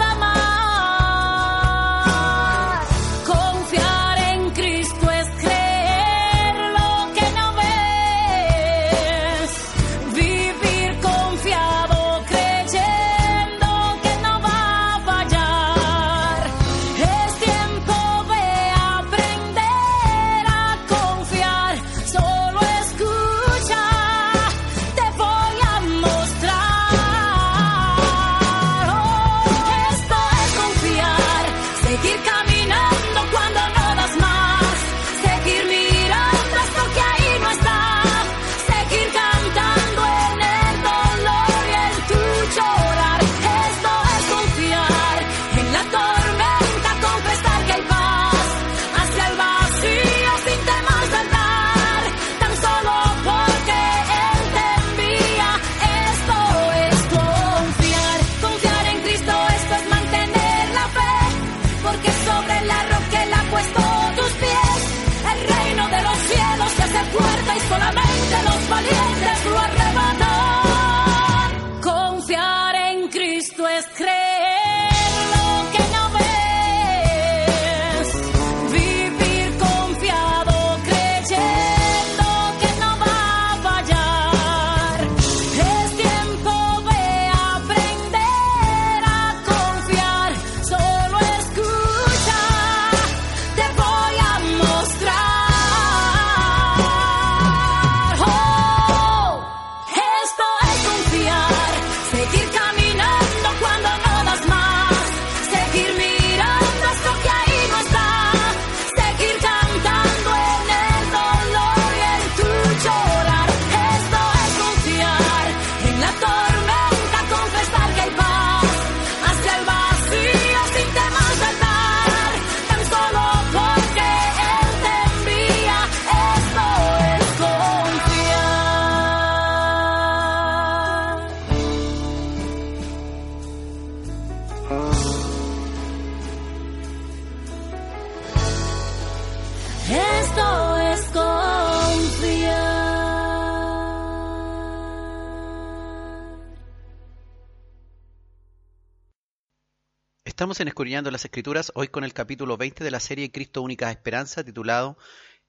Estamos 150.59 150.67
en 150.67 150.73
Escudriñando 150.73 151.09
las 151.09 151.23
Escrituras, 151.23 151.71
hoy 151.73 151.87
con 151.87 152.03
el 152.03 152.13
capítulo 152.13 152.57
20 152.57 152.83
de 152.83 152.91
la 152.91 152.99
serie 152.99 153.31
Cristo 153.31 153.61
Única 153.61 153.89
Esperanza, 153.91 154.43
titulado 154.43 154.97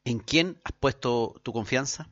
¿En 0.04 0.20
quién 0.20 0.60
has 0.62 0.70
puesto 0.70 1.34
tu 1.42 1.52
confianza? 1.52 2.08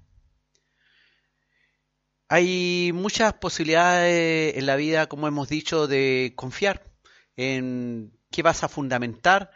Hay 2.29 2.91
muchas 2.93 3.35
posibilidades 3.35 4.57
en 4.57 4.67
la 4.67 4.75
vida, 4.75 5.09
como 5.09 5.29
hemos 5.29 5.49
dicho, 5.49 5.87
de 5.87 6.33
confiar 6.35 6.91
en 7.37 8.19
qué 8.33 8.43
vas 8.43 8.65
a 8.65 8.69
fundamentar 8.69 9.53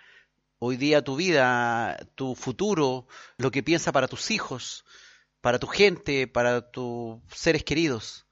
hoy 0.61 0.77
día 0.77 1.03
tu 1.03 1.17
vida, 1.17 1.99
tu 2.15 2.37
futuro, 2.37 3.09
lo 3.39 3.51
que 3.51 3.65
piensa 3.65 3.91
para 3.91 4.07
tus 4.07 4.31
hijos, 4.31 4.85
para 5.41 5.59
tu 5.59 5.67
gente, 5.67 6.29
para 6.29 6.71
tus 6.71 7.19
seres 7.35 7.65
queridos. 7.65 8.25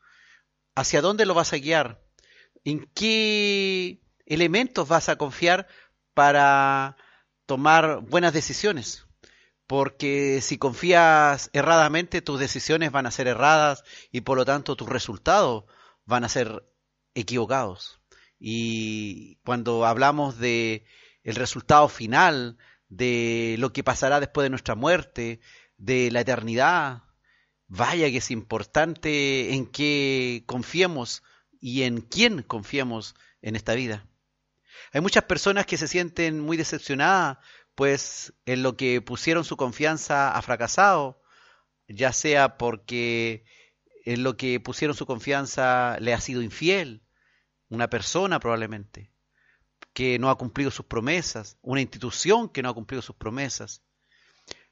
¿Hacia 0.77 1.01
dónde 1.01 1.27
lo 1.27 1.35
vas 1.35 1.53
a 1.53 1.57
guiar? 1.57 2.01
¿En 2.63 2.89
qué 2.95 4.01
elementos 4.35 4.89
vas 4.89 5.09
a 5.09 5.17
confiar 5.17 5.67
para 6.15 6.97
tomar 7.47 8.01
buenas 8.01 8.33
decisiones? 8.33 9.07
Porque 9.67 10.41
si 10.41 10.59
confías 10.59 11.51
erradamente, 11.53 12.23
tus 12.23 12.41
decisiones 12.41 12.91
van 12.91 13.07
a 13.07 13.11
ser 13.11 13.29
erradas 13.29 13.85
y 14.11 14.23
por 14.23 14.37
lo 14.37 14.45
tanto 14.45 14.77
tus 14.77 14.89
resultados 14.89 15.65
van 16.07 16.25
a 16.25 16.29
ser 16.29 16.65
equivocados. 17.15 18.01
Y 18.39 19.37
cuando 19.45 19.85
hablamos 19.85 20.39
de 20.39 20.85
el 21.23 21.37
resultado 21.37 21.89
final, 21.89 22.57
de 22.89 23.57
lo 23.59 23.73
que 23.73 23.85
pasará 23.85 24.21
después 24.21 24.45
de 24.45 24.51
nuestra 24.51 24.75
muerte, 24.75 25.41
de 25.77 26.11
la 26.11 26.21
eternidad, 26.21 27.05
vaya 27.69 28.11
que 28.11 28.19
es 28.19 28.31
importante 28.31 29.55
en 29.55 29.67
qué 29.67 30.43
confiemos 30.47 31.23
y 31.61 31.83
en 31.83 32.01
quién 32.01 32.43
confiemos 32.43 33.15
en 33.43 33.57
esta 33.57 33.75
vida. 33.75 34.07
Hay 34.93 35.01
muchas 35.01 35.25
personas 35.25 35.67
que 35.67 35.77
se 35.77 35.87
sienten 35.87 36.41
muy 36.41 36.57
decepcionadas, 36.57 37.39
pues 37.75 38.33
en 38.45 38.63
lo 38.63 38.77
que 38.77 39.01
pusieron 39.01 39.45
su 39.45 39.57
confianza 39.57 40.37
ha 40.37 40.43
fracasado, 40.43 41.23
ya 41.89 42.13
sea 42.13 42.59
porque 42.59 43.45
en 44.05 44.25
lo 44.25 44.37
que 44.37 44.59
pusieron 44.59 44.97
su 44.97 45.07
confianza 45.07 45.97
le 46.01 46.13
ha 46.13 46.21
sido 46.21 46.43
infiel, 46.43 47.03
una 47.69 47.89
persona 47.89 48.41
probablemente, 48.41 49.13
que 49.93 50.19
no 50.19 50.29
ha 50.29 50.39
cumplido 50.39 50.71
sus 50.73 50.87
promesas, 50.87 51.57
una 51.63 51.81
institución 51.81 52.49
que 52.49 52.63
no 52.63 52.69
ha 52.69 52.75
cumplido 52.75 53.03
sus 53.03 53.17
promesas. 53.17 53.83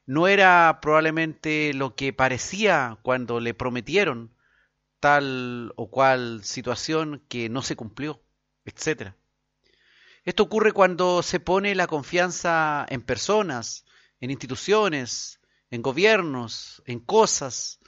No 0.05 0.27
era 0.27 0.81
probablemente 0.83 1.73
lo 1.75 1.95
que 1.95 2.13
parecía 2.13 2.99
cuando 3.03 3.41
le 3.41 3.55
prometieron 3.55 4.35
tal 5.01 5.73
o 5.77 5.91
cual 5.91 6.43
situación 6.43 7.23
que 7.29 7.49
no 7.49 7.63
se 7.63 7.77
cumplió, 7.77 8.21
etcétera. 8.65 9.17
Esto 10.29 10.43
ocurre 10.43 10.73
cuando 10.73 11.23
se 11.23 11.41
pone 11.41 11.75
la 11.75 11.87
confianza 11.87 12.85
en 12.91 13.01
personas, 13.01 13.87
en 14.21 14.31
instituciones, 14.31 15.41
en 15.71 15.81
gobiernos, 15.81 16.83
en 16.85 17.01
cosas, 17.01 17.79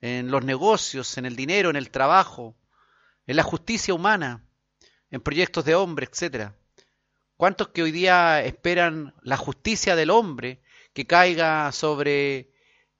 en 0.00 0.30
los 0.30 0.42
negocios, 0.42 1.18
en 1.18 1.26
el 1.26 1.36
dinero, 1.36 1.68
en 1.68 1.76
el 1.76 1.90
trabajo, 1.90 2.56
en 3.26 3.36
la 3.36 3.42
justicia 3.42 3.92
humana, 3.92 4.48
en 5.10 5.20
proyectos 5.20 5.66
de 5.66 5.74
hombre, 5.74 6.08
etcétera. 6.10 6.56
¿Cuántos 7.36 7.68
que 7.68 7.82
hoy 7.82 7.92
día 7.92 8.42
esperan 8.44 9.14
la 9.20 9.36
justicia 9.36 9.94
del 9.94 10.08
hombre 10.08 10.62
que 10.94 11.06
caiga 11.06 11.70
sobre 11.70 12.50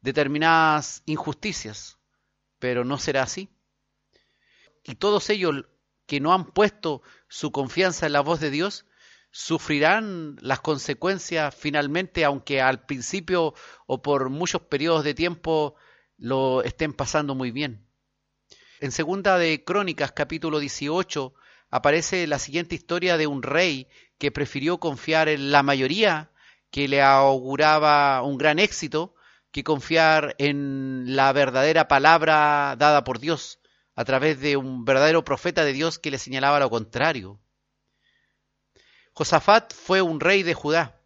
determinadas 0.02 1.02
injusticias? 1.06 1.96
Pero 2.58 2.84
no 2.84 2.98
será 2.98 3.22
así. 3.22 3.48
Y 4.84 4.96
todos 4.96 5.30
ellos 5.30 5.64
que 6.04 6.20
no 6.20 6.34
han 6.34 6.44
puesto 6.44 7.00
su 7.28 7.50
confianza 7.50 8.04
en 8.04 8.12
la 8.12 8.20
voz 8.20 8.40
de 8.40 8.50
Dios 8.50 8.84
sufrirán 9.30 10.36
las 10.40 10.60
consecuencias 10.60 11.54
finalmente, 11.54 12.24
aunque 12.24 12.60
al 12.60 12.84
principio 12.84 13.54
o 13.86 14.02
por 14.02 14.28
muchos 14.28 14.62
periodos 14.62 15.04
de 15.04 15.14
tiempo 15.14 15.76
lo 16.18 16.62
estén 16.62 16.92
pasando 16.92 17.34
muy 17.34 17.50
bien. 17.50 17.86
En 18.80 18.92
segunda 18.92 19.38
de 19.38 19.62
Crónicas, 19.64 20.12
capítulo 20.12 20.58
18, 20.58 21.34
aparece 21.70 22.26
la 22.26 22.38
siguiente 22.38 22.74
historia 22.74 23.16
de 23.16 23.26
un 23.26 23.42
rey 23.42 23.88
que 24.18 24.32
prefirió 24.32 24.78
confiar 24.78 25.28
en 25.28 25.52
la 25.52 25.62
mayoría, 25.62 26.30
que 26.70 26.88
le 26.88 27.02
auguraba 27.02 28.22
un 28.22 28.38
gran 28.38 28.58
éxito, 28.58 29.14
que 29.52 29.64
confiar 29.64 30.34
en 30.38 31.16
la 31.16 31.32
verdadera 31.32 31.88
palabra 31.88 32.76
dada 32.78 33.04
por 33.04 33.18
Dios, 33.18 33.60
a 33.94 34.04
través 34.04 34.40
de 34.40 34.56
un 34.56 34.84
verdadero 34.84 35.24
profeta 35.24 35.64
de 35.64 35.72
Dios 35.72 35.98
que 35.98 36.10
le 36.10 36.18
señalaba 36.18 36.60
lo 36.60 36.70
contrario. 36.70 37.40
Josafat 39.12 39.72
fue 39.74 40.02
un 40.02 40.20
rey 40.20 40.42
de 40.42 40.54
Judá 40.54 41.00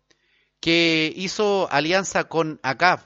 que 0.61 1.13
hizo 1.17 1.69
alianza 1.71 2.25
con 2.25 2.61
Acab 2.63 3.01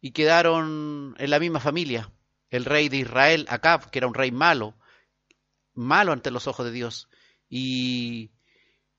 y 0.00 0.12
quedaron 0.12 1.14
en 1.18 1.30
la 1.30 1.40
misma 1.40 1.60
familia. 1.60 2.12
El 2.50 2.64
rey 2.64 2.88
de 2.88 2.98
Israel, 2.98 3.46
Acab, 3.48 3.90
que 3.90 3.98
era 3.98 4.06
un 4.06 4.14
rey 4.14 4.30
malo, 4.30 4.74
malo 5.74 6.12
ante 6.12 6.30
los 6.30 6.46
ojos 6.46 6.66
de 6.66 6.72
Dios, 6.72 7.08
y 7.48 8.30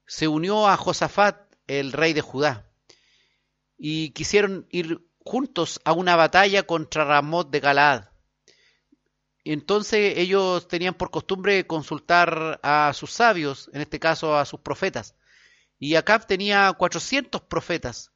se 0.05 0.27
unió 0.27 0.67
a 0.67 0.77
Josafat, 0.77 1.37
el 1.67 1.91
rey 1.91 2.13
de 2.13 2.21
Judá, 2.21 2.69
y 3.77 4.11
quisieron 4.11 4.67
ir 4.71 5.07
juntos 5.19 5.79
a 5.85 5.93
una 5.93 6.15
batalla 6.15 6.63
contra 6.63 7.05
Ramot 7.05 7.49
de 7.49 7.59
Galaad. 7.59 8.09
Entonces 9.43 10.17
ellos 10.17 10.67
tenían 10.67 10.93
por 10.93 11.11
costumbre 11.11 11.65
consultar 11.65 12.59
a 12.63 12.91
sus 12.93 13.11
sabios, 13.11 13.69
en 13.73 13.81
este 13.81 13.99
caso 13.99 14.37
a 14.37 14.45
sus 14.45 14.59
profetas. 14.59 15.15
Y 15.79 15.95
Acab 15.95 16.27
tenía 16.27 16.73
400 16.73 17.41
profetas 17.41 18.11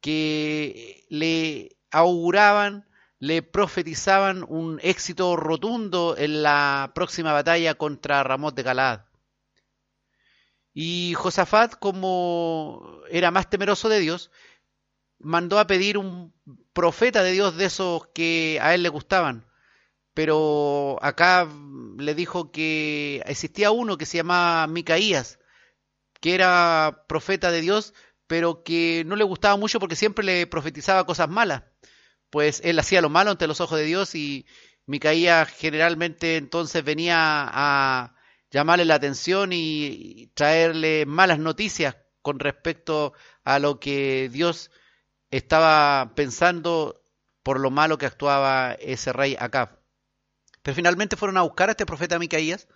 que 0.00 1.04
le 1.10 1.76
auguraban, 1.90 2.88
le 3.18 3.42
profetizaban 3.42 4.44
un 4.48 4.80
éxito 4.82 5.36
rotundo 5.36 6.16
en 6.18 6.42
la 6.42 6.92
próxima 6.94 7.32
batalla 7.32 7.74
contra 7.74 8.24
Ramot 8.24 8.54
de 8.54 8.62
Galaad. 8.62 9.02
Y 10.74 11.12
Josafat, 11.14 11.74
como 11.78 13.02
era 13.10 13.30
más 13.30 13.50
temeroso 13.50 13.88
de 13.90 14.00
Dios, 14.00 14.30
mandó 15.18 15.58
a 15.58 15.66
pedir 15.66 15.98
un 15.98 16.32
profeta 16.72 17.22
de 17.22 17.32
Dios 17.32 17.56
de 17.56 17.66
esos 17.66 18.06
que 18.08 18.58
a 18.60 18.74
él 18.74 18.82
le 18.82 18.88
gustaban. 18.88 19.46
Pero 20.14 20.98
acá 21.02 21.48
le 21.98 22.14
dijo 22.14 22.52
que 22.52 23.22
existía 23.26 23.70
uno 23.70 23.96
que 23.98 24.06
se 24.06 24.18
llamaba 24.18 24.66
Micaías, 24.66 25.38
que 26.20 26.34
era 26.34 27.04
profeta 27.08 27.50
de 27.50 27.60
Dios, 27.62 27.94
pero 28.26 28.62
que 28.64 29.04
no 29.06 29.16
le 29.16 29.24
gustaba 29.24 29.56
mucho 29.56 29.80
porque 29.80 29.96
siempre 29.96 30.24
le 30.24 30.46
profetizaba 30.46 31.06
cosas 31.06 31.28
malas. 31.28 31.64
pues 32.30 32.60
él 32.64 32.78
hacía 32.78 33.02
lo 33.02 33.10
malo 33.10 33.30
ante 33.32 33.46
los 33.46 33.60
ojos 33.60 33.78
de 33.78 33.84
Dios 33.86 34.14
y 34.14 34.46
Micaías 34.86 35.48
generalmente 35.50 36.36
entonces 36.36 36.84
venía 36.84 37.16
a 37.18 38.16
llamarle 38.50 38.84
la 38.86 38.96
atención 38.96 39.50
y 39.52 40.28
traerle 40.34 41.06
malas 41.06 41.38
noticias 41.38 41.96
con 42.22 42.38
respecto 42.40 43.12
a 43.44 43.58
lo 43.58 43.80
que 43.80 44.30
Dios 44.32 44.70
estaba 45.30 46.14
pensando 46.14 47.02
por 47.42 47.60
lo 47.60 47.70
malo 47.70 47.98
que 47.98 48.06
actuaba 48.06 48.74
ese 48.74 49.12
rey 49.12 49.36
Acab. 49.38 49.81
Pero 50.62 50.74
finalmente 50.74 51.16
fueron 51.16 51.36
a 51.36 51.42
buscar 51.42 51.68
a 51.68 51.72
este 51.72 51.86
profeta 51.86 52.18
Micaías 52.18 52.68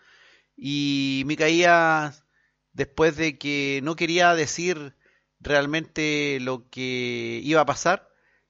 y 0.57 1.23
Micaías, 1.27 2.25
después 2.73 3.17
de 3.17 3.39
que 3.39 3.81
no 3.83 3.97
quería 3.97 4.35
decir 4.35 4.97
realmente 5.41 6.39
lo 6.41 6.69
que 6.69 7.41
iba 7.43 7.61
a 7.61 7.67
pasar, 7.67 8.09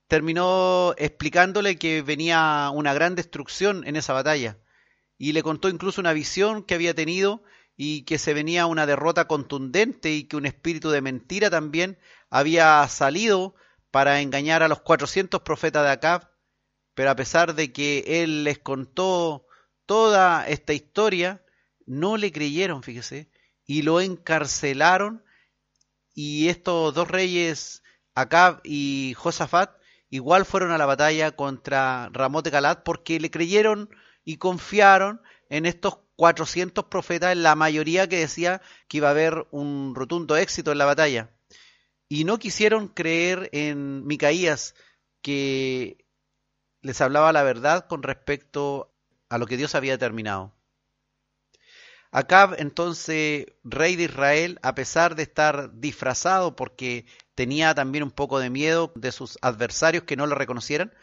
terminó 0.08 0.94
explicándole 0.98 1.76
que 1.76 2.02
venía 2.02 2.70
una 2.72 2.94
gran 2.94 3.14
destrucción 3.14 3.86
en 3.86 3.96
esa 3.96 4.12
batalla. 4.12 4.58
Y 5.18 5.32
le 5.32 5.42
contó 5.42 5.68
incluso 5.68 6.00
una 6.00 6.12
visión 6.12 6.62
que 6.62 6.74
había 6.74 6.94
tenido 6.94 7.42
y 7.76 8.02
que 8.02 8.18
se 8.18 8.34
venía 8.34 8.66
una 8.66 8.86
derrota 8.86 9.26
contundente 9.28 10.12
y 10.12 10.24
que 10.24 10.36
un 10.36 10.46
espíritu 10.46 10.90
de 10.90 11.02
mentira 11.02 11.50
también 11.50 11.98
había 12.30 12.86
salido 12.88 13.54
para 13.90 14.20
engañar 14.20 14.62
a 14.62 14.68
los 14.68 14.80
400 14.80 15.42
profetas 15.42 15.84
de 15.84 15.90
Acab, 15.90 16.30
pero 16.96 17.10
a 17.10 17.14
pesar 17.14 17.54
de 17.54 17.74
que 17.74 18.22
él 18.22 18.42
les 18.42 18.58
contó 18.58 19.46
toda 19.84 20.48
esta 20.48 20.72
historia, 20.72 21.44
no 21.84 22.16
le 22.16 22.32
creyeron, 22.32 22.82
fíjese, 22.82 23.28
y 23.66 23.82
lo 23.82 24.00
encarcelaron 24.00 25.22
y 26.14 26.48
estos 26.48 26.94
dos 26.94 27.06
reyes, 27.08 27.82
Acab 28.14 28.60
y 28.64 29.12
Josafat, 29.14 29.76
igual 30.08 30.46
fueron 30.46 30.70
a 30.70 30.78
la 30.78 30.86
batalla 30.86 31.32
contra 31.32 32.08
Ramote 32.14 32.48
Galat 32.48 32.82
porque 32.82 33.20
le 33.20 33.30
creyeron 33.30 33.90
y 34.24 34.38
confiaron 34.38 35.20
en 35.50 35.66
estos 35.66 35.98
400 36.16 36.86
profetas, 36.86 37.36
la 37.36 37.56
mayoría 37.56 38.08
que 38.08 38.20
decía 38.20 38.62
que 38.88 38.96
iba 38.96 39.08
a 39.08 39.10
haber 39.10 39.46
un 39.50 39.94
rotundo 39.94 40.34
éxito 40.38 40.72
en 40.72 40.78
la 40.78 40.86
batalla. 40.86 41.30
Y 42.08 42.24
no 42.24 42.38
quisieron 42.38 42.88
creer 42.88 43.50
en 43.52 44.06
Micaías, 44.06 44.74
que 45.20 46.05
les 46.86 47.00
hablaba 47.00 47.32
la 47.32 47.42
verdad 47.42 47.88
con 47.88 48.04
respecto 48.04 48.94
a 49.28 49.38
lo 49.38 49.46
que 49.46 49.56
Dios 49.56 49.74
había 49.74 49.92
determinado. 49.92 50.54
Acab, 52.12 52.54
entonces, 52.58 53.46
rey 53.64 53.96
de 53.96 54.04
Israel, 54.04 54.60
a 54.62 54.76
pesar 54.76 55.16
de 55.16 55.24
estar 55.24 55.72
disfrazado 55.74 56.54
porque 56.54 57.04
tenía 57.34 57.74
también 57.74 58.04
un 58.04 58.12
poco 58.12 58.38
de 58.38 58.50
miedo 58.50 58.92
de 58.94 59.10
sus 59.10 59.36
adversarios 59.42 60.04
que 60.04 60.16
no 60.16 60.28
lo 60.28 60.36
reconocieran, 60.36 60.94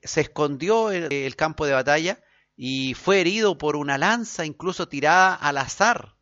se 0.00 0.20
escondió 0.20 0.92
en 0.92 1.10
el 1.10 1.34
campo 1.34 1.66
de 1.66 1.72
batalla 1.72 2.22
y 2.56 2.94
fue 2.94 3.20
herido 3.20 3.58
por 3.58 3.74
una 3.74 3.98
lanza, 3.98 4.46
incluso 4.46 4.88
tirada 4.88 5.34
al 5.34 5.58
azar, 5.58 6.14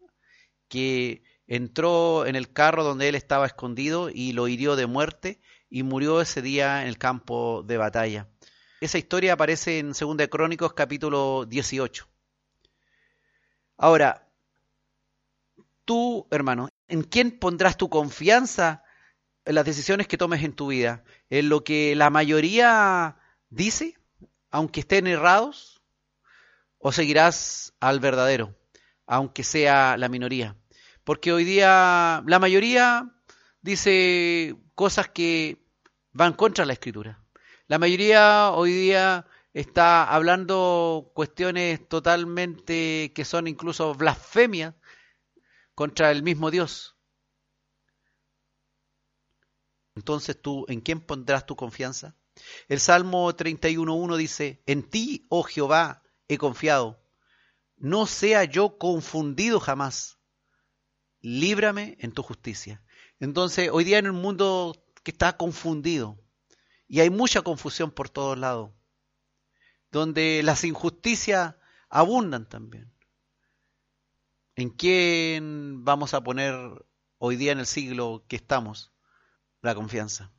que 0.68 1.22
entró 1.46 2.24
en 2.24 2.36
el 2.36 2.50
carro 2.54 2.84
donde 2.84 3.08
él 3.10 3.14
estaba 3.16 3.44
escondido 3.44 4.08
y 4.08 4.32
lo 4.32 4.48
hirió 4.48 4.76
de 4.76 4.86
muerte 4.86 5.40
y 5.70 5.84
murió 5.84 6.20
ese 6.20 6.42
día 6.42 6.82
en 6.82 6.88
el 6.88 6.98
campo 6.98 7.62
de 7.62 7.76
batalla. 7.76 8.28
Esa 8.80 8.98
historia 8.98 9.34
aparece 9.34 9.78
en 9.78 9.92
2 9.92 10.28
Crónicos 10.28 10.72
capítulo 10.72 11.46
18. 11.46 12.08
Ahora, 13.78 14.28
tú, 15.84 16.26
hermano, 16.30 16.68
¿en 16.88 17.02
quién 17.04 17.38
pondrás 17.38 17.76
tu 17.76 17.88
confianza 17.88 18.82
en 19.44 19.54
las 19.54 19.64
decisiones 19.64 20.08
que 20.08 20.18
tomes 20.18 20.42
en 20.42 20.54
tu 20.54 20.68
vida? 20.68 21.04
¿En 21.30 21.48
lo 21.48 21.62
que 21.62 21.94
la 21.94 22.10
mayoría 22.10 23.16
dice, 23.48 23.96
aunque 24.50 24.80
estén 24.80 25.06
errados? 25.06 25.82
¿O 26.78 26.92
seguirás 26.92 27.74
al 27.80 28.00
verdadero, 28.00 28.56
aunque 29.06 29.44
sea 29.44 29.96
la 29.98 30.08
minoría? 30.08 30.56
Porque 31.04 31.32
hoy 31.32 31.44
día 31.44 32.22
la 32.26 32.38
mayoría 32.38 33.10
dice 33.60 34.56
cosas 34.80 35.10
que 35.10 35.62
van 36.10 36.32
contra 36.32 36.64
la 36.64 36.72
escritura. 36.72 37.22
La 37.66 37.78
mayoría 37.78 38.50
hoy 38.52 38.72
día 38.72 39.26
está 39.52 40.04
hablando 40.04 41.10
cuestiones 41.14 41.86
totalmente 41.86 43.12
que 43.14 43.26
son 43.26 43.46
incluso 43.46 43.94
blasfemias 43.94 44.74
contra 45.74 46.10
el 46.10 46.22
mismo 46.22 46.50
Dios. 46.50 46.96
Entonces 49.96 50.40
tú, 50.40 50.64
¿en 50.66 50.80
quién 50.80 51.02
pondrás 51.02 51.44
tu 51.44 51.56
confianza? 51.56 52.16
El 52.66 52.80
Salmo 52.80 53.30
31.1 53.36 54.16
dice, 54.16 54.62
en 54.64 54.88
ti, 54.88 55.26
oh 55.28 55.42
Jehová, 55.42 56.02
he 56.26 56.38
confiado. 56.38 57.04
No 57.76 58.06
sea 58.06 58.44
yo 58.44 58.78
confundido 58.78 59.60
jamás. 59.60 60.18
Líbrame 61.20 61.98
en 62.00 62.12
tu 62.12 62.22
justicia. 62.22 62.82
Entonces, 63.20 63.68
hoy 63.70 63.84
día 63.84 63.98
en 63.98 64.08
un 64.08 64.16
mundo 64.16 64.82
que 65.04 65.10
está 65.10 65.36
confundido 65.36 66.18
y 66.88 67.00
hay 67.00 67.10
mucha 67.10 67.42
confusión 67.42 67.90
por 67.90 68.08
todos 68.08 68.38
lados, 68.38 68.72
donde 69.92 70.42
las 70.42 70.64
injusticias 70.64 71.54
abundan 71.90 72.48
también. 72.48 72.90
¿En 74.56 74.70
quién 74.70 75.84
vamos 75.84 76.14
a 76.14 76.22
poner 76.22 76.54
hoy 77.18 77.36
día 77.36 77.52
en 77.52 77.58
el 77.58 77.66
siglo 77.66 78.24
que 78.26 78.36
estamos 78.36 78.90
la 79.60 79.74
confianza? 79.74 80.32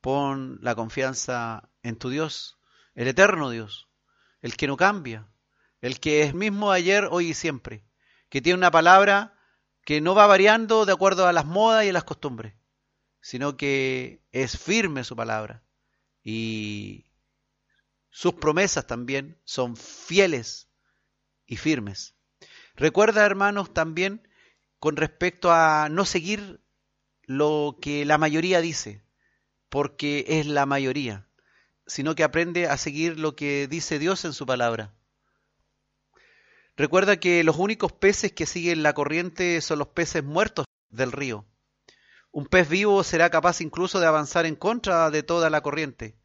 Pon 0.00 0.58
la 0.62 0.74
confianza 0.74 1.70
en 1.82 1.96
tu 1.96 2.08
Dios, 2.08 2.58
el 2.94 3.08
eterno 3.08 3.50
Dios, 3.50 3.88
el 4.40 4.56
que 4.56 4.66
no 4.66 4.76
cambia, 4.78 5.28
el 5.82 6.00
que 6.00 6.22
es 6.22 6.34
mismo 6.34 6.72
ayer, 6.72 7.08
hoy 7.10 7.28
y 7.28 7.34
siempre, 7.34 7.84
que 8.30 8.40
tiene 8.40 8.58
una 8.58 8.70
palabra 8.70 9.33
que 9.84 10.00
no 10.00 10.14
va 10.14 10.26
variando 10.26 10.86
de 10.86 10.92
acuerdo 10.92 11.26
a 11.26 11.32
las 11.32 11.46
modas 11.46 11.84
y 11.84 11.90
a 11.90 11.92
las 11.92 12.04
costumbres, 12.04 12.54
sino 13.20 13.56
que 13.56 14.22
es 14.32 14.58
firme 14.58 15.04
su 15.04 15.14
palabra 15.14 15.62
y 16.22 17.06
sus 18.10 18.34
promesas 18.34 18.86
también 18.86 19.38
son 19.44 19.76
fieles 19.76 20.68
y 21.46 21.56
firmes. 21.56 22.14
Recuerda, 22.74 23.26
hermanos, 23.26 23.74
también 23.74 24.26
con 24.78 24.96
respecto 24.96 25.52
a 25.52 25.88
no 25.90 26.04
seguir 26.04 26.60
lo 27.22 27.78
que 27.80 28.04
la 28.04 28.18
mayoría 28.18 28.60
dice, 28.60 29.04
porque 29.68 30.24
es 30.28 30.46
la 30.46 30.66
mayoría, 30.66 31.28
sino 31.86 32.14
que 32.14 32.24
aprende 32.24 32.68
a 32.68 32.76
seguir 32.76 33.18
lo 33.18 33.36
que 33.36 33.66
dice 33.68 33.98
Dios 33.98 34.24
en 34.24 34.32
su 34.32 34.46
palabra. 34.46 34.94
Recuerda 36.76 37.18
que 37.18 37.44
los 37.44 37.56
únicos 37.56 37.92
peces 37.92 38.32
que 38.32 38.46
siguen 38.46 38.82
la 38.82 38.94
corriente 38.94 39.60
son 39.60 39.78
los 39.78 39.88
peces 39.88 40.24
muertos 40.24 40.66
del 40.90 41.12
río. 41.12 41.46
Un 42.32 42.46
pez 42.46 42.68
vivo 42.68 43.04
será 43.04 43.30
capaz 43.30 43.60
incluso 43.60 44.00
de 44.00 44.06
avanzar 44.06 44.44
en 44.44 44.56
contra 44.56 45.08
de 45.10 45.22
toda 45.22 45.50
la 45.50 45.60
corriente. 45.60 46.16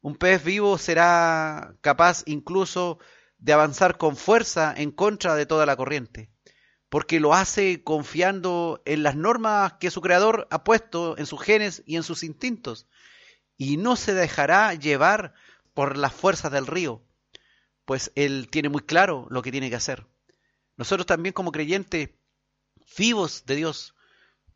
Un 0.00 0.16
pez 0.16 0.42
vivo 0.42 0.76
será 0.76 1.76
capaz 1.82 2.24
incluso 2.26 2.98
de 3.38 3.52
avanzar 3.52 3.96
con 3.96 4.16
fuerza 4.16 4.74
en 4.76 4.90
contra 4.90 5.36
de 5.36 5.46
toda 5.46 5.66
la 5.66 5.76
corriente, 5.76 6.30
porque 6.88 7.20
lo 7.20 7.32
hace 7.32 7.84
confiando 7.84 8.82
en 8.86 9.04
las 9.04 9.14
normas 9.14 9.74
que 9.74 9.92
su 9.92 10.00
creador 10.00 10.48
ha 10.50 10.64
puesto 10.64 11.16
en 11.16 11.26
sus 11.26 11.40
genes 11.40 11.84
y 11.86 11.94
en 11.94 12.02
sus 12.02 12.24
instintos, 12.24 12.88
y 13.56 13.76
no 13.76 13.94
se 13.94 14.14
dejará 14.14 14.74
llevar 14.74 15.32
por 15.74 15.96
las 15.96 16.12
fuerzas 16.12 16.50
del 16.50 16.66
río, 16.66 17.05
pues 17.86 18.12
él 18.16 18.48
tiene 18.50 18.68
muy 18.68 18.82
claro 18.82 19.26
lo 19.30 19.40
que 19.40 19.50
tiene 19.50 19.70
que 19.70 19.76
hacer. 19.76 20.06
Nosotros 20.76 21.06
también 21.06 21.32
como 21.32 21.52
creyentes 21.52 22.10
vivos 22.98 23.44
de 23.46 23.56
Dios 23.56 23.94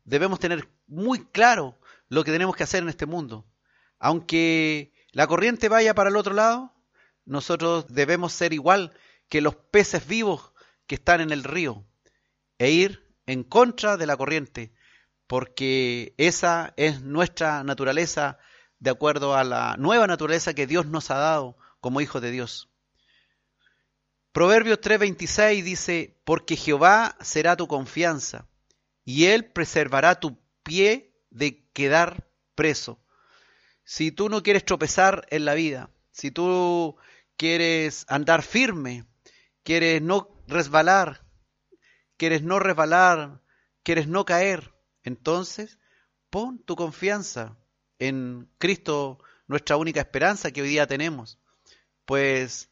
debemos 0.04 0.38
tener 0.40 0.68
muy 0.86 1.24
claro 1.26 1.78
lo 2.08 2.24
que 2.24 2.32
tenemos 2.32 2.56
que 2.56 2.64
hacer 2.64 2.82
en 2.82 2.90
este 2.90 3.06
mundo. 3.06 3.46
Aunque 3.98 4.92
la 5.12 5.26
corriente 5.26 5.68
vaya 5.68 5.94
para 5.94 6.10
el 6.10 6.16
otro 6.16 6.34
lado, 6.34 6.74
nosotros 7.24 7.86
debemos 7.88 8.32
ser 8.32 8.52
igual 8.52 8.92
que 9.28 9.40
los 9.40 9.54
peces 9.54 10.06
vivos 10.06 10.52
que 10.86 10.96
están 10.96 11.20
en 11.20 11.30
el 11.30 11.44
río 11.44 11.84
e 12.58 12.70
ir 12.70 13.14
en 13.26 13.44
contra 13.44 13.96
de 13.96 14.06
la 14.06 14.16
corriente, 14.16 14.72
porque 15.28 16.14
esa 16.16 16.74
es 16.76 17.02
nuestra 17.02 17.62
naturaleza 17.62 18.38
de 18.80 18.90
acuerdo 18.90 19.36
a 19.36 19.44
la 19.44 19.76
nueva 19.78 20.08
naturaleza 20.08 20.54
que 20.54 20.66
Dios 20.66 20.86
nos 20.86 21.12
ha 21.12 21.18
dado 21.18 21.56
como 21.80 22.00
hijos 22.00 22.20
de 22.20 22.32
Dios. 22.32 22.69
Proverbios 24.32 24.80
3:26 24.80 25.62
dice, 25.62 26.20
porque 26.24 26.56
Jehová 26.56 27.16
será 27.20 27.56
tu 27.56 27.66
confianza, 27.66 28.48
y 29.04 29.26
él 29.26 29.50
preservará 29.50 30.20
tu 30.20 30.38
pie 30.62 31.12
de 31.30 31.68
quedar 31.72 32.30
preso. 32.54 33.02
Si 33.82 34.12
tú 34.12 34.28
no 34.28 34.42
quieres 34.42 34.64
tropezar 34.64 35.26
en 35.30 35.44
la 35.44 35.54
vida, 35.54 35.90
si 36.12 36.30
tú 36.30 36.96
quieres 37.36 38.04
andar 38.08 38.42
firme, 38.42 39.04
quieres 39.64 40.00
no 40.00 40.28
resbalar, 40.46 41.26
quieres 42.16 42.42
no 42.42 42.60
resbalar, 42.60 43.42
quieres 43.82 44.06
no 44.06 44.24
caer, 44.24 44.72
entonces 45.02 45.78
pon 46.28 46.62
tu 46.62 46.76
confianza 46.76 47.58
en 47.98 48.48
Cristo 48.58 49.18
nuestra 49.48 49.76
única 49.76 50.00
esperanza 50.00 50.52
que 50.52 50.62
hoy 50.62 50.68
día 50.68 50.86
tenemos, 50.86 51.40
pues 52.04 52.69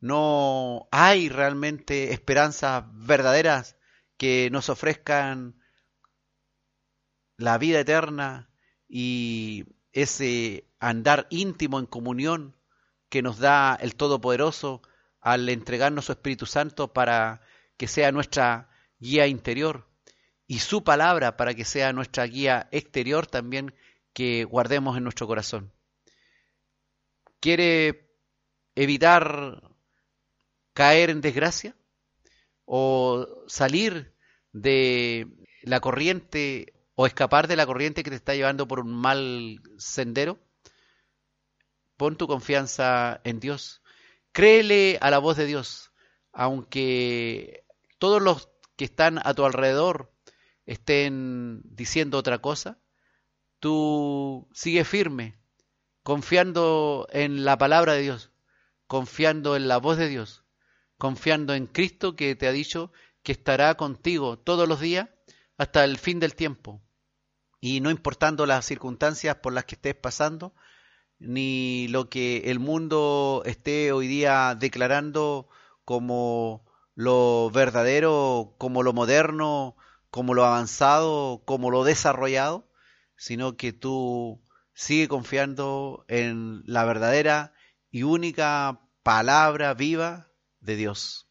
no 0.00 0.88
hay 0.90 1.28
realmente 1.28 2.12
esperanzas 2.12 2.84
verdaderas 2.92 3.76
que 4.16 4.50
nos 4.50 4.68
ofrezcan 4.68 5.60
la 7.36 7.58
vida 7.58 7.80
eterna 7.80 8.50
y 8.88 9.66
ese 9.92 10.68
andar 10.78 11.26
íntimo 11.30 11.78
en 11.78 11.86
comunión 11.86 12.56
que 13.08 13.22
nos 13.22 13.38
da 13.38 13.74
el 13.74 13.94
Todopoderoso 13.94 14.82
al 15.20 15.48
entregarnos 15.48 16.06
su 16.06 16.12
Espíritu 16.12 16.46
Santo 16.46 16.92
para 16.92 17.40
que 17.76 17.88
sea 17.88 18.12
nuestra 18.12 18.70
guía 18.98 19.26
interior 19.26 19.88
y 20.46 20.60
su 20.60 20.84
palabra 20.84 21.36
para 21.36 21.54
que 21.54 21.64
sea 21.64 21.92
nuestra 21.92 22.24
guía 22.24 22.68
exterior 22.70 23.26
también 23.26 23.74
que 24.12 24.44
guardemos 24.44 24.96
en 24.96 25.04
nuestro 25.04 25.26
corazón. 25.26 25.72
¿Quiere 27.40 28.10
evitar 28.74 29.75
caer 30.76 31.08
en 31.08 31.22
desgracia? 31.22 31.74
¿O 32.66 33.26
salir 33.48 34.14
de 34.52 35.26
la 35.62 35.80
corriente 35.80 36.74
o 36.94 37.06
escapar 37.06 37.48
de 37.48 37.56
la 37.56 37.66
corriente 37.66 38.02
que 38.02 38.10
te 38.10 38.16
está 38.16 38.34
llevando 38.34 38.68
por 38.68 38.80
un 38.80 38.92
mal 38.92 39.62
sendero? 39.78 40.38
Pon 41.96 42.16
tu 42.16 42.26
confianza 42.26 43.22
en 43.24 43.40
Dios. 43.40 43.80
Créele 44.32 44.98
a 45.00 45.10
la 45.10 45.18
voz 45.18 45.38
de 45.38 45.46
Dios, 45.46 45.92
aunque 46.32 47.64
todos 47.98 48.20
los 48.20 48.50
que 48.76 48.84
están 48.84 49.18
a 49.24 49.32
tu 49.32 49.46
alrededor 49.46 50.12
estén 50.66 51.62
diciendo 51.64 52.18
otra 52.18 52.38
cosa, 52.38 52.78
tú 53.60 54.46
sigue 54.52 54.84
firme, 54.84 55.38
confiando 56.02 57.08
en 57.12 57.46
la 57.46 57.56
palabra 57.56 57.94
de 57.94 58.02
Dios, 58.02 58.30
confiando 58.86 59.56
en 59.56 59.68
la 59.68 59.78
voz 59.78 59.96
de 59.96 60.08
Dios, 60.08 60.45
confiando 60.98 61.54
en 61.54 61.66
Cristo 61.66 62.16
que 62.16 62.34
te 62.36 62.48
ha 62.48 62.52
dicho 62.52 62.92
que 63.22 63.32
estará 63.32 63.74
contigo 63.76 64.38
todos 64.38 64.68
los 64.68 64.80
días 64.80 65.08
hasta 65.58 65.84
el 65.84 65.98
fin 65.98 66.20
del 66.20 66.34
tiempo. 66.34 66.82
Y 67.60 67.80
no 67.80 67.90
importando 67.90 68.46
las 68.46 68.64
circunstancias 68.64 69.36
por 69.36 69.52
las 69.52 69.64
que 69.64 69.74
estés 69.74 69.94
pasando, 69.94 70.54
ni 71.18 71.88
lo 71.88 72.08
que 72.08 72.50
el 72.50 72.58
mundo 72.58 73.42
esté 73.46 73.92
hoy 73.92 74.06
día 74.06 74.54
declarando 74.54 75.48
como 75.84 76.64
lo 76.94 77.50
verdadero, 77.50 78.54
como 78.58 78.82
lo 78.82 78.92
moderno, 78.92 79.76
como 80.10 80.34
lo 80.34 80.44
avanzado, 80.44 81.42
como 81.44 81.70
lo 81.70 81.84
desarrollado, 81.84 82.68
sino 83.16 83.56
que 83.56 83.72
tú 83.72 84.42
sigue 84.72 85.08
confiando 85.08 86.04
en 86.08 86.62
la 86.66 86.84
verdadera 86.84 87.54
y 87.90 88.02
única 88.02 88.80
palabra 89.02 89.74
viva 89.74 90.28
de 90.66 90.76
Dios. 90.76 91.26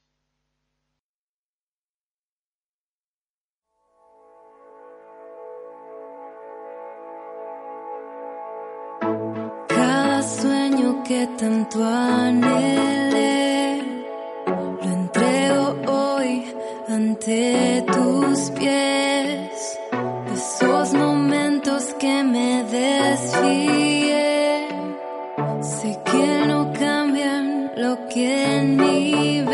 Cada 9.67 10.23
sueño 10.23 11.03
que 11.03 11.27
tanto 11.38 11.83
anhelé, 11.86 13.81
lo 14.47 14.91
entrego 14.99 15.65
hoy 15.91 16.33
ante 16.88 17.83
tus 17.93 18.51
pies. 18.51 19.79
Esos 20.33 20.93
momentos 20.93 21.83
que 21.99 22.23
me 22.23 22.63
desfié, 22.63 23.84
cambian 28.16 29.43
lo 29.43 29.45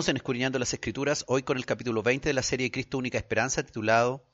Estamos 0.00 0.08
en 0.08 0.16
Escudriñando 0.16 0.58
las 0.58 0.72
Escrituras, 0.72 1.26
hoy 1.28 1.42
con 1.42 1.58
el 1.58 1.66
capítulo 1.66 2.02
20 2.02 2.30
de 2.30 2.32
la 2.32 2.42
serie 2.42 2.70
Cristo 2.70 2.96
Única 2.96 3.18
Esperanza, 3.18 3.62
titulado 3.62 4.24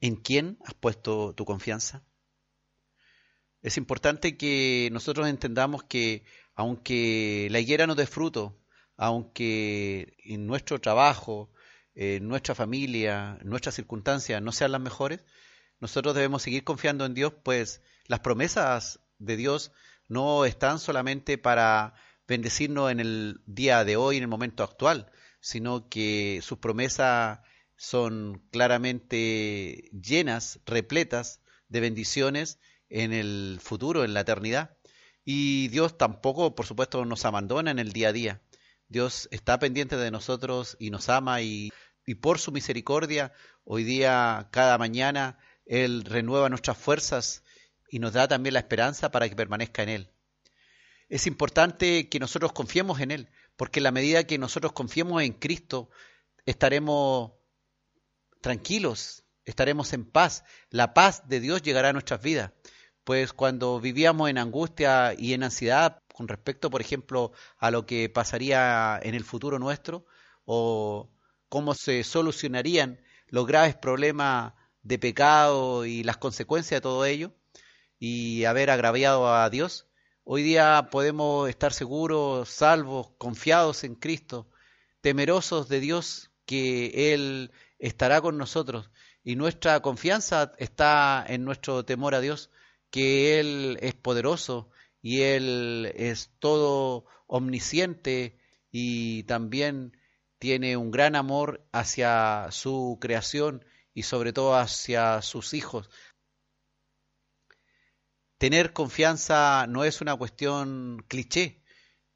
¿En 0.00 0.16
quién 0.16 0.56
has 0.64 0.72
puesto 0.72 1.34
tu 1.34 1.44
confianza? 1.44 2.02
Es 3.60 3.76
importante 3.76 4.38
que 4.38 4.88
nosotros 4.90 5.28
entendamos 5.28 5.84
que 5.84 6.24
aunque 6.54 7.48
la 7.50 7.60
higuera 7.60 7.86
no 7.86 7.94
dé 7.94 8.06
fruto, 8.06 8.58
aunque 8.96 10.16
en 10.24 10.46
nuestro 10.46 10.80
trabajo, 10.80 11.52
en 11.94 12.26
nuestra 12.26 12.54
familia, 12.54 13.36
en 13.42 13.50
nuestras 13.50 13.74
circunstancias 13.74 14.40
no 14.40 14.50
sean 14.50 14.72
las 14.72 14.80
mejores, 14.80 15.20
nosotros 15.78 16.14
debemos 16.14 16.40
seguir 16.40 16.64
confiando 16.64 17.04
en 17.04 17.12
Dios, 17.12 17.34
pues 17.44 17.82
las 18.06 18.20
promesas 18.20 18.98
de 19.18 19.36
Dios 19.36 19.72
no 20.08 20.46
están 20.46 20.78
solamente 20.78 21.36
para 21.36 21.92
bendecirnos 22.26 22.90
en 22.90 23.00
el 23.00 23.40
día 23.46 23.84
de 23.84 23.96
hoy, 23.96 24.16
en 24.16 24.22
el 24.22 24.28
momento 24.28 24.62
actual, 24.62 25.10
sino 25.40 25.88
que 25.88 26.40
sus 26.42 26.58
promesas 26.58 27.40
son 27.76 28.42
claramente 28.50 29.90
llenas, 29.92 30.60
repletas 30.66 31.40
de 31.68 31.80
bendiciones 31.80 32.60
en 32.88 33.12
el 33.12 33.58
futuro, 33.60 34.04
en 34.04 34.14
la 34.14 34.20
eternidad. 34.20 34.76
Y 35.24 35.68
Dios 35.68 35.98
tampoco, 35.98 36.54
por 36.54 36.66
supuesto, 36.66 37.04
nos 37.04 37.24
abandona 37.24 37.70
en 37.70 37.78
el 37.78 37.92
día 37.92 38.08
a 38.08 38.12
día. 38.12 38.42
Dios 38.88 39.28
está 39.30 39.58
pendiente 39.58 39.96
de 39.96 40.10
nosotros 40.10 40.76
y 40.78 40.90
nos 40.90 41.08
ama 41.08 41.40
y, 41.42 41.70
y 42.06 42.16
por 42.16 42.38
su 42.38 42.52
misericordia, 42.52 43.32
hoy 43.64 43.84
día, 43.84 44.48
cada 44.52 44.78
mañana, 44.78 45.38
Él 45.64 46.04
renueva 46.04 46.48
nuestras 46.50 46.76
fuerzas 46.76 47.42
y 47.88 47.98
nos 47.98 48.12
da 48.12 48.28
también 48.28 48.54
la 48.54 48.60
esperanza 48.60 49.10
para 49.10 49.28
que 49.28 49.36
permanezca 49.36 49.82
en 49.82 49.88
Él. 49.88 50.11
Es 51.12 51.26
importante 51.26 52.08
que 52.08 52.18
nosotros 52.18 52.54
confiemos 52.54 52.98
en 53.00 53.10
Él, 53.10 53.28
porque 53.56 53.80
en 53.80 53.84
la 53.84 53.90
medida 53.92 54.24
que 54.24 54.38
nosotros 54.38 54.72
confiemos 54.72 55.22
en 55.22 55.34
Cristo, 55.34 55.90
estaremos 56.46 57.32
tranquilos, 58.40 59.22
estaremos 59.44 59.92
en 59.92 60.06
paz. 60.10 60.42
La 60.70 60.94
paz 60.94 61.28
de 61.28 61.40
Dios 61.40 61.60
llegará 61.60 61.90
a 61.90 61.92
nuestras 61.92 62.22
vidas. 62.22 62.52
Pues 63.04 63.34
cuando 63.34 63.78
vivíamos 63.78 64.30
en 64.30 64.38
angustia 64.38 65.12
y 65.12 65.34
en 65.34 65.42
ansiedad 65.42 66.02
con 66.14 66.28
respecto, 66.28 66.70
por 66.70 66.80
ejemplo, 66.80 67.32
a 67.58 67.70
lo 67.70 67.84
que 67.84 68.08
pasaría 68.08 68.98
en 69.02 69.14
el 69.14 69.24
futuro 69.24 69.58
nuestro 69.58 70.06
o 70.46 71.10
cómo 71.50 71.74
se 71.74 72.04
solucionarían 72.04 73.02
los 73.26 73.46
graves 73.46 73.76
problemas 73.76 74.54
de 74.80 74.98
pecado 74.98 75.84
y 75.84 76.04
las 76.04 76.16
consecuencias 76.16 76.78
de 76.78 76.82
todo 76.82 77.04
ello 77.04 77.34
y 77.98 78.44
haber 78.46 78.70
agraviado 78.70 79.28
a 79.28 79.50
Dios, 79.50 79.91
hoy 80.24 80.42
día 80.42 80.88
podemos 80.90 81.48
estar 81.48 81.72
seguros, 81.72 82.48
salvos, 82.48 83.10
confiados 83.18 83.84
en 83.84 83.94
Cristo, 83.94 84.48
temerosos 85.00 85.68
de 85.68 85.80
Dios 85.80 86.30
que 86.46 87.14
Él 87.14 87.52
estará 87.78 88.20
con 88.20 88.38
nosotros 88.38 88.90
y 89.24 89.36
nuestra 89.36 89.80
confianza 89.80 90.52
está 90.58 91.24
en 91.26 91.44
nuestro 91.44 91.84
temor 91.84 92.14
a 92.14 92.20
Dios, 92.20 92.50
que 92.90 93.38
Él 93.40 93.78
es 93.80 93.94
poderoso 93.94 94.70
y 95.00 95.22
Él 95.22 95.92
es 95.96 96.30
todo 96.38 97.06
omnisciente 97.26 98.38
y 98.70 99.22
también 99.24 99.96
tiene 100.38 100.76
un 100.76 100.90
gran 100.90 101.14
amor 101.14 101.64
hacia 101.72 102.48
su 102.50 102.98
creación 103.00 103.64
y 103.94 104.02
sobre 104.04 104.32
todo 104.32 104.56
hacia 104.56 105.22
sus 105.22 105.54
hijos. 105.54 105.88
Tener 108.42 108.72
confianza 108.72 109.68
no 109.68 109.84
es 109.84 110.00
una 110.00 110.16
cuestión 110.16 111.04
cliché, 111.06 111.62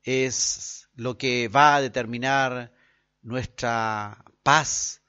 es 0.03 0.89
lo 0.97 1.17
que 1.17 1.47
va 1.47 1.77
a 1.77 1.81
determinar 1.81 2.73
nuestra 3.23 4.25
paz, 4.43 5.05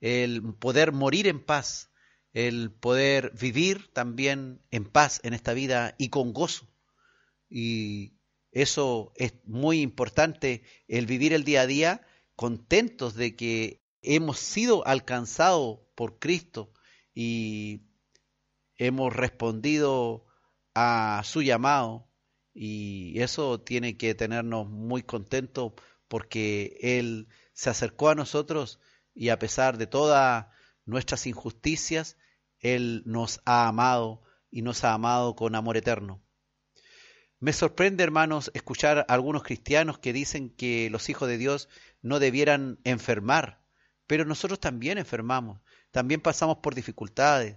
el 0.00 0.54
poder 0.54 0.92
morir 0.92 1.26
en 1.26 1.44
paz, 1.44 1.90
el 2.32 2.72
poder 2.72 3.32
vivir 3.38 3.92
también 3.92 4.62
en 4.70 4.86
paz 4.86 5.20
en 5.24 5.34
esta 5.34 5.52
vida 5.52 5.94
y 5.98 6.08
con 6.08 6.32
gozo. 6.32 6.66
Y 7.50 8.14
eso 8.50 9.12
es 9.16 9.34
muy 9.44 9.82
importante, 9.82 10.62
el 10.88 11.04
vivir 11.04 11.34
el 11.34 11.44
día 11.44 11.60
a 11.60 11.66
día 11.66 12.06
contentos 12.34 13.14
de 13.14 13.36
que 13.36 13.84
hemos 14.00 14.38
sido 14.38 14.86
alcanzados 14.86 15.80
por 15.94 16.18
Cristo 16.18 16.72
y 17.14 17.82
hemos 18.78 19.14
respondido 19.14 20.31
a 20.74 21.22
su 21.24 21.42
llamado 21.42 22.08
y 22.54 23.20
eso 23.20 23.60
tiene 23.60 23.96
que 23.96 24.14
tenernos 24.14 24.68
muy 24.68 25.02
contentos 25.02 25.72
porque 26.08 26.76
Él 26.80 27.28
se 27.52 27.70
acercó 27.70 28.10
a 28.10 28.14
nosotros 28.14 28.80
y 29.14 29.30
a 29.30 29.38
pesar 29.38 29.78
de 29.78 29.86
todas 29.86 30.46
nuestras 30.84 31.26
injusticias, 31.26 32.16
Él 32.58 33.02
nos 33.06 33.40
ha 33.44 33.68
amado 33.68 34.22
y 34.50 34.62
nos 34.62 34.84
ha 34.84 34.92
amado 34.92 35.36
con 35.36 35.54
amor 35.54 35.76
eterno. 35.76 36.22
Me 37.40 37.52
sorprende, 37.52 38.04
hermanos, 38.04 38.52
escuchar 38.54 38.98
a 38.98 39.14
algunos 39.14 39.42
cristianos 39.42 39.98
que 39.98 40.12
dicen 40.12 40.50
que 40.50 40.90
los 40.90 41.08
hijos 41.08 41.28
de 41.28 41.38
Dios 41.38 41.68
no 42.00 42.20
debieran 42.20 42.78
enfermar, 42.84 43.64
pero 44.06 44.24
nosotros 44.24 44.60
también 44.60 44.98
enfermamos, 44.98 45.60
también 45.90 46.20
pasamos 46.20 46.58
por 46.58 46.74
dificultades. 46.74 47.56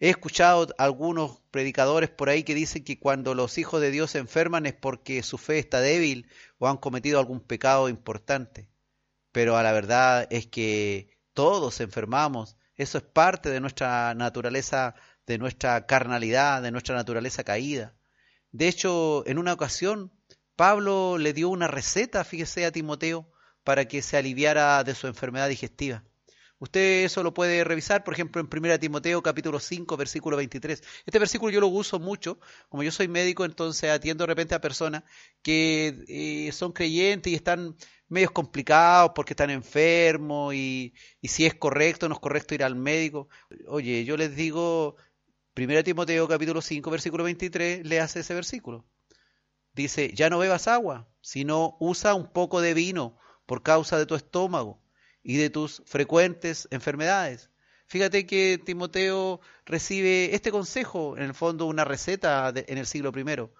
He 0.00 0.10
escuchado 0.10 0.68
algunos 0.78 1.40
predicadores 1.50 2.08
por 2.08 2.28
ahí 2.28 2.44
que 2.44 2.54
dicen 2.54 2.84
que 2.84 3.00
cuando 3.00 3.34
los 3.34 3.58
hijos 3.58 3.80
de 3.80 3.90
Dios 3.90 4.12
se 4.12 4.18
enferman 4.18 4.66
es 4.66 4.74
porque 4.74 5.22
su 5.24 5.38
fe 5.38 5.58
está 5.58 5.80
débil 5.80 6.28
o 6.58 6.68
han 6.68 6.76
cometido 6.76 7.18
algún 7.18 7.40
pecado 7.40 7.88
importante. 7.88 8.68
Pero 9.32 9.56
a 9.56 9.62
la 9.64 9.72
verdad 9.72 10.28
es 10.30 10.46
que 10.46 11.18
todos 11.32 11.80
enfermamos. 11.80 12.56
Eso 12.76 12.98
es 12.98 13.04
parte 13.04 13.50
de 13.50 13.60
nuestra 13.60 14.14
naturaleza, 14.14 14.94
de 15.26 15.38
nuestra 15.38 15.86
carnalidad, 15.86 16.62
de 16.62 16.70
nuestra 16.70 16.94
naturaleza 16.94 17.42
caída. 17.42 17.96
De 18.52 18.68
hecho, 18.68 19.24
en 19.26 19.38
una 19.38 19.52
ocasión, 19.52 20.12
Pablo 20.54 21.18
le 21.18 21.32
dio 21.32 21.48
una 21.48 21.66
receta, 21.66 22.22
fíjese, 22.24 22.64
a 22.66 22.72
Timoteo, 22.72 23.30
para 23.64 23.86
que 23.86 24.00
se 24.02 24.16
aliviara 24.16 24.82
de 24.84 24.94
su 24.94 25.08
enfermedad 25.08 25.48
digestiva. 25.48 26.04
Usted 26.60 27.04
eso 27.04 27.22
lo 27.22 27.32
puede 27.32 27.62
revisar, 27.62 28.02
por 28.02 28.14
ejemplo, 28.14 28.40
en 28.40 28.48
1 28.50 28.80
Timoteo 28.80 29.22
capítulo 29.22 29.60
5, 29.60 29.96
versículo 29.96 30.36
23. 30.36 30.82
Este 31.06 31.18
versículo 31.20 31.52
yo 31.52 31.60
lo 31.60 31.68
uso 31.68 32.00
mucho, 32.00 32.40
como 32.68 32.82
yo 32.82 32.90
soy 32.90 33.06
médico, 33.06 33.44
entonces 33.44 33.90
atiendo 33.90 34.24
de 34.24 34.26
repente 34.26 34.56
a 34.56 34.60
personas 34.60 35.04
que 35.42 36.04
eh, 36.08 36.50
son 36.52 36.72
creyentes 36.72 37.32
y 37.32 37.36
están 37.36 37.76
medios 38.08 38.32
complicados 38.32 39.12
porque 39.14 39.34
están 39.34 39.50
enfermos 39.50 40.52
y, 40.54 40.94
si 41.22 41.46
es 41.46 41.54
correcto 41.54 42.06
o 42.06 42.08
no 42.08 42.16
es 42.16 42.20
correcto 42.20 42.54
ir 42.56 42.64
al 42.64 42.74
médico. 42.74 43.28
Oye, 43.68 44.04
yo 44.04 44.16
les 44.16 44.34
digo, 44.34 44.96
1 45.56 45.84
Timoteo 45.84 46.26
capítulo 46.26 46.60
5, 46.60 46.90
versículo 46.90 47.22
23, 47.24 47.86
le 47.86 48.00
hace 48.00 48.20
ese 48.20 48.34
versículo. 48.34 48.84
Dice, 49.74 50.12
ya 50.12 50.28
no 50.28 50.38
bebas 50.38 50.66
agua, 50.66 51.08
sino 51.20 51.76
usa 51.78 52.14
un 52.14 52.32
poco 52.32 52.60
de 52.60 52.74
vino 52.74 53.16
por 53.46 53.62
causa 53.62 53.96
de 53.96 54.06
tu 54.06 54.16
estómago 54.16 54.82
y 55.28 55.36
de 55.36 55.50
tus 55.50 55.82
frecuentes 55.84 56.68
enfermedades. 56.70 57.50
Fíjate 57.86 58.24
que 58.26 58.58
Timoteo 58.64 59.42
recibe 59.66 60.34
este 60.34 60.50
consejo, 60.50 61.18
en 61.18 61.24
el 61.24 61.34
fondo 61.34 61.66
una 61.66 61.84
receta 61.84 62.50
en 62.54 62.78
el 62.78 62.86
siglo 62.86 63.12
I. 63.14 63.50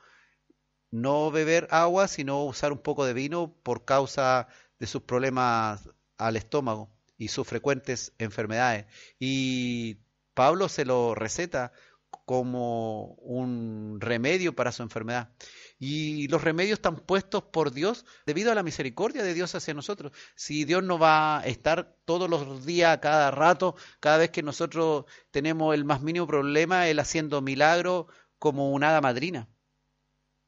No 0.90 1.30
beber 1.30 1.68
agua, 1.70 2.08
sino 2.08 2.42
usar 2.42 2.72
un 2.72 2.78
poco 2.78 3.04
de 3.04 3.12
vino 3.12 3.54
por 3.62 3.84
causa 3.84 4.48
de 4.78 4.86
sus 4.86 5.02
problemas 5.02 5.90
al 6.16 6.36
estómago 6.36 6.88
y 7.18 7.28
sus 7.28 7.46
frecuentes 7.46 8.14
enfermedades. 8.16 8.86
Y 9.18 9.98
Pablo 10.32 10.70
se 10.70 10.86
lo 10.86 11.14
receta 11.14 11.72
como 12.24 13.08
un 13.16 13.98
remedio 14.00 14.56
para 14.56 14.72
su 14.72 14.82
enfermedad. 14.82 15.34
Y 15.78 16.26
los 16.28 16.42
remedios 16.42 16.78
están 16.78 16.96
puestos 16.96 17.44
por 17.44 17.72
Dios 17.72 18.04
debido 18.26 18.50
a 18.50 18.54
la 18.54 18.64
misericordia 18.64 19.22
de 19.22 19.34
Dios 19.34 19.54
hacia 19.54 19.74
nosotros. 19.74 20.12
Si 20.34 20.64
Dios 20.64 20.82
no 20.82 20.98
va 20.98 21.38
a 21.38 21.46
estar 21.46 21.96
todos 22.04 22.28
los 22.28 22.66
días, 22.66 22.98
cada 22.98 23.30
rato, 23.30 23.76
cada 24.00 24.18
vez 24.18 24.30
que 24.30 24.42
nosotros 24.42 25.04
tenemos 25.30 25.74
el 25.74 25.84
más 25.84 26.02
mínimo 26.02 26.26
problema, 26.26 26.88
Él 26.88 26.98
haciendo 26.98 27.40
milagros 27.42 28.06
como 28.38 28.72
una 28.72 28.90
hada 28.90 29.00
madrina, 29.00 29.48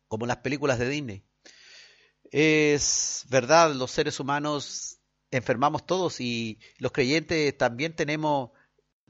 como 0.08 0.24
en 0.24 0.28
las 0.28 0.38
películas 0.38 0.78
de 0.78 0.88
Disney. 0.88 1.24
Es 2.32 3.24
verdad, 3.28 3.72
los 3.74 3.90
seres 3.90 4.18
humanos 4.18 5.00
enfermamos 5.30 5.86
todos 5.86 6.20
y 6.20 6.58
los 6.78 6.92
creyentes 6.92 7.56
también 7.56 7.94
tenemos 7.94 8.50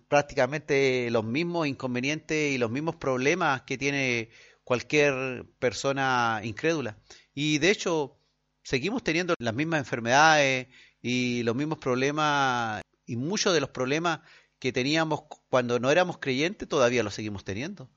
prácticamente 0.08 1.08
los 1.10 1.24
mismos 1.24 1.68
inconvenientes 1.68 2.52
y 2.52 2.58
los 2.58 2.70
mismos 2.70 2.96
problemas 2.96 3.62
que 3.62 3.78
tiene 3.78 4.30
cualquier 4.70 5.46
persona 5.58 6.42
incrédula. 6.44 6.96
Y 7.34 7.58
de 7.58 7.72
hecho, 7.72 8.16
seguimos 8.62 9.02
teniendo 9.02 9.34
las 9.40 9.52
mismas 9.52 9.80
enfermedades 9.80 10.68
y 11.02 11.42
los 11.42 11.56
mismos 11.56 11.78
problemas 11.78 12.80
y 13.04 13.16
muchos 13.16 13.52
de 13.52 13.60
los 13.60 13.70
problemas 13.70 14.20
que 14.60 14.72
teníamos 14.72 15.22
cuando 15.48 15.80
no 15.80 15.90
éramos 15.90 16.18
creyentes 16.18 16.68
todavía 16.68 17.02
los 17.02 17.14
seguimos 17.14 17.42
teniendo. 17.42 17.90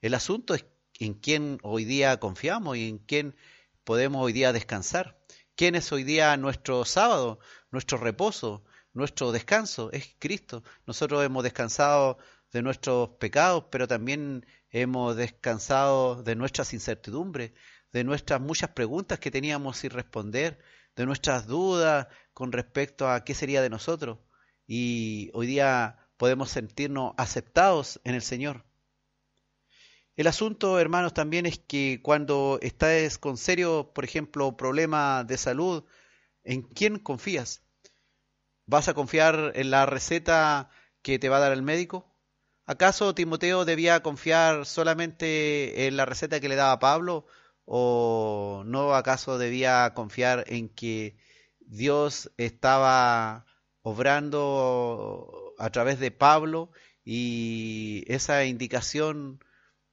El 0.00 0.14
asunto 0.14 0.56
es 0.56 0.64
en 0.98 1.14
quién 1.14 1.60
hoy 1.62 1.84
día 1.84 2.18
confiamos 2.18 2.76
y 2.76 2.88
en 2.88 2.98
quién 2.98 3.36
podemos 3.84 4.24
hoy 4.24 4.32
día 4.32 4.52
descansar. 4.52 5.16
¿Quién 5.54 5.76
es 5.76 5.92
hoy 5.92 6.02
día 6.02 6.36
nuestro 6.36 6.84
sábado, 6.84 7.38
nuestro 7.70 7.98
reposo, 7.98 8.64
nuestro 8.94 9.30
descanso? 9.30 9.92
Es 9.92 10.16
Cristo. 10.18 10.64
Nosotros 10.86 11.24
hemos 11.24 11.44
descansado 11.44 12.18
de 12.56 12.62
nuestros 12.62 13.10
pecados, 13.18 13.64
pero 13.70 13.86
también 13.86 14.46
hemos 14.70 15.14
descansado 15.14 16.22
de 16.22 16.34
nuestras 16.36 16.72
incertidumbres, 16.72 17.52
de 17.92 18.02
nuestras 18.02 18.40
muchas 18.40 18.70
preguntas 18.70 19.18
que 19.18 19.30
teníamos 19.30 19.76
sin 19.76 19.90
responder, 19.90 20.58
de 20.96 21.04
nuestras 21.04 21.46
dudas 21.46 22.06
con 22.32 22.52
respecto 22.52 23.10
a 23.10 23.24
qué 23.24 23.34
sería 23.34 23.60
de 23.60 23.68
nosotros. 23.68 24.20
Y 24.66 25.30
hoy 25.34 25.46
día 25.46 26.08
podemos 26.16 26.50
sentirnos 26.50 27.12
aceptados 27.18 28.00
en 28.04 28.14
el 28.14 28.22
Señor. 28.22 28.64
El 30.16 30.26
asunto, 30.26 30.80
hermanos, 30.80 31.12
también 31.12 31.44
es 31.44 31.58
que 31.58 32.00
cuando 32.02 32.58
estás 32.62 33.18
con 33.18 33.36
serio, 33.36 33.92
por 33.94 34.04
ejemplo, 34.06 34.56
problema 34.56 35.24
de 35.24 35.36
salud, 35.36 35.84
¿en 36.42 36.62
quién 36.62 37.00
confías? 37.00 37.62
¿Vas 38.64 38.88
a 38.88 38.94
confiar 38.94 39.52
en 39.56 39.70
la 39.70 39.84
receta 39.84 40.70
que 41.02 41.18
te 41.18 41.28
va 41.28 41.36
a 41.36 41.40
dar 41.40 41.52
el 41.52 41.60
médico? 41.60 42.15
¿Acaso 42.66 43.14
Timoteo 43.14 43.64
debía 43.64 44.02
confiar 44.02 44.66
solamente 44.66 45.86
en 45.86 45.96
la 45.96 46.04
receta 46.04 46.40
que 46.40 46.48
le 46.48 46.56
daba 46.56 46.80
Pablo? 46.80 47.26
¿O 47.64 48.64
no 48.66 48.94
acaso 48.94 49.38
debía 49.38 49.92
confiar 49.94 50.44
en 50.48 50.68
que 50.68 51.16
Dios 51.60 52.32
estaba 52.36 53.46
obrando 53.82 55.54
a 55.58 55.70
través 55.70 56.00
de 56.00 56.10
Pablo 56.10 56.70
y 57.04 58.04
esa 58.08 58.44
indicación 58.44 59.40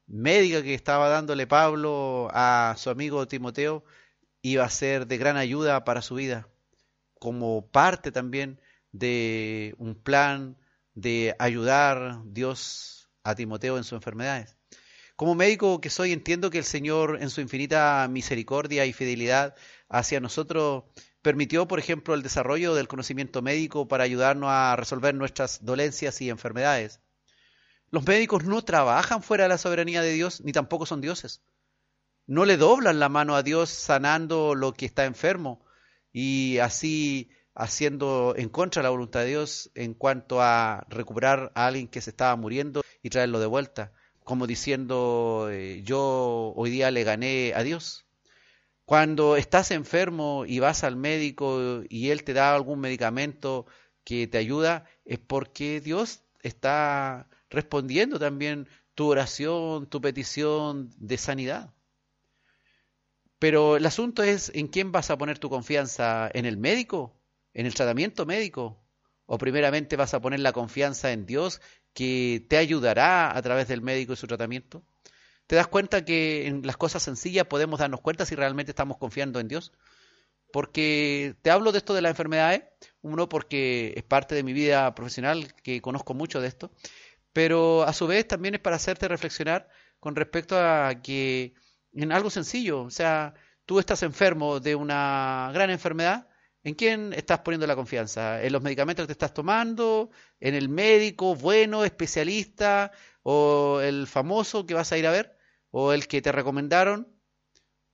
médica 0.08 0.64
que 0.64 0.74
estaba 0.74 1.10
dándole 1.10 1.48
Pablo 1.48 2.30
a 2.34 2.76
su 2.78 2.90
amigo 2.90 3.28
Timoteo 3.28 3.84
iba 4.42 4.66
a 4.66 4.70
ser 4.70 5.08
de 5.08 5.18
gran 5.20 5.38
ayuda 5.38 5.84
para 5.86 6.02
su 6.02 6.16
vida, 6.16 6.50
como 7.20 7.68
parte 7.70 8.12
también 8.12 8.60
de 8.92 9.76
un 9.78 9.96
plan 9.96 10.58
de 10.96 11.36
ayudar 11.40 12.22
Dios 12.26 13.10
a 13.24 13.36
Timoteo 13.36 13.78
en 13.78 13.84
sus 13.84 13.94
enfermedades. 13.94 14.58
Como 15.16 15.36
médico 15.36 15.80
que 15.80 15.90
soy, 15.90 16.12
entiendo 16.12 16.50
que 16.50 16.58
el 16.58 16.64
Señor 16.64 17.20
en 17.22 17.30
su 17.30 17.42
infinita 17.42 18.08
misericordia 18.10 18.86
y 18.86 18.94
fidelidad 18.94 19.56
hacia 19.88 20.20
nosotros 20.20 20.86
permitió, 21.22 21.68
por 21.68 21.80
ejemplo, 21.80 22.14
el 22.14 22.24
desarrollo 22.24 22.74
del 22.74 22.88
conocimiento 22.88 23.42
médico 23.42 23.88
para 23.88 24.04
ayudarnos 24.04 24.50
a 24.52 24.76
resolver 24.76 25.16
nuestras 25.16 25.64
dolencias 25.64 26.20
y 26.22 26.30
enfermedades. 26.30 27.00
Los 27.92 28.06
médicos 28.06 28.44
no 28.44 28.64
trabajan 28.64 29.22
fuera 29.22 29.44
de 29.44 29.50
la 29.50 29.58
soberanía 29.58 30.02
de 30.02 30.14
Dios, 30.14 30.42
ni 30.42 30.52
tampoco 30.52 30.86
son 30.86 31.00
dioses. 31.00 31.44
No 32.26 32.44
le 32.46 32.58
doblan 32.58 33.00
la 33.00 33.08
mano 33.10 33.36
a 33.36 33.44
Dios 33.44 33.70
sanando 33.70 34.56
lo 34.56 34.74
que 34.74 34.86
está 34.86 35.06
enfermo 35.06 35.64
y 36.12 36.58
así 36.60 37.30
haciendo 37.56 38.34
en 38.38 38.50
contra 38.50 38.82
de 38.82 38.84
la 38.84 38.90
voluntad 38.90 39.22
de 39.22 39.28
Dios 39.28 39.72
en 39.76 39.94
cuanto 39.94 40.42
a 40.42 40.86
recuperar 40.90 41.52
a 41.56 41.68
alguien 41.68 41.88
que 41.88 42.02
se 42.02 42.10
estaba 42.10 42.36
muriendo 42.36 42.84
y 43.02 43.10
traerlo 43.10 43.40
de 43.40 43.46
vuelta, 43.46 43.92
como 44.24 44.48
diciendo 44.48 45.50
eh, 45.52 45.82
yo 45.84 46.54
hoy 46.56 46.70
día 46.70 46.92
le 46.92 47.04
gané 47.04 47.54
a 47.56 47.64
Dios. 47.64 48.06
Cuando 48.86 49.38
estás 49.38 49.72
enfermo 49.72 50.44
y 50.46 50.60
vas 50.60 50.84
al 50.84 50.96
médico 50.96 51.84
y 51.88 52.10
él 52.10 52.24
te 52.24 52.34
da 52.34 52.54
algún 52.54 52.80
medicamento 52.80 53.66
que 54.04 54.28
te 54.28 54.38
ayuda, 54.38 54.86
es 55.06 55.20
porque 55.20 55.80
Dios 55.80 56.24
está 56.42 57.30
respondiendo 57.50 58.20
también 58.20 58.68
tu 58.96 59.08
oración, 59.08 59.88
tu 59.88 60.02
petición 60.02 60.90
de 60.98 61.18
sanidad. 61.18 61.74
Pero 63.40 63.78
el 63.78 63.86
asunto 63.86 64.24
es 64.24 64.52
en 64.54 64.68
quién 64.68 64.92
vas 64.92 65.10
a 65.10 65.18
poner 65.18 65.40
tu 65.40 65.50
confianza, 65.50 66.30
en 66.34 66.46
el 66.46 66.58
médico, 66.58 67.16
en 67.54 67.66
el 67.66 67.74
tratamiento 67.74 68.26
médico, 68.26 68.84
o 69.26 69.38
primeramente 69.38 69.96
vas 69.96 70.14
a 70.14 70.22
poner 70.22 70.40
la 70.40 70.54
confianza 70.54 71.12
en 71.12 71.26
Dios 71.26 71.62
que 71.94 72.46
te 72.50 72.58
ayudará 72.58 73.36
a 73.36 73.42
través 73.42 73.68
del 73.68 73.82
médico 73.82 74.14
y 74.14 74.16
su 74.16 74.28
tratamiento. 74.28 74.84
¿Te 75.48 75.56
das 75.56 75.68
cuenta 75.68 76.06
que 76.06 76.48
en 76.48 76.66
las 76.66 76.78
cosas 76.78 77.04
sencillas 77.04 77.46
podemos 77.46 77.80
darnos 77.80 78.02
cuenta 78.02 78.26
si 78.26 78.36
realmente 78.36 78.72
estamos 78.72 78.98
confiando 78.98 79.40
en 79.40 79.48
Dios? 79.48 79.72
Porque 80.52 81.36
te 81.42 81.52
hablo 81.52 81.72
de 81.72 81.80
esto 81.80 81.94
de 81.94 82.02
las 82.02 82.12
enfermedades, 82.12 82.64
uno 83.02 83.28
porque 83.28 83.94
es 83.96 84.04
parte 84.04 84.36
de 84.36 84.44
mi 84.44 84.54
vida 84.54 84.94
profesional, 84.96 85.54
que 85.64 85.82
conozco 85.82 86.14
mucho 86.14 86.42
de 86.42 86.48
esto, 86.48 86.72
pero 87.34 87.84
a 87.84 87.94
su 87.94 88.08
vez 88.08 88.28
también 88.28 88.56
es 88.56 88.62
para 88.62 88.76
hacerte 88.78 89.08
reflexionar 89.08 89.68
con 90.00 90.16
respecto 90.16 90.58
a 90.58 91.02
que 91.02 91.56
en 91.94 92.12
algo 92.12 92.30
sencillo, 92.30 92.82
o 92.84 92.90
sea, 92.90 93.34
tú 93.66 93.80
estás 93.80 94.04
enfermo 94.04 94.60
de 94.60 94.76
una 94.76 95.52
gran 95.54 95.70
enfermedad, 95.70 96.28
¿en 96.64 96.76
quién 96.76 97.14
estás 97.14 97.40
poniendo 97.40 97.68
la 97.68 97.76
confianza? 97.76 98.42
¿En 98.42 98.54
los 98.54 98.62
medicamentos 98.62 99.04
que 99.04 99.08
te 99.08 99.14
estás 99.14 99.34
tomando? 99.34 100.10
¿En 100.40 100.56
el 100.56 100.70
médico 100.70 101.36
bueno, 101.36 101.84
especialista? 101.86 102.92
¿O 103.22 103.80
el 103.82 104.08
famoso 104.08 104.66
que 104.66 104.74
vas 104.74 104.92
a 104.92 104.98
ir 104.98 105.08
a 105.08 105.12
ver? 105.12 105.38
¿O 105.72 105.94
el 105.94 106.08
que 106.08 106.22
te 106.22 106.32
recomendaron? 106.32 107.08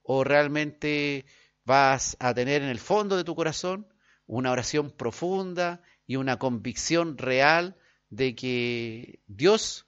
¿O 0.04 0.24
realmente 0.24 1.26
vas 1.66 2.18
a 2.20 2.34
tener 2.34 2.62
en 2.62 2.70
el 2.70 2.80
fondo 2.80 3.18
de 3.18 3.24
tu 3.24 3.36
corazón 3.36 3.88
una 4.26 4.52
oración 4.52 4.92
profunda 4.92 5.82
y 6.06 6.16
una 6.16 6.38
convicción 6.38 7.18
real 7.18 7.78
de 8.10 8.36
que 8.36 9.22
Dios 9.28 9.88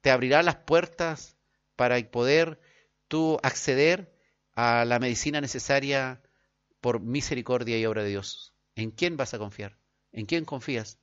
te 0.00 0.10
abrirá 0.10 0.42
las 0.42 0.56
puertas 0.56 1.36
para 1.76 1.98
poder 2.10 2.60
tú 3.08 3.38
acceder 3.42 4.14
a 4.54 4.84
la 4.84 4.98
medicina 4.98 5.40
necesaria 5.40 6.22
por 6.84 7.00
misericordia 7.00 7.78
y 7.78 7.86
obra 7.86 8.02
de 8.02 8.10
Dios. 8.10 8.52
¿En 8.74 8.90
quién 8.90 9.16
vas 9.16 9.32
a 9.32 9.38
confiar? 9.38 9.78
¿En 10.12 10.26
quién 10.26 10.44
confías? 10.44 10.98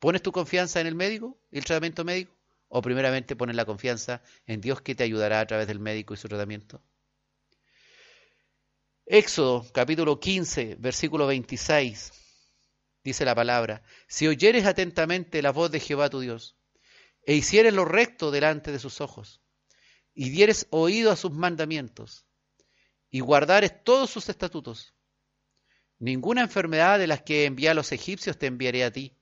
¿Pones 0.00 0.22
tu 0.22 0.32
confianza 0.32 0.80
en 0.80 0.88
el 0.88 0.96
médico 0.96 1.38
y 1.52 1.58
el 1.58 1.64
tratamiento 1.64 2.04
médico? 2.04 2.34
¿O 2.66 2.82
primeramente 2.82 3.36
pones 3.36 3.54
la 3.54 3.64
confianza 3.64 4.22
en 4.44 4.60
Dios 4.60 4.80
que 4.80 4.96
te 4.96 5.04
ayudará 5.04 5.38
a 5.38 5.46
través 5.46 5.68
del 5.68 5.78
médico 5.78 6.14
y 6.14 6.16
su 6.16 6.26
tratamiento? 6.26 6.82
Éxodo 9.06 9.64
capítulo 9.72 10.18
15, 10.18 10.74
versículo 10.80 11.28
26 11.28 12.10
dice 13.04 13.24
la 13.24 13.36
palabra, 13.36 13.84
si 14.08 14.26
oyeres 14.26 14.66
atentamente 14.66 15.42
la 15.42 15.52
voz 15.52 15.70
de 15.70 15.78
Jehová 15.78 16.10
tu 16.10 16.18
Dios, 16.18 16.56
e 17.22 17.36
hicieres 17.36 17.72
lo 17.72 17.84
recto 17.84 18.32
delante 18.32 18.72
de 18.72 18.80
sus 18.80 19.00
ojos, 19.00 19.40
y 20.12 20.30
dieres 20.30 20.66
oído 20.70 21.12
a 21.12 21.16
sus 21.16 21.30
mandamientos, 21.30 22.26
y 23.10 23.20
guardares 23.20 23.84
todos 23.84 24.10
sus 24.10 24.28
estatutos, 24.28 24.92
ninguna 26.00 26.40
enfermedad 26.40 26.98
de 26.98 27.06
las 27.06 27.22
que 27.22 27.44
envié 27.44 27.68
a 27.68 27.74
los 27.74 27.92
egipcios 27.92 28.36
te 28.38 28.46
enviaré 28.46 28.82
a 28.82 28.90
ti, 28.90 29.16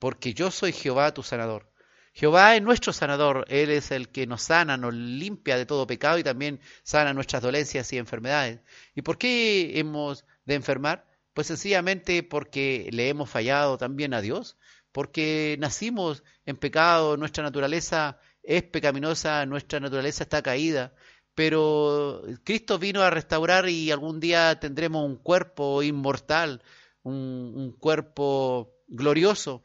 porque 0.00 0.34
yo 0.34 0.50
soy 0.50 0.72
Jehová 0.72 1.14
tu 1.14 1.22
sanador. 1.22 1.70
Jehová 2.12 2.56
es 2.56 2.62
nuestro 2.62 2.94
sanador, 2.94 3.44
Él 3.48 3.70
es 3.70 3.90
el 3.90 4.08
que 4.08 4.26
nos 4.26 4.42
sana, 4.42 4.78
nos 4.78 4.94
limpia 4.94 5.58
de 5.58 5.66
todo 5.66 5.86
pecado 5.86 6.18
y 6.18 6.24
también 6.24 6.60
sana 6.82 7.12
nuestras 7.12 7.42
dolencias 7.42 7.92
y 7.92 7.98
enfermedades. 7.98 8.60
¿Y 8.94 9.02
por 9.02 9.18
qué 9.18 9.78
hemos 9.78 10.24
de 10.46 10.54
enfermar? 10.54 11.06
Pues 11.34 11.48
sencillamente 11.48 12.22
porque 12.22 12.88
le 12.90 13.10
hemos 13.10 13.28
fallado 13.28 13.76
también 13.76 14.14
a 14.14 14.22
Dios, 14.22 14.56
porque 14.92 15.56
nacimos 15.60 16.24
en 16.46 16.56
pecado, 16.56 17.18
nuestra 17.18 17.44
naturaleza 17.44 18.18
es 18.42 18.62
pecaminosa, 18.62 19.44
nuestra 19.44 19.78
naturaleza 19.78 20.22
está 20.22 20.40
caída, 20.42 20.94
pero 21.36 22.22
Cristo 22.44 22.78
vino 22.78 23.02
a 23.02 23.10
restaurar 23.10 23.68
y 23.68 23.90
algún 23.90 24.20
día 24.20 24.58
tendremos 24.58 25.04
un 25.04 25.16
cuerpo 25.16 25.82
inmortal, 25.82 26.62
un, 27.02 27.76
cuerpo 27.78 28.72
glorioso. 28.88 29.62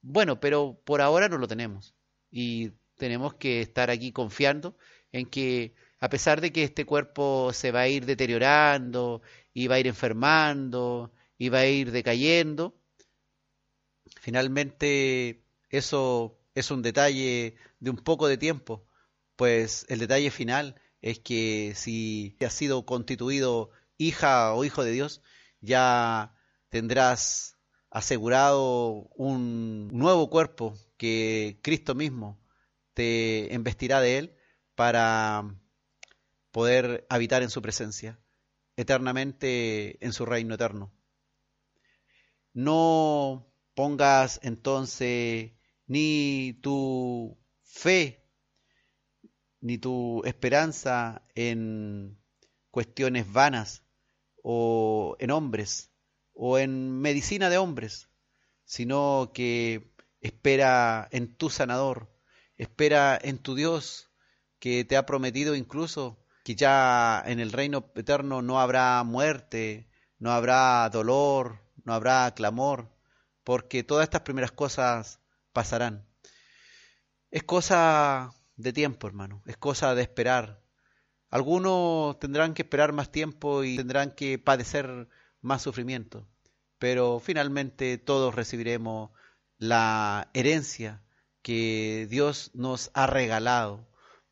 Bueno, 0.00 0.40
pero 0.40 0.80
por 0.82 1.02
ahora 1.02 1.28
no 1.28 1.36
lo 1.36 1.46
tenemos 1.46 1.94
y 2.30 2.70
tenemos 2.96 3.34
que 3.34 3.60
estar 3.60 3.90
aquí 3.90 4.12
confiando 4.12 4.78
en 5.12 5.26
que 5.26 5.74
a 6.00 6.08
pesar 6.08 6.40
de 6.40 6.52
que 6.52 6.64
este 6.64 6.86
cuerpo 6.86 7.52
se 7.52 7.70
va 7.70 7.80
a 7.80 7.88
ir 7.88 8.06
deteriorando 8.06 9.20
y 9.52 9.66
va 9.66 9.74
a 9.74 9.80
ir 9.80 9.88
enfermando 9.88 11.12
y 11.36 11.50
va 11.50 11.58
a 11.60 11.66
ir 11.66 11.90
decayendo. 11.92 12.80
Finalmente, 14.22 15.44
eso 15.68 16.40
es 16.54 16.70
un 16.70 16.80
detalle 16.80 17.56
de 17.78 17.90
un 17.90 17.98
poco 17.98 18.26
de 18.26 18.38
tiempo, 18.38 18.86
pues 19.36 19.84
el 19.90 19.98
detalle 19.98 20.30
final 20.30 20.80
es 21.04 21.18
que 21.18 21.74
si 21.76 22.34
has 22.40 22.54
sido 22.54 22.86
constituido 22.86 23.70
hija 23.98 24.54
o 24.54 24.64
hijo 24.64 24.82
de 24.84 24.92
Dios, 24.92 25.20
ya 25.60 26.34
tendrás 26.70 27.58
asegurado 27.90 29.10
un 29.14 29.88
nuevo 29.88 30.30
cuerpo 30.30 30.74
que 30.96 31.60
Cristo 31.62 31.94
mismo 31.94 32.40
te 32.94 33.52
embestirá 33.52 34.00
de 34.00 34.16
él 34.16 34.36
para 34.74 35.54
poder 36.52 37.06
habitar 37.10 37.42
en 37.42 37.50
su 37.50 37.60
presencia 37.60 38.18
eternamente 38.74 40.02
en 40.02 40.14
su 40.14 40.24
reino 40.24 40.54
eterno. 40.54 40.90
No 42.54 43.46
pongas 43.74 44.40
entonces 44.42 45.52
ni 45.86 46.58
tu 46.62 47.36
fe 47.62 48.23
ni 49.64 49.78
tu 49.78 50.20
esperanza 50.26 51.22
en 51.34 52.18
cuestiones 52.70 53.32
vanas 53.32 53.82
o 54.42 55.16
en 55.18 55.30
hombres 55.30 55.90
o 56.34 56.58
en 56.58 57.00
medicina 57.00 57.48
de 57.48 57.56
hombres, 57.56 58.10
sino 58.66 59.30
que 59.32 59.90
espera 60.20 61.08
en 61.12 61.34
tu 61.34 61.48
sanador, 61.48 62.14
espera 62.58 63.18
en 63.20 63.38
tu 63.38 63.54
Dios 63.54 64.10
que 64.58 64.84
te 64.84 64.98
ha 64.98 65.06
prometido 65.06 65.54
incluso 65.54 66.22
que 66.44 66.56
ya 66.56 67.22
en 67.24 67.40
el 67.40 67.50
reino 67.50 67.90
eterno 67.94 68.42
no 68.42 68.60
habrá 68.60 69.02
muerte, 69.02 69.88
no 70.18 70.30
habrá 70.30 70.90
dolor, 70.90 71.62
no 71.84 71.94
habrá 71.94 72.34
clamor, 72.34 72.94
porque 73.44 73.82
todas 73.82 74.04
estas 74.04 74.20
primeras 74.20 74.52
cosas 74.52 75.20
pasarán. 75.54 76.06
Es 77.30 77.44
cosa 77.44 78.34
de 78.56 78.72
tiempo, 78.72 79.06
hermano, 79.06 79.42
es 79.46 79.56
cosa 79.56 79.94
de 79.94 80.02
esperar. 80.02 80.62
Algunos 81.30 82.18
tendrán 82.18 82.54
que 82.54 82.62
esperar 82.62 82.92
más 82.92 83.10
tiempo 83.10 83.64
y 83.64 83.76
tendrán 83.76 84.12
que 84.12 84.38
padecer 84.38 85.08
más 85.40 85.62
sufrimiento, 85.62 86.28
pero 86.78 87.20
finalmente 87.20 87.98
todos 87.98 88.34
recibiremos 88.34 89.10
la 89.58 90.30
herencia 90.34 91.02
que 91.42 92.06
Dios 92.08 92.50
nos 92.54 92.90
ha 92.94 93.06
regalado 93.06 93.86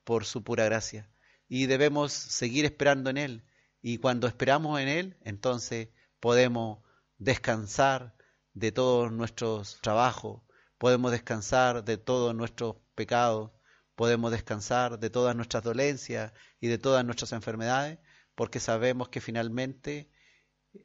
por 0.04 0.24
su 0.24 0.42
pura 0.42 0.64
gracia. 0.64 1.10
Y 1.48 1.66
debemos 1.66 2.12
seguir 2.12 2.64
esperando 2.64 3.10
en 3.10 3.18
Él. 3.18 3.44
Y 3.82 3.98
cuando 3.98 4.26
esperamos 4.26 4.80
en 4.80 4.88
Él 4.88 5.16
entonces 5.22 5.88
podemos 6.20 6.78
descansar 7.18 8.16
de 8.54 8.72
todos 8.72 9.12
nuestros 9.12 9.78
trabajos, 9.80 10.42
podemos 10.78 11.12
descansar 11.12 11.84
de 11.84 11.96
todos 11.96 12.34
nuestros 12.34 12.76
pecados, 12.94 13.50
podemos 13.94 14.30
descansar 14.30 14.98
de 14.98 15.10
todas 15.10 15.36
nuestras 15.36 15.62
dolencias 15.62 16.32
y 16.60 16.68
de 16.68 16.78
todas 16.78 17.04
nuestras 17.04 17.32
enfermedades, 17.32 17.98
porque 18.34 18.60
sabemos 18.60 19.08
que 19.08 19.20
finalmente 19.20 20.10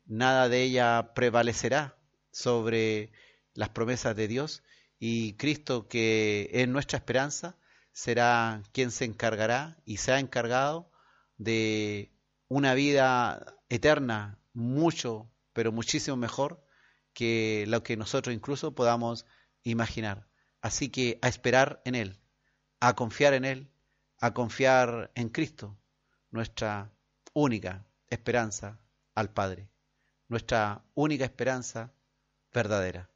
nada 0.05 0.49
de 0.49 0.63
ella 0.63 1.13
prevalecerá 1.13 1.97
sobre 2.31 3.11
las 3.53 3.69
promesas 3.69 4.15
de 4.15 4.27
Dios 4.27 4.63
y 4.99 5.33
Cristo, 5.33 5.87
que 5.87 6.49
es 6.51 6.67
nuestra 6.67 6.97
esperanza, 6.97 7.57
será 7.91 8.61
quien 8.73 8.91
se 8.91 9.05
encargará 9.05 9.77
y 9.85 9.97
se 9.97 10.11
ha 10.11 10.19
encargado 10.19 10.91
de 11.37 12.11
una 12.47 12.73
vida 12.73 13.57
eterna 13.69 14.39
mucho, 14.53 15.31
pero 15.53 15.71
muchísimo 15.71 16.17
mejor 16.17 16.63
que 17.13 17.65
lo 17.67 17.83
que 17.83 17.97
nosotros 17.97 18.35
incluso 18.35 18.75
podamos 18.75 19.25
imaginar. 19.63 20.27
Así 20.61 20.89
que 20.89 21.19
a 21.21 21.27
esperar 21.27 21.81
en 21.85 21.95
Él, 21.95 22.19
a 22.79 22.95
confiar 22.95 23.33
en 23.33 23.45
Él, 23.45 23.67
a 24.19 24.33
confiar 24.33 25.11
en 25.15 25.29
Cristo, 25.29 25.77
nuestra 26.31 26.91
única 27.33 27.85
esperanza 28.09 28.79
al 29.15 29.29
Padre, 29.29 29.69
nuestra 30.27 30.83
única 30.93 31.25
esperanza 31.25 31.91
verdadera. 32.53 33.09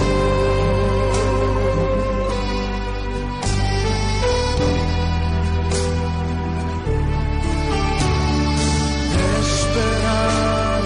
Esperar 9.39 10.81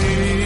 es 0.00 0.37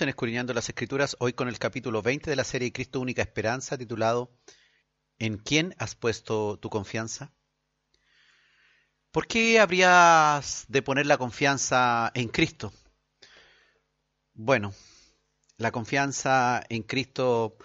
En 0.00 0.08
Escudriñando 0.08 0.54
las 0.54 0.68
Escrituras 0.70 1.14
hoy 1.18 1.34
con 1.34 1.48
el 1.48 1.58
capítulo 1.58 2.00
20 2.00 2.30
de 2.30 2.36
la 2.36 2.44
serie 2.44 2.72
Cristo 2.72 3.00
Única 3.00 3.20
Esperanza 3.20 3.76
titulado 3.76 4.30
¿En 5.18 5.36
quién 5.36 5.74
has 5.78 5.94
puesto 5.94 6.58
tu 6.58 6.70
confianza? 6.70 7.34
¿Por 9.10 9.26
qué 9.26 9.60
habrías 9.60 10.64
de 10.68 10.80
poner 10.80 11.04
la 11.04 11.18
confianza 11.18 12.10
en 12.14 12.28
Cristo? 12.28 12.72
Bueno, 14.32 14.72
la 15.58 15.70
confianza 15.70 16.62
en 16.70 16.82
Cristo 16.82 17.58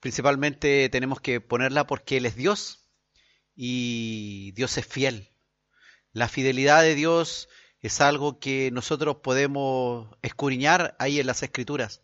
principalmente 0.00 0.88
tenemos 0.88 1.20
que 1.20 1.40
ponerla 1.40 1.86
porque 1.86 2.16
Él 2.16 2.26
es 2.26 2.34
Dios 2.34 2.90
y 3.54 4.50
Dios 4.56 4.76
es 4.76 4.86
fiel. 4.86 5.30
La 6.10 6.26
fidelidad 6.26 6.82
de 6.82 6.96
Dios 6.96 7.48
es 7.86 8.00
algo 8.00 8.38
que 8.40 8.70
nosotros 8.72 9.18
podemos 9.22 10.08
escudriñar 10.22 10.96
ahí 10.98 11.20
en 11.20 11.26
las 11.26 11.42
Escrituras. 11.42 12.02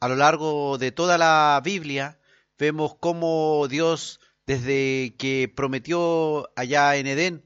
A 0.00 0.08
lo 0.08 0.16
largo 0.16 0.78
de 0.78 0.90
toda 0.90 1.18
la 1.18 1.60
Biblia 1.62 2.18
vemos 2.58 2.96
cómo 2.98 3.68
Dios, 3.68 4.20
desde 4.46 5.14
que 5.18 5.52
prometió 5.54 6.50
allá 6.56 6.96
en 6.96 7.06
Edén, 7.06 7.44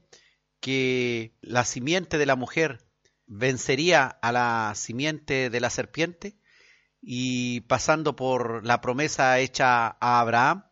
que 0.61 1.35
la 1.41 1.65
simiente 1.65 2.17
de 2.17 2.25
la 2.25 2.35
mujer 2.35 2.87
vencería 3.27 4.05
a 4.05 4.31
la 4.31 4.73
simiente 4.75 5.49
de 5.49 5.59
la 5.59 5.69
serpiente 5.69 6.37
y 7.01 7.61
pasando 7.61 8.15
por 8.15 8.65
la 8.65 8.79
promesa 8.79 9.39
hecha 9.39 9.97
a 9.99 10.19
Abraham, 10.19 10.65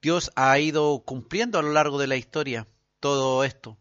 Dios 0.00 0.32
ha 0.36 0.58
ido 0.58 1.04
cumpliendo 1.04 1.58
a 1.58 1.62
lo 1.62 1.72
largo 1.72 1.98
de 1.98 2.06
la 2.06 2.16
historia 2.16 2.66
todo 3.00 3.44
esto. 3.44 3.78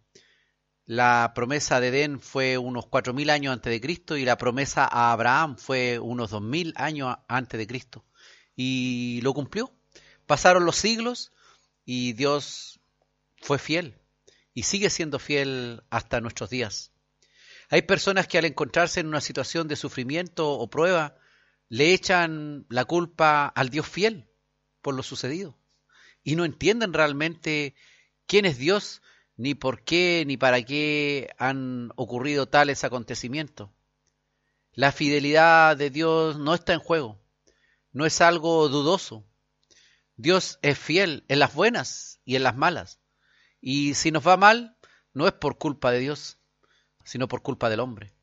La 0.88 1.34
promesa 1.36 1.82
de 1.82 1.90
Edén 1.90 2.22
fue 2.22 2.58
unos 2.58 2.88
cuatro 2.88 3.14
mil 3.14 3.30
años 3.30 3.52
antes 3.52 3.70
de 3.70 3.82
Cristo 3.82 4.16
y 4.16 4.24
la 4.24 4.38
promesa 4.38 4.88
a 4.90 5.12
Abraham 5.12 5.58
fue 5.58 6.00
unos 6.00 6.32
dos 6.32 6.42
mil 6.42 6.74
años 6.78 7.14
antes 7.28 7.58
de 7.58 7.68
Cristo. 7.68 8.06
Y 8.56 9.20
lo 9.22 9.34
cumplió. 9.34 9.74
Pasaron 10.26 10.64
los 10.64 10.78
siglos 10.78 11.34
y 11.84 12.14
Dios 12.14 12.80
fue 13.42 13.60
fiel 13.60 14.00
y 14.54 14.64
sigue 14.64 14.90
siendo 14.90 15.20
fiel 15.20 15.84
hasta 15.90 16.22
nuestros 16.22 16.50
días. 16.50 16.94
Hay 17.70 17.82
personas 17.82 18.30
que 18.30 18.38
al 18.38 18.46
encontrarse 18.46 19.02
en 19.02 19.08
una 19.08 19.20
situación 19.20 19.68
de 19.68 19.76
sufrimiento 19.76 20.50
o 20.50 20.70
prueba, 20.70 21.18
le 21.68 21.94
echan 21.94 22.66
la 22.70 22.86
culpa 22.86 23.48
al 23.48 23.70
Dios 23.70 23.90
fiel 23.90 24.30
por 24.82 24.96
lo 24.96 25.04
sucedido 25.04 25.60
y 26.24 26.38
no 26.38 26.46
entienden 26.46 26.94
realmente 26.94 27.76
quién 28.26 28.46
es 28.46 28.58
Dios, 28.58 29.02
ni 29.38 29.54
por 29.54 29.84
qué, 29.84 30.24
ni 30.26 30.36
para 30.36 30.64
qué 30.64 31.30
han 31.38 31.92
ocurrido 31.96 32.48
tales 32.48 32.84
acontecimientos. 32.84 33.70
La 34.74 34.92
fidelidad 34.92 35.78
de 35.78 35.90
Dios 35.90 36.38
no 36.38 36.54
está 36.54 36.74
en 36.74 36.80
juego, 36.80 37.20
no 37.92 38.06
es 38.06 38.20
algo 38.22 38.68
dudoso. 38.68 39.24
Dios 40.16 40.58
es 40.64 40.78
fiel 40.78 41.24
en 41.28 41.40
las 41.40 41.54
buenas 41.54 42.20
y 42.26 42.36
en 42.36 42.44
las 42.44 42.58
malas. 42.58 43.00
Y 43.62 43.94
si 43.94 44.12
nos 44.12 44.28
va 44.28 44.38
mal, 44.38 44.76
no 45.14 45.28
es 45.28 45.34
por 45.34 45.58
culpa 45.58 45.92
de 45.92 46.00
Dios, 46.00 46.40
sino 47.06 47.28
por 47.28 47.44
culpa 47.44 47.70
del 47.70 47.80
hombre. 47.80 48.14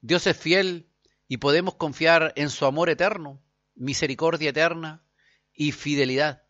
Dios 0.00 0.26
es 0.26 0.36
fiel 0.36 0.88
y 1.28 1.36
podemos 1.38 1.76
confiar 1.76 2.32
en 2.36 2.50
su 2.50 2.66
amor 2.66 2.90
eterno, 2.90 3.40
misericordia 3.74 4.50
eterna 4.50 5.04
y 5.54 5.72
fidelidad. 5.72 6.42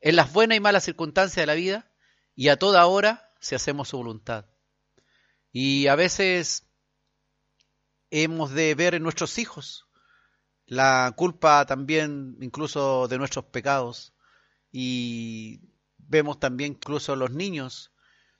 En 0.00 0.16
las 0.16 0.32
buenas 0.32 0.56
y 0.56 0.60
malas 0.60 0.84
circunstancias 0.84 1.42
de 1.42 1.46
la 1.46 1.54
vida 1.54 1.90
y 2.34 2.48
a 2.48 2.58
toda 2.58 2.86
hora 2.86 3.21
si 3.42 3.56
hacemos 3.56 3.88
su 3.88 3.98
voluntad. 3.98 4.46
Y 5.50 5.88
a 5.88 5.96
veces 5.96 6.68
hemos 8.10 8.52
de 8.52 8.74
ver 8.74 8.94
en 8.94 9.02
nuestros 9.02 9.36
hijos 9.36 9.86
la 10.64 11.12
culpa 11.16 11.66
también 11.66 12.38
incluso 12.40 13.08
de 13.08 13.18
nuestros 13.18 13.46
pecados 13.46 14.14
y 14.70 15.60
vemos 15.98 16.38
también 16.38 16.74
incluso 16.74 17.16
los 17.16 17.32
niños 17.32 17.92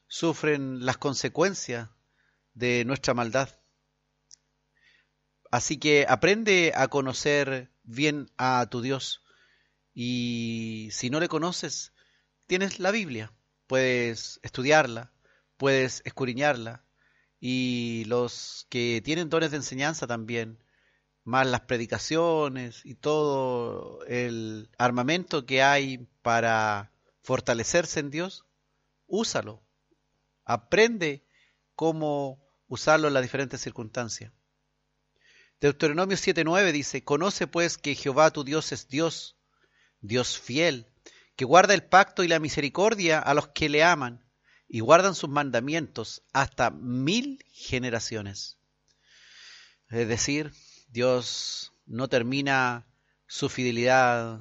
sufren 0.06 0.86
las 0.86 0.98
consecuencias 0.98 1.90
de 2.54 2.84
nuestra 2.84 3.12
maldad. 3.12 3.48
Así 5.50 5.78
que 5.78 6.06
aprende 6.08 6.72
a 6.76 6.88
conocer 6.88 7.72
bien 7.82 8.30
a 8.36 8.66
tu 8.70 8.82
Dios 8.82 9.24
y 9.94 10.88
si 10.92 11.10
no 11.10 11.18
le 11.18 11.28
conoces, 11.28 11.92
tienes 12.46 12.78
la 12.78 12.92
Biblia, 12.92 13.32
puedes 13.72 14.38
estudiarla, 14.42 15.10
puedes 15.56 16.02
escudriñarla 16.04 16.84
y 17.40 18.04
los 18.04 18.66
que 18.68 19.00
tienen 19.02 19.30
dones 19.30 19.50
de 19.50 19.56
enseñanza 19.56 20.06
también, 20.06 20.62
más 21.24 21.46
las 21.46 21.62
predicaciones 21.62 22.84
y 22.84 22.96
todo 22.96 24.04
el 24.04 24.68
armamento 24.76 25.46
que 25.46 25.62
hay 25.62 26.06
para 26.20 26.92
fortalecerse 27.22 28.00
en 28.00 28.10
Dios, 28.10 28.44
úsalo. 29.06 29.62
Aprende 30.44 31.24
cómo 31.74 32.44
usarlo 32.68 33.08
en 33.08 33.14
las 33.14 33.22
diferentes 33.22 33.62
circunstancias. 33.62 34.34
Deuteronomio 35.62 36.18
7:9 36.18 36.72
dice, 36.72 37.04
Conoce 37.04 37.46
pues 37.46 37.78
que 37.78 37.94
Jehová 37.94 38.32
tu 38.32 38.44
Dios 38.44 38.70
es 38.72 38.88
Dios, 38.88 39.38
Dios 40.02 40.38
fiel, 40.38 40.91
que 41.36 41.44
guarda 41.44 41.74
el 41.74 41.84
pacto 41.84 42.22
y 42.24 42.28
la 42.28 42.38
misericordia 42.38 43.18
a 43.18 43.34
los 43.34 43.48
que 43.48 43.68
le 43.68 43.82
aman 43.84 44.24
y 44.68 44.80
guardan 44.80 45.14
sus 45.14 45.30
mandamientos 45.30 46.22
hasta 46.32 46.70
mil 46.70 47.44
generaciones. 47.52 48.58
Es 49.88 50.08
decir, 50.08 50.52
Dios 50.88 51.72
no 51.86 52.08
termina 52.08 52.86
su 53.26 53.48
fidelidad 53.48 54.40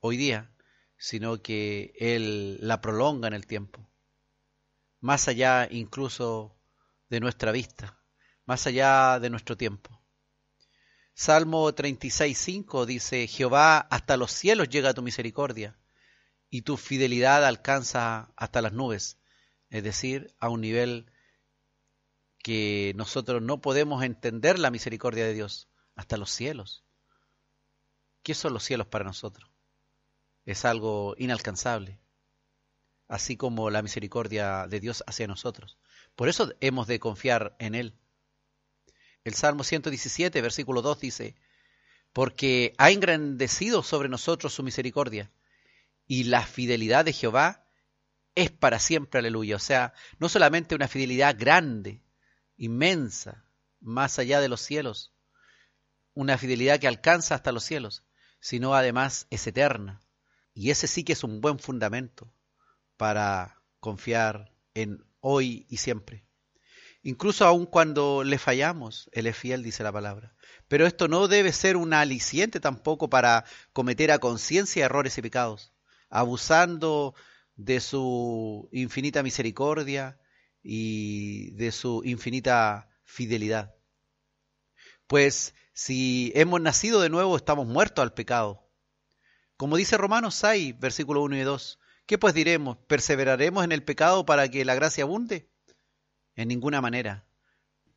hoy 0.00 0.16
día, 0.16 0.52
sino 0.96 1.42
que 1.42 1.92
Él 1.98 2.58
la 2.60 2.80
prolonga 2.80 3.28
en 3.28 3.34
el 3.34 3.46
tiempo, 3.46 3.88
más 5.00 5.28
allá 5.28 5.68
incluso 5.70 6.56
de 7.08 7.20
nuestra 7.20 7.52
vista, 7.52 7.98
más 8.44 8.66
allá 8.66 9.18
de 9.20 9.30
nuestro 9.30 9.56
tiempo. 9.56 10.00
Salmo 11.14 11.68
36.5 11.72 12.86
dice, 12.86 13.26
Jehová, 13.26 13.78
hasta 13.78 14.16
los 14.16 14.30
cielos 14.30 14.68
llega 14.68 14.94
tu 14.94 15.02
misericordia, 15.02 15.76
y 16.50 16.62
tu 16.62 16.76
fidelidad 16.76 17.44
alcanza 17.44 18.32
hasta 18.36 18.62
las 18.62 18.72
nubes, 18.72 19.18
es 19.70 19.82
decir, 19.82 20.34
a 20.38 20.48
un 20.48 20.60
nivel 20.60 21.10
que 22.42 22.92
nosotros 22.96 23.42
no 23.42 23.60
podemos 23.60 24.02
entender 24.02 24.58
la 24.58 24.70
misericordia 24.70 25.24
de 25.26 25.34
Dios, 25.34 25.68
hasta 25.94 26.16
los 26.16 26.30
cielos. 26.30 26.84
¿Qué 28.22 28.34
son 28.34 28.54
los 28.54 28.64
cielos 28.64 28.86
para 28.86 29.04
nosotros? 29.04 29.50
Es 30.46 30.64
algo 30.64 31.14
inalcanzable, 31.18 31.98
así 33.08 33.36
como 33.36 33.68
la 33.70 33.82
misericordia 33.82 34.66
de 34.66 34.80
Dios 34.80 35.04
hacia 35.06 35.26
nosotros. 35.26 35.76
Por 36.16 36.28
eso 36.28 36.54
hemos 36.60 36.86
de 36.86 36.98
confiar 36.98 37.54
en 37.58 37.74
Él. 37.74 37.94
El 39.24 39.34
Salmo 39.34 39.64
117, 39.64 40.40
versículo 40.40 40.80
2 40.80 41.00
dice, 41.00 41.36
porque 42.14 42.72
ha 42.78 42.90
engrandecido 42.90 43.82
sobre 43.82 44.08
nosotros 44.08 44.54
su 44.54 44.62
misericordia 44.62 45.30
y 46.08 46.24
la 46.24 46.44
fidelidad 46.44 47.04
de 47.04 47.12
Jehová 47.12 47.68
es 48.34 48.50
para 48.50 48.80
siempre, 48.80 49.20
aleluya. 49.20 49.56
O 49.56 49.60
sea, 49.60 49.92
no 50.18 50.28
solamente 50.28 50.74
una 50.74 50.88
fidelidad 50.88 51.36
grande, 51.38 52.02
inmensa, 52.56 53.44
más 53.80 54.18
allá 54.18 54.40
de 54.40 54.48
los 54.48 54.60
cielos, 54.60 55.12
una 56.14 56.38
fidelidad 56.38 56.80
que 56.80 56.88
alcanza 56.88 57.36
hasta 57.36 57.52
los 57.52 57.62
cielos, 57.62 58.04
sino 58.40 58.74
además 58.74 59.26
es 59.30 59.46
eterna. 59.46 60.00
Y 60.54 60.70
ese 60.70 60.88
sí 60.88 61.04
que 61.04 61.12
es 61.12 61.22
un 61.22 61.40
buen 61.40 61.58
fundamento 61.58 62.32
para 62.96 63.62
confiar 63.78 64.52
en 64.74 65.04
hoy 65.20 65.66
y 65.68 65.76
siempre. 65.76 66.24
Incluso 67.02 67.44
aun 67.44 67.66
cuando 67.66 68.24
le 68.24 68.38
fallamos, 68.38 69.08
Él 69.12 69.26
es 69.26 69.36
fiel, 69.36 69.62
dice 69.62 69.84
la 69.84 69.92
palabra. 69.92 70.34
Pero 70.68 70.86
esto 70.86 71.06
no 71.06 71.28
debe 71.28 71.52
ser 71.52 71.76
un 71.76 71.92
aliciente 71.92 72.60
tampoco 72.60 73.08
para 73.10 73.44
cometer 73.72 74.10
a 74.10 74.18
conciencia 74.18 74.84
errores 74.84 75.16
y 75.18 75.22
pecados, 75.22 75.72
abusando 76.10 77.14
de 77.56 77.80
su 77.80 78.68
infinita 78.72 79.22
misericordia 79.22 80.18
y 80.62 81.50
de 81.52 81.72
su 81.72 82.02
infinita 82.04 82.88
fidelidad. 83.04 83.74
Pues 85.06 85.54
si 85.72 86.32
hemos 86.34 86.60
nacido 86.60 87.00
de 87.00 87.08
nuevo, 87.08 87.36
estamos 87.36 87.66
muertos 87.66 88.02
al 88.02 88.14
pecado. 88.14 88.68
Como 89.56 89.76
dice 89.76 89.96
Romanos 89.96 90.34
6, 90.36 90.78
versículo 90.78 91.22
1 91.22 91.36
y 91.36 91.40
2, 91.40 91.80
¿qué 92.06 92.18
pues 92.18 92.34
diremos? 92.34 92.78
¿Perseveraremos 92.86 93.64
en 93.64 93.72
el 93.72 93.82
pecado 93.82 94.24
para 94.24 94.48
que 94.48 94.64
la 94.64 94.74
gracia 94.74 95.04
abunde? 95.04 95.50
En 96.36 96.48
ninguna 96.48 96.80
manera, 96.80 97.26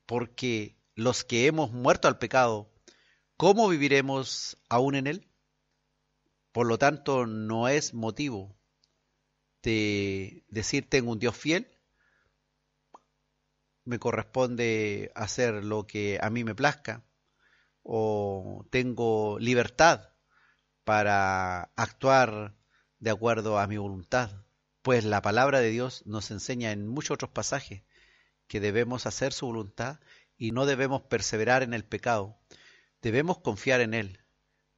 porque 0.05 0.77
los 0.95 1.23
que 1.23 1.45
hemos 1.45 1.71
muerto 1.71 2.07
al 2.07 2.17
pecado, 2.17 2.73
¿cómo 3.37 3.67
viviremos 3.67 4.57
aún 4.69 4.95
en 4.95 5.07
él? 5.07 5.30
Por 6.51 6.67
lo 6.67 6.77
tanto, 6.77 7.25
no 7.25 7.67
es 7.67 7.93
motivo 7.93 8.55
de 9.63 10.43
decir 10.49 10.89
tengo 10.89 11.11
un 11.11 11.19
Dios 11.19 11.35
fiel, 11.35 11.67
me 13.85 13.99
corresponde 13.99 15.11
hacer 15.15 15.63
lo 15.63 15.87
que 15.87 16.19
a 16.21 16.29
mí 16.29 16.43
me 16.43 16.55
plazca, 16.55 17.03
o 17.83 18.65
tengo 18.69 19.39
libertad 19.39 20.09
para 20.83 21.71
actuar 21.75 22.55
de 22.99 23.11
acuerdo 23.11 23.59
a 23.59 23.67
mi 23.67 23.77
voluntad. 23.77 24.31
Pues 24.81 25.05
la 25.05 25.21
palabra 25.21 25.59
de 25.59 25.69
Dios 25.69 26.03
nos 26.05 26.31
enseña 26.31 26.71
en 26.71 26.87
muchos 26.87 27.15
otros 27.15 27.31
pasajes 27.31 27.83
que 28.47 28.59
debemos 28.59 29.05
hacer 29.05 29.33
su 29.33 29.45
voluntad 29.45 29.99
y 30.37 30.51
no 30.51 30.65
debemos 30.65 31.03
perseverar 31.03 31.63
en 31.63 31.73
el 31.73 31.85
pecado. 31.85 32.39
Debemos 33.01 33.39
confiar 33.39 33.81
en 33.81 33.93
Él, 33.93 34.19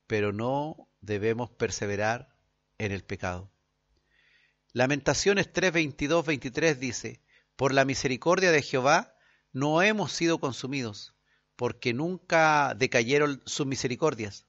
pero 0.07 0.33
no 0.33 0.89
debemos 1.03 1.51
perseverar 1.51 2.33
en 2.77 2.91
el 2.91 3.03
pecado. 3.03 3.51
Lamentaciones 4.71 5.51
3, 5.51 5.71
22, 5.71 6.25
23 6.25 6.79
dice, 6.79 7.21
Por 7.55 7.73
la 7.73 7.85
misericordia 7.85 8.51
de 8.51 8.61
Jehová 8.61 9.15
no 9.51 9.81
hemos 9.81 10.13
sido 10.13 10.39
consumidos, 10.39 11.13
porque 11.55 11.93
nunca 11.93 12.73
decayeron 12.75 13.43
sus 13.45 13.67
misericordias. 13.67 14.47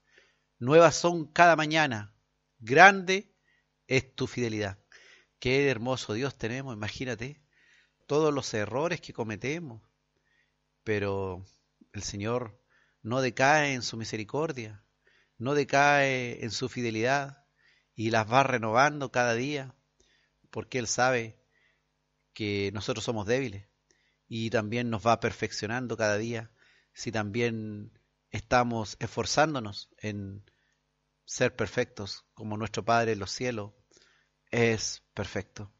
Nuevas 0.58 0.94
son 0.94 1.26
cada 1.26 1.56
mañana, 1.56 2.14
grande 2.60 3.34
es 3.86 4.14
tu 4.14 4.26
fidelidad. 4.26 4.78
Qué 5.40 5.68
hermoso 5.68 6.14
Dios 6.14 6.38
tenemos, 6.38 6.74
imagínate, 6.74 7.42
todos 8.06 8.32
los 8.32 8.54
errores 8.54 9.00
que 9.00 9.12
cometemos, 9.12 9.82
pero 10.84 11.44
el 11.92 12.02
Señor 12.02 12.58
no 13.02 13.20
decae 13.20 13.74
en 13.74 13.82
su 13.82 13.96
misericordia, 13.96 14.83
no 15.38 15.54
decae 15.54 16.44
en 16.44 16.50
su 16.50 16.68
fidelidad 16.68 17.44
y 17.94 18.10
las 18.10 18.30
va 18.30 18.42
renovando 18.42 19.10
cada 19.12 19.34
día 19.34 19.74
porque 20.50 20.78
Él 20.78 20.86
sabe 20.86 21.38
que 22.32 22.70
nosotros 22.74 23.04
somos 23.04 23.26
débiles 23.26 23.66
y 24.28 24.50
también 24.50 24.90
nos 24.90 25.06
va 25.06 25.20
perfeccionando 25.20 25.96
cada 25.96 26.18
día 26.18 26.50
si 26.92 27.12
también 27.12 27.98
estamos 28.30 28.96
esforzándonos 29.00 29.90
en 29.98 30.44
ser 31.24 31.56
perfectos 31.56 32.24
como 32.34 32.56
nuestro 32.56 32.84
Padre 32.84 33.12
en 33.12 33.18
los 33.18 33.30
cielos 33.30 33.72
es 34.50 35.02
perfecto. 35.14 35.72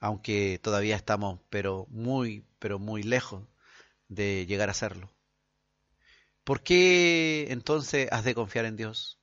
Aunque 0.00 0.60
todavía 0.62 0.96
estamos 0.96 1.40
pero 1.50 1.86
muy, 1.90 2.46
pero 2.58 2.78
muy 2.78 3.02
lejos 3.02 3.46
de 4.08 4.46
llegar 4.46 4.70
a 4.70 4.74
serlo. 4.74 5.12
¿Por 6.48 6.62
qué 6.62 7.48
entonces 7.50 8.08
has 8.10 8.24
de 8.24 8.34
confiar 8.34 8.64
en 8.64 8.74
Dios? 8.74 9.18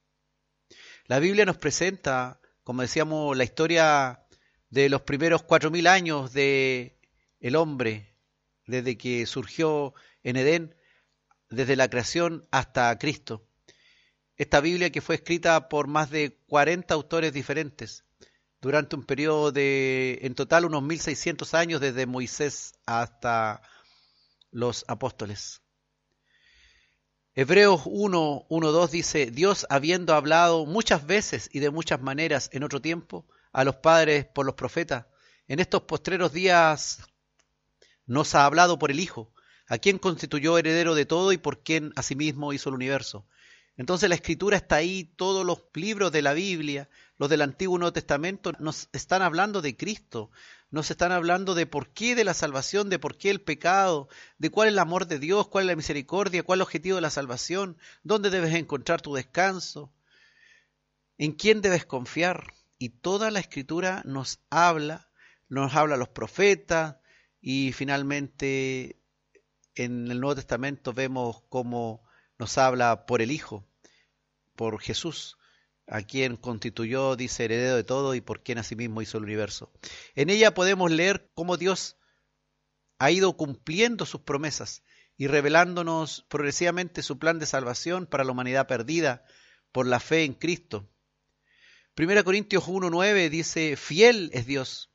La 1.08 1.18
Biblia 1.18 1.44
nos 1.44 1.58
presenta, 1.58 2.40
como 2.64 2.84
decíamos, 2.84 3.36
la 3.36 3.44
historia 3.44 4.28
de 4.70 4.90
los 4.90 5.02
primeros 5.02 5.42
cuatro 5.42 5.72
mil 5.72 5.88
años 5.88 6.34
de 6.34 7.00
el 7.40 7.56
hombre, 7.56 8.16
desde 8.68 8.96
que 8.96 9.26
surgió 9.26 9.96
en 10.22 10.36
Edén, 10.36 10.76
desde 11.50 11.76
la 11.76 11.90
creación 11.90 12.48
hasta 12.52 12.96
Cristo. 13.00 13.50
Esta 14.38 14.62
Biblia 14.62 14.92
que 14.92 15.02
fue 15.02 15.16
escrita 15.16 15.68
por 15.68 15.88
más 15.88 16.12
de 16.12 16.38
40 16.46 16.94
autores 16.94 17.34
diferentes 17.34 18.06
durante 18.62 18.96
un 18.96 19.04
periodo 19.04 19.52
de, 19.52 20.20
en 20.22 20.36
total, 20.36 20.66
unos 20.66 20.84
1600 20.84 21.56
años 21.56 21.82
desde 21.82 22.06
Moisés 22.06 22.76
hasta 22.86 23.64
los 24.52 24.86
apóstoles. 24.88 25.65
Hebreos 27.38 27.82
1, 27.84 28.46
1, 28.48 28.72
2 28.72 28.92
dice, 28.92 29.30
Dios 29.30 29.68
habiendo 29.70 30.14
hablado 30.14 30.66
muchas 30.66 31.06
veces 31.06 31.50
y 31.52 31.60
de 31.60 31.70
muchas 31.70 32.02
maneras 32.02 32.50
en 32.54 32.64
otro 32.64 32.82
tiempo, 32.82 33.28
a 33.52 33.66
los 33.66 33.76
padres 33.76 34.26
por 34.26 34.46
los 34.46 34.56
profetas, 34.56 35.08
en 35.50 35.60
estos 35.60 35.82
postreros 35.82 36.32
días 36.32 37.00
nos 38.06 38.36
ha 38.36 38.46
hablado 38.46 38.80
por 38.80 38.90
el 38.90 39.02
Hijo, 39.02 39.34
a 39.68 39.80
quien 39.80 39.98
constituyó 39.98 40.58
heredero 40.58 40.96
de 40.96 41.06
todo 41.06 41.34
y 41.34 41.38
por 41.38 41.62
quien 41.62 41.92
asimismo 41.98 42.54
hizo 42.54 42.70
el 42.70 42.76
universo. 42.76 43.28
Entonces 43.78 44.08
la 44.08 44.16
escritura 44.16 44.56
está 44.56 44.78
ahí, 44.78 45.04
todos 45.16 45.46
los 45.46 45.64
libros 45.74 46.12
de 46.12 46.22
la 46.22 46.34
Biblia, 46.34 46.90
los 47.18 47.30
del 47.30 47.42
Antiguo 47.42 47.76
y 47.76 47.80
Nuevo 47.80 47.94
Testamento, 47.94 48.54
nos 48.60 48.88
están 48.94 49.22
hablando 49.22 49.62
de 49.62 49.76
Cristo, 49.76 50.32
nos 50.72 50.92
están 50.92 51.12
hablando 51.12 51.56
de 51.56 51.66
por 51.66 51.90
qué 51.90 52.16
de 52.16 52.24
la 52.24 52.34
salvación, 52.34 52.90
de 52.90 53.00
por 53.00 53.18
qué 53.18 53.30
el 53.30 53.42
pecado, 53.42 54.08
de 54.38 54.50
cuál 54.50 54.70
es 54.70 54.74
el 54.74 54.80
amor 54.80 55.08
de 55.08 55.20
Dios, 55.20 55.50
cuál 55.50 55.66
es 55.66 55.68
la 55.68 55.76
misericordia, 55.76 56.44
cuál 56.44 56.58
es 56.58 56.62
el 56.62 56.64
objetivo 56.64 56.96
de 56.96 57.02
la 57.02 57.10
salvación, 57.10 57.78
dónde 58.04 58.30
debes 58.30 58.54
encontrar 58.54 59.02
tu 59.02 59.14
descanso, 59.14 59.94
en 61.18 61.34
quién 61.34 61.62
debes 61.62 61.86
confiar. 61.86 62.54
Y 62.78 62.90
toda 62.90 63.32
la 63.32 63.40
escritura 63.40 64.02
nos 64.06 64.40
habla, 64.50 65.10
nos 65.50 65.76
habla 65.76 65.98
los 65.98 66.10
profetas 66.10 66.98
y 67.42 67.74
finalmente 67.74 69.00
en 69.76 70.10
el 70.10 70.20
Nuevo 70.20 70.36
Testamento 70.36 70.94
vemos 70.94 71.44
cómo 71.50 72.05
nos 72.38 72.58
habla 72.58 73.06
por 73.06 73.22
el 73.22 73.32
Hijo, 73.32 73.68
por 74.56 74.80
Jesús, 74.82 75.38
a 75.88 76.02
quien 76.02 76.36
constituyó, 76.36 77.16
dice, 77.16 77.46
heredero 77.46 77.76
de 77.76 77.84
todo 77.84 78.16
y 78.16 78.22
por 78.22 78.44
quien 78.44 78.58
asimismo 78.58 79.02
hizo 79.02 79.18
el 79.18 79.24
universo. 79.24 79.72
En 80.16 80.30
ella 80.30 80.54
podemos 80.54 80.92
leer 80.92 81.30
cómo 81.34 81.58
Dios 81.58 81.98
ha 82.98 83.12
ido 83.12 83.36
cumpliendo 83.38 84.06
sus 84.06 84.22
promesas 84.22 84.84
y 85.18 85.28
revelándonos 85.28 86.26
progresivamente 86.30 87.04
su 87.04 87.20
plan 87.20 87.40
de 87.40 87.46
salvación 87.46 88.06
para 88.06 88.24
la 88.24 88.32
humanidad 88.32 88.68
perdida 88.68 89.24
por 89.72 89.86
la 89.86 90.00
fe 90.00 90.24
en 90.24 90.34
Cristo. 90.34 90.90
1 91.98 92.24
Corintios 92.24 92.66
1.9 92.66 93.30
dice, 93.30 93.78
fiel 93.78 94.30
es 94.34 94.46
Dios, 94.46 94.92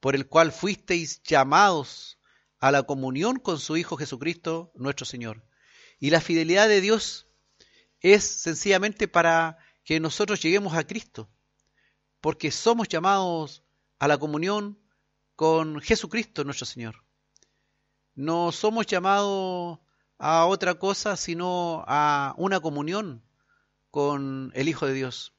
por 0.00 0.14
el 0.14 0.28
cual 0.28 0.52
fuisteis 0.52 1.22
llamados 1.22 2.18
a 2.58 2.70
la 2.70 2.84
comunión 2.84 3.38
con 3.38 3.58
su 3.58 3.76
Hijo 3.76 3.96
Jesucristo, 3.96 4.72
nuestro 4.74 5.04
Señor. 5.04 5.44
Y 5.98 6.10
la 6.10 6.20
fidelidad 6.20 6.68
de 6.68 6.80
Dios 6.80 7.28
es 8.00 8.24
sencillamente 8.24 9.08
para 9.08 9.58
que 9.84 10.00
nosotros 10.00 10.42
lleguemos 10.42 10.74
a 10.74 10.86
Cristo, 10.86 11.30
porque 12.20 12.50
somos 12.50 12.88
llamados 12.88 13.62
a 13.98 14.08
la 14.08 14.18
comunión 14.18 14.78
con 15.34 15.80
Jesucristo, 15.80 16.44
nuestro 16.44 16.66
Señor. 16.66 17.04
No 18.14 18.52
somos 18.52 18.86
llamados 18.86 19.78
a 20.18 20.46
otra 20.46 20.74
cosa, 20.74 21.16
sino 21.16 21.84
a 21.86 22.34
una 22.36 22.60
comunión 22.60 23.22
con 23.90 24.50
el 24.54 24.68
Hijo 24.68 24.86
de 24.86 24.94
Dios. 24.94 25.34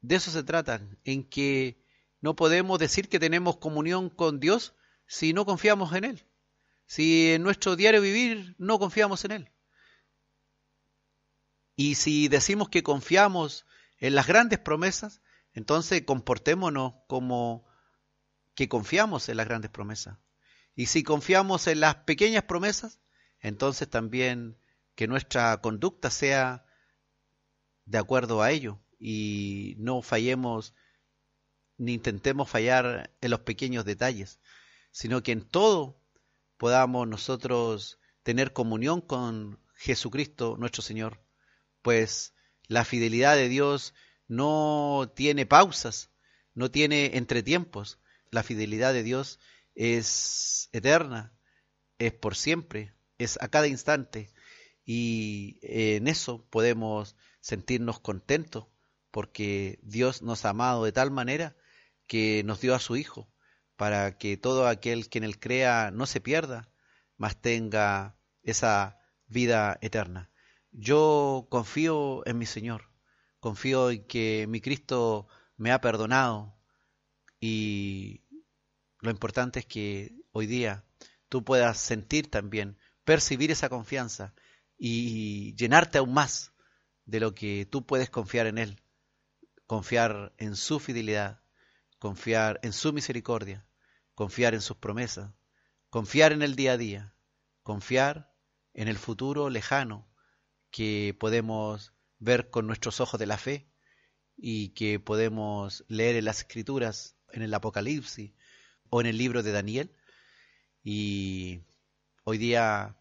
De 0.00 0.16
eso 0.16 0.30
se 0.30 0.44
trata, 0.44 0.80
en 1.04 1.24
que 1.24 1.82
no 2.20 2.36
podemos 2.36 2.78
decir 2.78 3.08
que 3.08 3.18
tenemos 3.18 3.56
comunión 3.56 4.10
con 4.10 4.40
Dios 4.40 4.74
si 5.06 5.32
no 5.32 5.44
confiamos 5.46 5.92
en 5.94 6.04
Él, 6.04 6.27
si 6.88 7.32
en 7.34 7.42
nuestro 7.42 7.76
diario 7.76 8.00
vivir 8.00 8.56
no 8.58 8.78
confiamos 8.78 9.24
en 9.26 9.30
Él. 9.30 9.52
Y 11.76 11.94
si 11.94 12.28
decimos 12.28 12.70
que 12.70 12.82
confiamos 12.82 13.66
en 13.98 14.14
las 14.14 14.26
grandes 14.26 14.58
promesas, 14.58 15.20
entonces 15.52 16.02
comportémonos 16.02 16.94
como 17.06 17.66
que 18.54 18.68
confiamos 18.68 19.28
en 19.28 19.36
las 19.36 19.46
grandes 19.46 19.70
promesas. 19.70 20.16
Y 20.74 20.86
si 20.86 21.02
confiamos 21.02 21.66
en 21.66 21.80
las 21.80 21.94
pequeñas 21.96 22.44
promesas, 22.44 23.00
entonces 23.40 23.88
también 23.88 24.58
que 24.94 25.06
nuestra 25.06 25.60
conducta 25.60 26.10
sea 26.10 26.64
de 27.84 27.98
acuerdo 27.98 28.40
a 28.42 28.50
ello 28.50 28.80
y 28.98 29.74
no 29.78 30.00
fallemos 30.00 30.74
ni 31.76 31.92
intentemos 31.92 32.48
fallar 32.48 33.14
en 33.20 33.30
los 33.30 33.40
pequeños 33.40 33.84
detalles, 33.84 34.40
sino 34.90 35.22
que 35.22 35.32
en 35.32 35.46
todo 35.46 35.97
podamos 36.58 37.08
nosotros 37.08 37.98
tener 38.22 38.52
comunión 38.52 39.00
con 39.00 39.58
Jesucristo 39.74 40.56
nuestro 40.58 40.82
Señor, 40.82 41.22
pues 41.82 42.34
la 42.66 42.84
fidelidad 42.84 43.36
de 43.36 43.48
Dios 43.48 43.94
no 44.26 45.10
tiene 45.14 45.46
pausas, 45.46 46.10
no 46.54 46.70
tiene 46.70 47.16
entretiempos, 47.16 47.98
la 48.30 48.42
fidelidad 48.42 48.92
de 48.92 49.02
Dios 49.02 49.38
es 49.74 50.68
eterna, 50.72 51.32
es 51.98 52.12
por 52.12 52.36
siempre, 52.36 52.92
es 53.16 53.38
a 53.40 53.48
cada 53.48 53.68
instante. 53.68 54.30
Y 54.84 55.58
en 55.62 56.08
eso 56.08 56.44
podemos 56.50 57.16
sentirnos 57.40 58.00
contentos 58.00 58.66
porque 59.10 59.78
Dios 59.82 60.22
nos 60.22 60.44
ha 60.44 60.50
amado 60.50 60.84
de 60.84 60.92
tal 60.92 61.10
manera 61.10 61.56
que 62.06 62.42
nos 62.44 62.60
dio 62.60 62.74
a 62.74 62.80
su 62.80 62.96
Hijo 62.96 63.28
para 63.78 64.18
que 64.18 64.36
todo 64.36 64.66
aquel 64.66 65.08
que 65.08 65.18
en 65.18 65.24
él 65.24 65.38
crea 65.38 65.92
no 65.92 66.04
se 66.04 66.20
pierda, 66.20 66.68
mas 67.16 67.40
tenga 67.40 68.18
esa 68.42 68.98
vida 69.28 69.78
eterna. 69.80 70.32
Yo 70.72 71.46
confío 71.48 72.26
en 72.26 72.38
mi 72.38 72.44
Señor, 72.44 72.90
confío 73.38 73.90
en 73.90 74.04
que 74.08 74.46
mi 74.48 74.60
Cristo 74.60 75.28
me 75.56 75.70
ha 75.70 75.80
perdonado 75.80 76.58
y 77.38 78.24
lo 78.98 79.10
importante 79.10 79.60
es 79.60 79.66
que 79.66 80.12
hoy 80.32 80.46
día 80.46 80.84
tú 81.28 81.44
puedas 81.44 81.78
sentir 81.78 82.28
también, 82.28 82.78
percibir 83.04 83.52
esa 83.52 83.68
confianza 83.68 84.34
y 84.76 85.54
llenarte 85.54 85.98
aún 85.98 86.14
más 86.14 86.52
de 87.04 87.20
lo 87.20 87.32
que 87.32 87.64
tú 87.64 87.86
puedes 87.86 88.10
confiar 88.10 88.48
en 88.48 88.58
Él, 88.58 88.82
confiar 89.66 90.34
en 90.36 90.56
su 90.56 90.80
fidelidad, 90.80 91.42
confiar 92.00 92.58
en 92.64 92.72
su 92.72 92.92
misericordia, 92.92 93.67
confiar 94.18 94.52
en 94.52 94.60
sus 94.60 94.76
promesas, 94.76 95.30
confiar 95.90 96.32
en 96.32 96.42
el 96.42 96.56
día 96.56 96.72
a 96.72 96.76
día, 96.76 97.14
confiar 97.62 98.34
en 98.74 98.88
el 98.88 98.98
futuro 98.98 99.48
lejano 99.48 100.08
que 100.72 101.16
podemos 101.20 101.94
ver 102.18 102.50
con 102.50 102.66
nuestros 102.66 103.00
ojos 103.00 103.20
de 103.20 103.26
la 103.26 103.38
fe 103.38 103.70
y 104.36 104.70
que 104.70 104.98
podemos 104.98 105.84
leer 105.86 106.16
en 106.16 106.24
las 106.24 106.38
escrituras, 106.38 107.16
en 107.30 107.42
el 107.42 107.54
Apocalipsis 107.54 108.32
o 108.90 109.00
en 109.00 109.06
el 109.06 109.18
libro 109.18 109.44
de 109.44 109.52
Daniel. 109.52 109.96
Y 110.82 111.60
hoy 112.24 112.38
día 112.38 112.96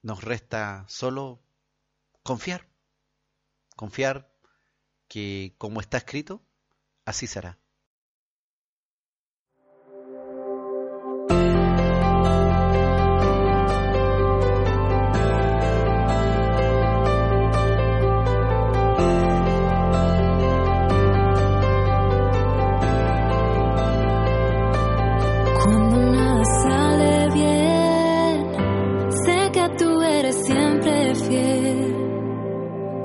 nos 0.00 0.24
resta 0.24 0.86
solo 0.88 1.44
confiar, 2.22 2.70
confiar 3.76 4.32
que 5.08 5.54
como 5.58 5.82
está 5.82 5.98
escrito, 5.98 6.42
así 7.04 7.26
será. 7.26 7.61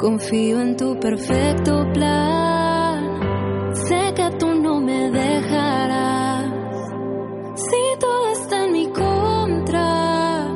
Confío 0.07 0.61
en 0.61 0.77
tu 0.77 0.97
perfecto 1.01 1.85
plan. 1.93 3.03
Sé 3.73 4.13
que 4.15 4.31
tú 4.39 4.55
no 4.55 4.79
me 4.79 5.11
dejarás. 5.11 6.49
Si 7.55 7.99
todo 7.99 8.31
está 8.31 8.63
en 8.63 8.71
mi 8.71 8.87
contra, 8.87 10.47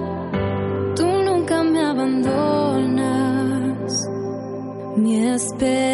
tú 0.95 1.05
nunca 1.05 1.63
me 1.63 1.81
abandonas. 1.81 3.11
Mi 4.95 5.17
esperanza 5.27 5.90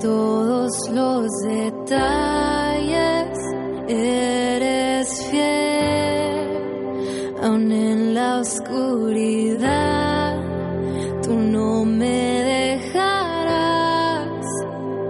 todos 0.00 0.88
los 0.90 1.30
detalles. 1.42 3.38
Eres 3.88 5.24
fiel, 5.30 6.48
aun 7.42 7.70
en 7.70 8.14
la 8.14 8.40
oscuridad, 8.40 10.40
tú 11.22 11.34
no 11.34 11.84
me 11.84 12.80
dejarás 12.80 14.46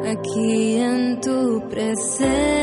aquí 0.06 0.76
en 0.76 1.20
tu 1.20 1.66
presencia 1.68 2.55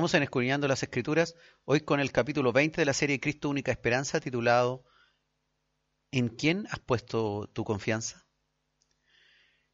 Estamos 0.00 0.14
en 0.14 0.22
Escudriñando 0.22 0.66
las 0.66 0.82
Escrituras, 0.82 1.34
hoy 1.66 1.82
con 1.82 2.00
el 2.00 2.10
capítulo 2.10 2.54
20 2.54 2.80
de 2.80 2.86
la 2.86 2.94
serie 2.94 3.20
Cristo 3.20 3.50
Única 3.50 3.70
Esperanza, 3.70 4.18
titulado 4.18 4.82
¿En 6.10 6.30
quién 6.30 6.66
has 6.70 6.78
puesto 6.78 7.50
tu 7.52 7.64
confianza? 7.64 8.24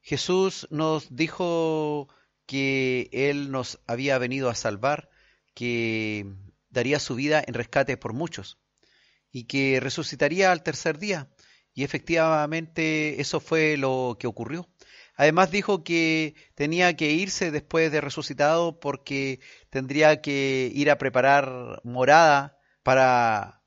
Jesús 0.01 0.67
nos 0.73 1.15
dijo 1.15 2.09
que 2.45 3.09
Él 3.13 3.53
nos 3.53 3.79
había 3.87 4.19
venido 4.19 4.51
a 4.51 4.57
salvar, 4.57 5.11
que 5.55 6.27
daría 6.71 6.99
su 6.99 7.15
vida 7.15 7.41
en 7.47 7.55
rescate 7.55 7.97
por 7.97 8.13
muchos 8.13 8.59
y 9.31 9.45
que 9.45 9.79
resucitaría 9.79 10.51
al 10.51 10.65
tercer 10.65 10.99
día. 10.99 11.31
Y 11.73 11.85
efectivamente 11.85 13.21
eso 13.21 13.39
fue 13.39 13.77
lo 13.77 14.17
que 14.19 14.27
ocurrió. 14.27 14.69
Además 15.17 15.51
dijo 15.51 15.83
que 15.83 16.35
tenía 16.55 16.95
que 16.95 17.13
irse 17.13 17.51
después 17.51 17.91
de 17.91 18.03
resucitado 18.03 18.79
porque 18.81 19.41
tendría 19.71 20.21
que 20.21 20.71
ir 20.75 20.91
a 20.91 20.99
preparar 20.99 21.81
morada 21.85 22.59
para 22.83 23.63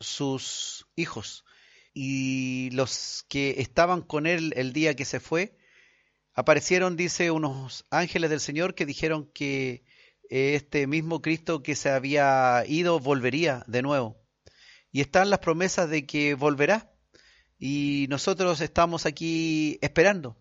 sus 0.00 0.86
hijos. 0.96 1.44
Y 1.92 2.70
los 2.72 3.24
que 3.28 3.56
estaban 3.58 4.00
con 4.02 4.26
él 4.26 4.54
el 4.56 4.72
día 4.72 4.96
que 4.96 5.04
se 5.04 5.20
fue, 5.20 5.56
aparecieron, 6.32 6.96
dice, 6.96 7.30
unos 7.30 7.86
ángeles 7.90 8.30
del 8.30 8.40
Señor 8.40 8.74
que 8.74 8.86
dijeron 8.86 9.30
que 9.34 9.84
este 10.30 10.86
mismo 10.86 11.20
Cristo 11.20 11.62
que 11.62 11.76
se 11.76 11.90
había 11.90 12.64
ido 12.66 12.98
volvería 13.00 13.64
de 13.66 13.82
nuevo. 13.82 14.16
Y 14.90 15.02
están 15.02 15.28
las 15.28 15.40
promesas 15.40 15.90
de 15.90 16.06
que 16.06 16.34
volverá. 16.34 16.90
Y 17.58 18.06
nosotros 18.08 18.60
estamos 18.60 19.06
aquí 19.06 19.78
esperando 19.82 20.38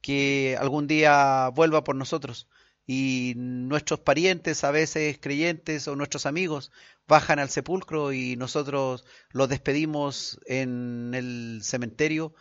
que 0.00 0.56
algún 0.60 0.86
día 0.86 1.48
vuelva 1.54 1.84
por 1.84 1.96
nosotros. 1.96 2.48
Y 2.86 3.34
nuestros 3.36 4.00
parientes, 4.00 4.64
a 4.64 4.70
veces 4.70 5.18
creyentes 5.20 5.88
o 5.88 5.96
nuestros 5.96 6.24
amigos, 6.26 6.72
bajan 7.06 7.38
al 7.38 7.50
sepulcro 7.50 8.12
y 8.12 8.36
nosotros 8.36 9.04
los 9.30 9.48
despedimos 9.48 10.40
en 10.46 11.12
el 11.14 11.60
cementerio 11.62 12.34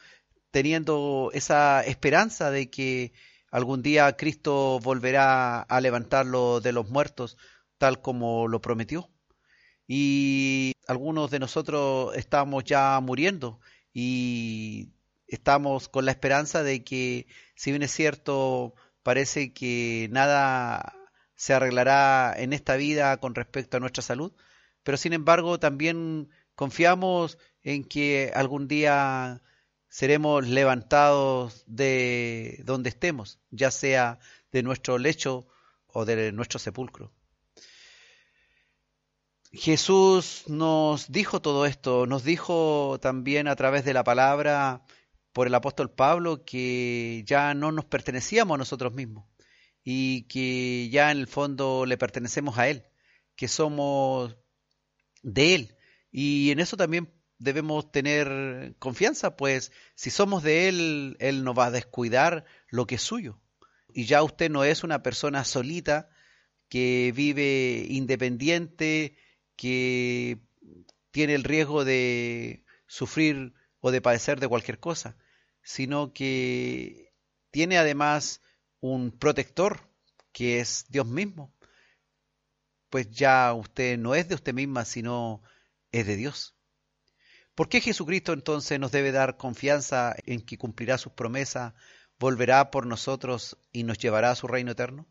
teniendo 0.51 1.29
esa 1.33 1.81
esperanza 1.81 2.49
de 2.51 2.69
que 2.69 3.13
algún 3.51 3.81
día 3.81 4.15
Cristo 4.17 4.79
volverá 4.81 5.61
a 5.61 5.81
levantarlo 5.81 6.61
de 6.61 6.71
los 6.73 6.89
muertos, 6.89 7.37
tal 7.77 8.01
como 8.01 8.47
lo 8.47 8.61
prometió. 8.61 9.09
Y 9.87 10.73
algunos 10.87 11.31
de 11.31 11.39
nosotros 11.39 12.15
estamos 12.15 12.63
ya 12.63 12.99
muriendo 12.99 13.59
y 13.93 14.89
estamos 15.27 15.89
con 15.89 16.05
la 16.05 16.11
esperanza 16.11 16.63
de 16.63 16.83
que, 16.83 17.27
si 17.55 17.71
bien 17.71 17.83
es 17.83 17.91
cierto, 17.91 18.73
parece 19.03 19.53
que 19.53 20.07
nada 20.11 20.93
se 21.35 21.53
arreglará 21.53 22.33
en 22.35 22.53
esta 22.53 22.75
vida 22.75 23.17
con 23.17 23.35
respecto 23.35 23.77
a 23.77 23.79
nuestra 23.79 24.03
salud, 24.03 24.33
pero 24.83 24.97
sin 24.97 25.13
embargo 25.13 25.59
también 25.59 26.29
confiamos 26.55 27.37
en 27.61 27.83
que 27.83 28.31
algún 28.33 28.67
día 28.67 29.41
seremos 29.89 30.47
levantados 30.47 31.63
de 31.67 32.61
donde 32.65 32.89
estemos, 32.89 33.39
ya 33.51 33.71
sea 33.71 34.19
de 34.51 34.63
nuestro 34.63 34.97
lecho 34.97 35.47
o 35.87 36.05
de 36.05 36.31
nuestro 36.31 36.59
sepulcro. 36.59 37.11
Jesús 39.51 40.43
nos 40.47 41.11
dijo 41.11 41.41
todo 41.41 41.65
esto, 41.65 42.05
nos 42.05 42.23
dijo 42.23 42.99
también 43.01 43.47
a 43.47 43.55
través 43.55 43.85
de 43.85 43.93
la 43.93 44.03
palabra 44.03 44.83
por 45.37 45.45
el 45.45 45.53
apóstol 45.53 45.91
Pablo 45.91 46.43
que 46.45 47.23
ya 47.27 47.53
no 47.53 47.71
nos 47.71 47.85
pertenecíamos 47.85 48.55
a 48.55 48.57
nosotros 48.57 48.95
mismos 48.95 49.25
y 49.83 50.23
que 50.23 50.89
ya 50.89 51.11
en 51.11 51.19
el 51.19 51.27
fondo 51.27 51.85
le 51.85 51.95
pertenecemos 51.95 52.57
a 52.57 52.67
Él, 52.69 52.87
que 53.35 53.47
somos 53.47 54.35
de 55.21 55.53
Él. 55.53 55.77
Y 56.09 56.49
en 56.49 56.59
eso 56.59 56.75
también 56.75 57.13
debemos 57.37 57.91
tener 57.91 58.73
confianza, 58.79 59.37
pues 59.37 59.71
si 59.93 60.09
somos 60.09 60.41
de 60.41 60.69
Él, 60.69 61.17
Él 61.19 61.43
no 61.43 61.53
va 61.53 61.67
a 61.67 61.71
descuidar 61.71 62.43
lo 62.69 62.87
que 62.87 62.95
es 62.95 63.03
suyo. 63.03 63.39
Y 63.93 64.05
ya 64.05 64.23
usted 64.23 64.49
no 64.49 64.63
es 64.63 64.83
una 64.83 65.03
persona 65.03 65.43
solita 65.43 66.09
que 66.67 67.13
vive 67.15 67.85
independiente, 67.87 69.15
que 69.55 70.39
tiene 71.11 71.35
el 71.35 71.43
riesgo 71.43 71.85
de 71.85 72.65
sufrir 72.87 73.53
o 73.81 73.91
de 73.91 74.01
padecer 74.01 74.39
de 74.39 74.47
cualquier 74.47 74.79
cosa, 74.79 75.15
sino 75.67 76.13
que 76.13 77.13
tiene 77.51 77.77
además 77.77 78.41
un 78.79 79.11
protector 79.11 79.81
que 80.31 80.61
es 80.61 80.85
Dios 80.87 81.05
mismo. 81.05 81.53
Pues 82.89 83.11
ya 83.11 83.51
usted 83.51 83.97
no 83.97 84.15
es 84.15 84.29
de 84.29 84.35
usted 84.35 84.53
misma, 84.53 84.85
sino 84.85 85.43
es 85.91 86.07
de 86.07 86.15
Dios. 86.15 86.55
¿Por 87.53 87.67
qué 87.67 87.81
Jesucristo 87.81 88.31
entonces 88.31 88.79
nos 88.79 88.93
debe 88.93 89.11
dar 89.11 89.35
confianza 89.35 90.15
en 90.25 90.39
que 90.39 90.57
cumplirá 90.57 90.97
sus 90.97 91.11
promesas, 91.11 91.73
volverá 92.17 92.71
por 92.71 92.85
nosotros 92.85 93.57
y 93.73 93.83
nos 93.83 93.97
llevará 93.97 94.31
a 94.31 94.35
su 94.35 94.47
reino 94.47 94.71
eterno? 94.71 95.05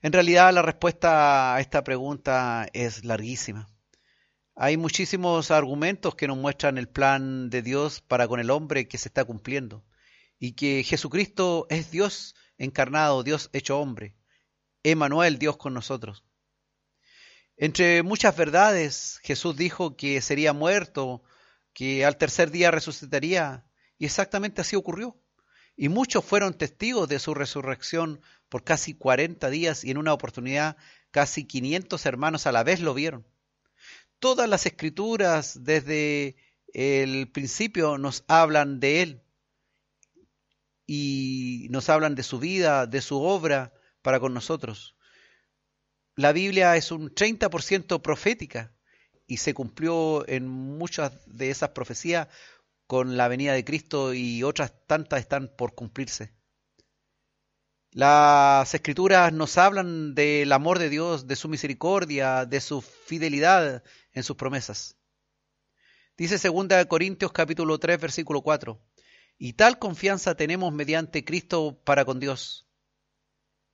En 0.00 0.14
realidad 0.14 0.54
la 0.54 0.62
respuesta 0.62 1.54
a 1.54 1.60
esta 1.60 1.84
pregunta 1.84 2.66
es 2.72 3.04
larguísima. 3.04 3.68
Hay 4.58 4.78
muchísimos 4.78 5.50
argumentos 5.50 6.14
que 6.14 6.26
nos 6.26 6.38
muestran 6.38 6.78
el 6.78 6.88
plan 6.88 7.50
de 7.50 7.60
Dios 7.60 8.00
para 8.00 8.26
con 8.26 8.40
el 8.40 8.50
hombre 8.50 8.88
que 8.88 8.96
se 8.96 9.10
está 9.10 9.22
cumpliendo 9.22 9.84
y 10.38 10.52
que 10.52 10.82
Jesucristo 10.82 11.66
es 11.68 11.90
Dios 11.90 12.34
encarnado, 12.56 13.22
Dios 13.22 13.50
hecho 13.52 13.78
hombre, 13.78 14.16
Emanuel, 14.82 15.38
Dios 15.38 15.58
con 15.58 15.74
nosotros. 15.74 16.24
Entre 17.58 18.02
muchas 18.02 18.34
verdades, 18.34 19.20
Jesús 19.22 19.58
dijo 19.58 19.94
que 19.94 20.22
sería 20.22 20.54
muerto, 20.54 21.22
que 21.74 22.06
al 22.06 22.16
tercer 22.16 22.50
día 22.50 22.70
resucitaría, 22.70 23.66
y 23.98 24.06
exactamente 24.06 24.62
así 24.62 24.74
ocurrió. 24.74 25.20
Y 25.76 25.90
muchos 25.90 26.24
fueron 26.24 26.54
testigos 26.54 27.10
de 27.10 27.18
su 27.18 27.34
resurrección 27.34 28.22
por 28.48 28.64
casi 28.64 28.94
40 28.94 29.50
días 29.50 29.84
y 29.84 29.90
en 29.90 29.98
una 29.98 30.14
oportunidad 30.14 30.78
casi 31.10 31.44
500 31.44 32.06
hermanos 32.06 32.46
a 32.46 32.52
la 32.52 32.64
vez 32.64 32.80
lo 32.80 32.94
vieron. 32.94 33.26
Todas 34.18 34.48
las 34.48 34.66
escrituras 34.66 35.64
desde 35.64 36.36
el 36.72 37.30
principio 37.30 37.98
nos 37.98 38.24
hablan 38.28 38.80
de 38.80 39.02
él 39.02 39.22
y 40.86 41.66
nos 41.70 41.88
hablan 41.88 42.14
de 42.14 42.22
su 42.22 42.38
vida, 42.38 42.86
de 42.86 43.00
su 43.00 43.20
obra 43.20 43.72
para 44.02 44.20
con 44.20 44.34
nosotros. 44.34 44.96
La 46.14 46.32
Biblia 46.32 46.76
es 46.76 46.92
un 46.92 47.14
30% 47.14 48.00
profética 48.00 48.74
y 49.26 49.38
se 49.38 49.52
cumplió 49.52 50.26
en 50.28 50.48
muchas 50.48 51.12
de 51.26 51.50
esas 51.50 51.70
profecías 51.70 52.28
con 52.86 53.16
la 53.16 53.28
venida 53.28 53.52
de 53.52 53.64
Cristo 53.64 54.14
y 54.14 54.42
otras 54.42 54.72
tantas 54.86 55.20
están 55.20 55.52
por 55.56 55.74
cumplirse. 55.74 56.35
Las 57.92 58.74
escrituras 58.74 59.32
nos 59.32 59.58
hablan 59.58 60.14
del 60.14 60.52
amor 60.52 60.78
de 60.78 60.90
Dios, 60.90 61.26
de 61.26 61.36
su 61.36 61.48
misericordia, 61.48 62.44
de 62.44 62.60
su 62.60 62.80
fidelidad 62.82 63.82
en 64.12 64.22
sus 64.22 64.36
promesas. 64.36 64.96
Dice 66.16 66.48
2 66.48 66.86
Corintios 66.86 67.32
capítulo 67.32 67.78
3 67.78 68.00
versículo 68.00 68.40
4, 68.40 68.80
y 69.38 69.52
tal 69.52 69.78
confianza 69.78 70.34
tenemos 70.34 70.72
mediante 70.72 71.24
Cristo 71.24 71.78
para 71.84 72.04
con 72.04 72.20
Dios. 72.20 72.66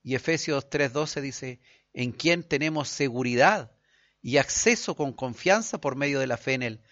Y 0.03 0.17
Efesios 0.17 0.69
3:12 0.69 1.21
dice, 1.21 1.61
en 1.93 2.11
quien 2.11 2.43
tenemos 2.43 2.89
seguridad 2.89 3.73
y 4.21 4.39
acceso 4.39 4.97
con 4.97 5.13
confianza 5.13 5.81
por 5.81 5.95
medio 5.95 6.19
de 6.19 6.27
la 6.27 6.37
fe 6.37 6.55
en 6.55 6.63
Él. 6.63 6.83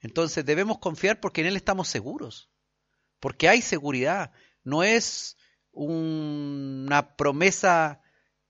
Entonces 0.00 0.44
debemos 0.44 0.78
confiar 0.78 1.20
porque 1.20 1.40
en 1.40 1.46
Él 1.46 1.56
estamos 1.56 1.88
seguros, 1.88 2.50
porque 3.18 3.48
hay 3.48 3.62
seguridad, 3.62 4.32
no 4.62 4.84
es 4.84 5.37
una 5.78 7.16
promesa 7.16 8.00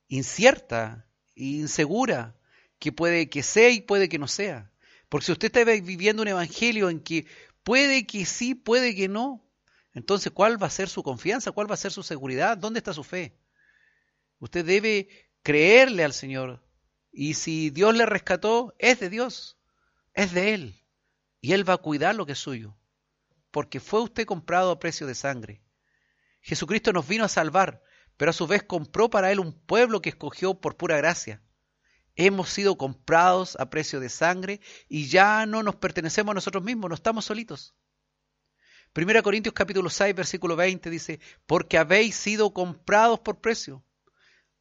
incierta, 0.09 1.07
insegura, 1.35 2.37
que 2.79 2.91
puede 2.91 3.29
que 3.29 3.43
sea 3.43 3.71
y 3.71 3.83
puede 3.83 4.09
que 4.09 4.19
no 4.19 4.29
sea. 4.29 4.73
Porque 5.09 5.27
si 5.27 5.33
usted 5.33 5.55
está 5.55 5.65
viviendo 5.65 6.23
un 6.23 6.29
evangelio 6.29 6.89
en 6.89 7.01
que 7.01 7.27
puede 7.63 8.07
que 8.07 8.25
sí, 8.25 8.55
puede 8.55 8.95
que 8.95 9.09
no, 9.09 9.45
entonces 9.93 10.33
¿cuál 10.33 10.63
va 10.63 10.69
a 10.69 10.71
ser 10.71 10.89
su 10.89 11.03
confianza? 11.03 11.53
¿Cuál 11.53 11.71
va 11.71 11.75
a 11.75 11.79
ser 11.79 11.93
su 11.93 12.03
seguridad? 12.03 12.57
¿Dónde 12.57 12.79
está 12.79 12.95
su 12.95 13.05
fe? 13.05 13.37
Usted 14.39 14.65
debe 14.65 15.09
creerle 15.43 16.05
al 16.05 16.15
Señor. 16.15 16.65
Y 17.13 17.35
si 17.35 17.71
Dios 17.71 17.95
le 17.95 18.07
rescató, 18.07 18.75
es 18.79 19.01
de 19.01 19.11
Dios, 19.11 19.59
es 20.15 20.33
de 20.33 20.55
Él. 20.55 20.83
Y 21.41 21.53
Él 21.53 21.69
va 21.69 21.75
a 21.75 21.79
cuidar 21.79 22.15
lo 22.15 22.25
que 22.25 22.33
es 22.33 22.39
suyo. 22.39 22.75
Porque 23.51 23.81
fue 23.81 24.01
usted 24.01 24.25
comprado 24.25 24.71
a 24.71 24.79
precio 24.79 25.07
de 25.07 25.15
sangre. 25.15 25.63
Jesucristo 26.49 26.95
nos 26.95 27.07
vino 27.07 27.27
a 27.27 27.29
salvar, 27.29 27.83
pero 28.17 28.31
a 28.31 28.33
su 28.33 28.47
vez 28.47 28.63
compró 28.63 29.11
para 29.11 29.31
Él 29.31 29.39
un 29.39 29.53
pueblo 29.53 30.01
que 30.01 30.09
escogió 30.09 30.59
por 30.59 30.79
pura 30.79 30.97
gracia. 30.97 31.43
Hemos 32.17 32.49
sido 32.49 32.79
comprados 32.79 33.55
a 33.61 33.69
precio 33.69 34.01
de 34.01 34.09
sangre 34.09 34.63
y 34.89 35.09
ya 35.09 35.45
no 35.45 35.63
nos 35.63 35.77
pertenecemos 35.77 36.31
a 36.33 36.37
nosotros 36.37 36.65
mismos, 36.65 36.89
no 36.89 36.95
estamos 36.95 37.27
solitos. 37.27 37.75
Primera 38.95 39.21
Corintios 39.21 39.53
capítulo 39.53 39.91
6 39.91 40.15
versículo 40.15 40.57
20 40.57 40.89
dice, 40.89 41.21
porque 41.45 41.77
habéis 41.77 42.17
sido 42.17 42.55
comprados 42.55 43.21
por 43.21 43.43
precio. 43.43 43.85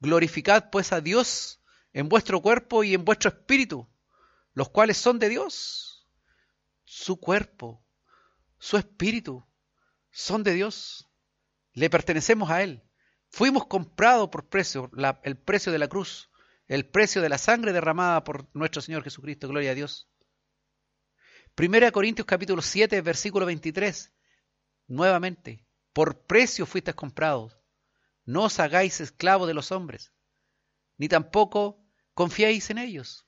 Glorificad 0.01 0.69
pues 0.69 0.91
a 0.91 0.99
Dios 0.99 1.61
en 1.93 2.09
vuestro 2.09 2.41
cuerpo 2.41 2.83
y 2.83 2.95
en 2.95 3.05
vuestro 3.05 3.29
espíritu, 3.29 3.87
los 4.51 4.67
cuales 4.67 4.97
son 4.97 5.19
de 5.19 5.29
Dios. 5.29 6.05
Su 6.83 7.17
cuerpo, 7.17 7.81
su 8.59 8.75
espíritu, 8.75 9.47
son 10.11 10.43
de 10.43 10.51
Dios. 10.51 11.06
Le 11.77 11.91
pertenecemos 11.91 12.49
a 12.49 12.63
Él. 12.63 12.81
Fuimos 13.29 13.67
comprados 13.67 14.29
por 14.29 14.49
precio, 14.49 14.89
el 15.21 15.37
precio 15.37 15.71
de 15.71 15.77
la 15.77 15.87
cruz, 15.87 16.31
el 16.67 16.89
precio 16.89 17.21
de 17.21 17.29
la 17.29 17.37
sangre 17.37 17.71
derramada 17.71 18.23
por 18.23 18.47
nuestro 18.55 18.81
Señor 18.81 19.03
Jesucristo. 19.03 19.47
Gloria 19.47 19.69
a 19.69 19.75
Dios. 19.75 20.09
Primera 21.53 21.91
Corintios 21.91 22.25
capítulo 22.25 22.63
7, 22.63 22.99
versículo 23.01 23.45
23. 23.45 24.11
Nuevamente, 24.87 25.67
por 25.93 26.25
precio 26.25 26.65
fuisteis 26.65 26.95
comprados. 26.95 27.59
No 28.25 28.45
os 28.45 28.59
hagáis 28.59 28.99
esclavos 28.99 29.47
de 29.47 29.53
los 29.53 29.71
hombres, 29.71 30.11
ni 30.97 31.07
tampoco 31.07 31.85
confiéis 32.15 32.71
en 32.71 32.79
ellos. 32.79 33.27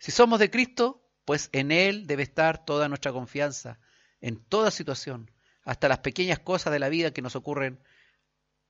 Si 0.00 0.10
somos 0.10 0.40
de 0.40 0.50
Cristo, 0.50 1.08
pues 1.24 1.48
en 1.52 1.70
Él 1.70 2.08
debe 2.08 2.24
estar 2.24 2.64
toda 2.64 2.88
nuestra 2.88 3.12
confianza, 3.12 3.78
en 4.20 4.44
toda 4.44 4.72
situación, 4.72 5.30
hasta 5.62 5.88
las 5.88 5.98
pequeñas 5.98 6.38
cosas 6.38 6.72
de 6.72 6.78
la 6.78 6.88
vida 6.88 7.12
que 7.12 7.22
nos 7.22 7.36
ocurren 7.36 7.82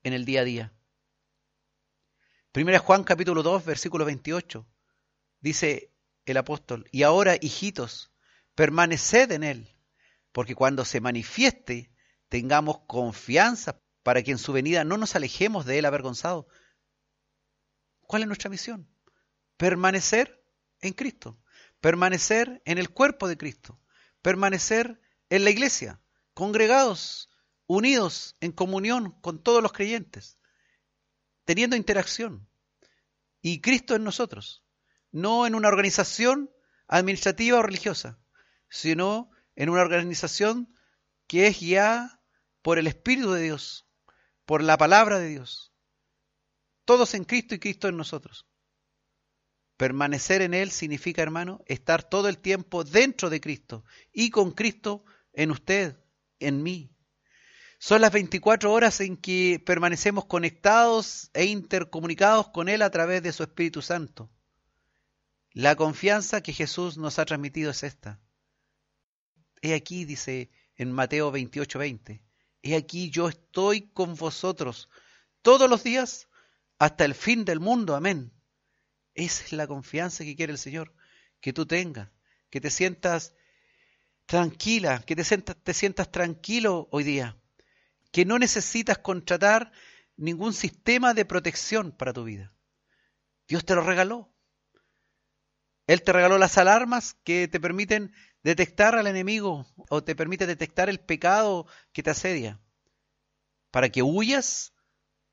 en 0.03 0.13
el 0.13 0.25
día 0.25 0.41
a 0.41 0.45
día. 0.45 0.73
Primera 2.53 2.79
Juan 2.79 3.05
capítulo 3.05 3.43
2, 3.43 3.65
versículo 3.65 4.05
28. 4.05 4.67
Dice 5.41 5.93
el 6.27 6.37
apóstol, 6.37 6.89
y 6.91 7.03
ahora, 7.03 7.37
hijitos, 7.41 8.13
permaneced 8.55 9.33
en 9.33 9.45
Él, 9.45 9.77
porque 10.33 10.55
cuando 10.55 10.85
se 10.85 11.01
manifieste 11.01 11.91
tengamos 12.29 12.81
confianza 12.87 13.81
para 14.03 14.23
que 14.23 14.31
en 14.31 14.39
su 14.39 14.53
venida 14.53 14.85
no 14.85 14.97
nos 14.97 15.17
alejemos 15.17 15.67
de 15.67 15.79
Él 15.79 15.85
avergonzados. 15.85 16.47
¿Cuál 18.03 18.23
es 18.23 18.29
nuestra 18.29 18.51
misión? 18.51 18.89
Permanecer 19.57 20.45
en 20.81 20.93
Cristo, 20.93 21.39
permanecer 21.81 22.63
en 22.65 22.79
el 22.79 22.91
cuerpo 22.91 23.29
de 23.29 23.37
Cristo, 23.37 23.81
permanecer 24.23 25.01
en 25.29 25.45
la 25.45 25.51
iglesia, 25.51 26.01
congregados, 26.41 27.29
unidos 27.67 28.35
en 28.41 28.53
comunión 28.53 29.11
con 29.21 29.43
todos 29.43 29.63
los 29.63 29.75
creyentes, 29.75 30.39
teniendo 31.45 31.77
interacción. 31.77 32.49
Y 33.43 33.61
Cristo 33.61 33.95
en 33.95 34.05
nosotros, 34.05 34.65
no 35.13 35.47
en 35.47 35.55
una 35.55 35.69
organización 35.69 36.51
administrativa 36.89 37.59
o 37.59 37.63
religiosa, 37.63 38.19
sino 38.71 39.31
en 39.55 39.69
una 39.69 39.83
organización 39.83 40.75
que 41.27 41.47
es 41.47 41.61
guiada 41.61 42.23
por 42.63 42.79
el 42.79 42.87
Espíritu 42.87 43.33
de 43.33 43.43
Dios, 43.43 43.87
por 44.47 44.63
la 44.63 44.79
palabra 44.79 45.19
de 45.19 45.29
Dios. 45.29 45.75
Todos 46.87 47.13
en 47.13 47.25
Cristo 47.25 47.55
y 47.55 47.59
Cristo 47.59 47.87
en 47.87 47.99
nosotros. 47.99 48.47
Permanecer 49.77 50.41
en 50.41 50.55
Él 50.55 50.71
significa, 50.71 51.21
hermano, 51.21 51.63
estar 51.67 52.03
todo 52.03 52.31
el 52.31 52.39
tiempo 52.39 52.83
dentro 52.83 53.29
de 53.29 53.43
Cristo 53.43 53.85
y 54.11 54.31
con 54.31 54.53
Cristo 54.53 55.05
en 55.35 55.51
usted, 55.51 55.99
en 56.41 56.63
mí. 56.63 56.91
Son 57.79 58.01
las 58.03 58.13
24 58.13 58.73
horas 58.73 59.01
en 59.01 59.17
que 59.17 59.63
permanecemos 59.65 60.27
conectados 60.27 61.31
e 61.33 61.47
intercomunicados 61.47 62.49
con 62.49 62.69
Él 62.69 62.83
a 62.83 62.91
través 62.91 63.23
de 63.23 63.33
su 63.33 63.43
Espíritu 63.43 63.81
Santo. 63.81 64.31
La 65.53 65.77
confianza 65.77 66.43
que 66.43 66.53
Jesús 66.53 66.99
nos 66.99 67.19
ha 67.19 67.25
transmitido 67.25 67.71
es 67.71 67.83
esta. 67.83 68.21
He 69.63 69.75
aquí, 69.75 70.05
dice 70.05 70.51
en 70.77 70.93
Mateo 70.93 71.31
28, 71.31 71.79
20, 71.79 72.23
he 72.63 72.77
aquí 72.77 73.11
yo 73.11 73.29
estoy 73.29 73.91
con 73.93 74.15
vosotros 74.15 74.89
todos 75.43 75.69
los 75.69 75.83
días 75.83 76.29
hasta 76.79 77.05
el 77.05 77.15
fin 77.15 77.45
del 77.45 77.61
mundo. 77.61 77.97
Amén. 77.97 78.33
Esa 79.15 79.45
es 79.45 79.53
la 79.53 79.67
confianza 79.67 80.25
que 80.25 80.37
quiere 80.37 80.53
el 80.53 80.59
Señor, 80.59 80.95
que 81.41 81.53
tú 81.53 81.67
tengas, 81.67 82.11
que 82.51 82.61
te 82.61 82.71
sientas 82.71 83.35
tranquila, 84.31 85.03
que 85.05 85.17
te 85.17 85.25
sientas, 85.75 86.13
tranquilo 86.13 86.87
hoy 86.93 87.03
día, 87.03 87.37
que 88.13 88.25
no 88.25 88.39
necesitas 88.39 88.99
contratar 88.99 89.73
ningún 90.17 90.53
sistema 90.53 91.15
de 91.15 91.25
protección 91.25 91.91
para 91.91 92.13
tu 92.13 92.23
vida. 92.23 92.55
Dios 93.49 93.65
te 93.65 93.75
lo 93.75 93.83
regaló. 93.83 94.33
Él 95.89 96.03
te 96.03 96.13
regaló 96.13 96.39
las 96.39 96.59
alarmas 96.59 97.17
que 97.25 97.49
te 97.49 97.59
permiten 97.59 98.15
detectar 98.45 98.95
al 98.95 99.09
enemigo 99.09 99.67
o 99.89 100.05
te 100.05 100.15
permite 100.15 100.47
detectar 100.47 100.89
el 100.89 101.01
pecado 101.01 101.67
que 101.93 102.05
te 102.05 102.11
asedia. 102.11 102.61
Para 103.73 103.89
que 103.89 104.05
huyas 104.05 104.75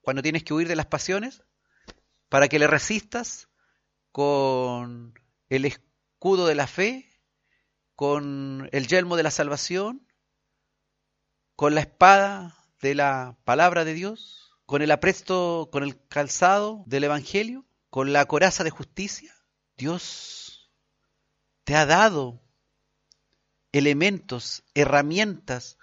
cuando 0.02 0.24
tienes 0.24 0.44
que 0.44 0.56
huir 0.56 0.68
de 0.68 0.76
las 0.76 0.88
pasiones, 0.88 1.44
para 2.30 2.48
que 2.48 2.58
le 2.58 2.66
resistas 2.66 3.48
con 4.12 5.14
el 5.50 5.66
escudo 5.66 6.48
de 6.48 6.56
la 6.56 6.66
fe, 6.66 7.08
con 7.98 8.70
el 8.74 8.88
yelmo 8.88 9.18
de 9.18 9.24
la 9.24 9.32
salvación, 9.32 10.08
con 11.56 11.74
la 11.74 11.82
espada 11.82 12.56
de 12.80 12.94
la 12.94 13.40
palabra 13.44 13.86
de 13.86 13.96
Dios, 13.96 14.54
con 14.68 14.84
el 14.84 14.92
apresto, 14.92 15.70
con 15.72 15.82
el 15.82 16.00
calzado 16.08 16.84
del 16.86 17.06
evangelio, 17.06 17.66
con 17.90 18.14
la 18.14 18.24
coraza 18.26 18.64
de 18.64 18.70
justicia. 18.70 19.34
Dios 19.78 20.72
te 21.64 21.76
ha 21.76 21.88
dado 21.88 22.40
elementos, 23.72 24.64
herramientas, 24.76 25.80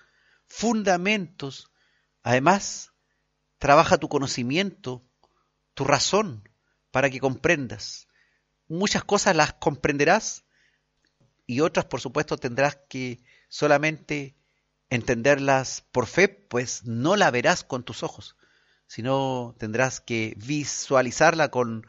fundamentos. 0.46 1.72
Además, 2.22 2.92
trabaja 3.58 3.98
tu 3.98 4.08
conocimiento, 4.08 5.04
tu 5.74 5.82
razón, 5.82 6.48
para 6.92 7.10
que 7.10 7.18
comprendas. 7.18 8.06
Muchas 8.68 9.02
cosas 9.02 9.34
las 9.34 9.54
comprenderás 9.54 10.44
y 11.46 11.60
otras, 11.60 11.84
por 11.84 12.00
supuesto, 12.00 12.36
tendrás 12.36 12.78
que 12.88 13.22
solamente 13.48 14.36
entenderlas 14.90 15.84
por 15.92 16.06
fe, 16.06 16.28
pues 16.28 16.84
no 16.84 17.16
la 17.16 17.30
verás 17.30 17.64
con 17.64 17.84
tus 17.84 18.02
ojos, 18.02 18.36
sino 18.86 19.54
tendrás 19.58 20.00
que 20.00 20.34
visualizarla 20.36 21.50
con, 21.50 21.86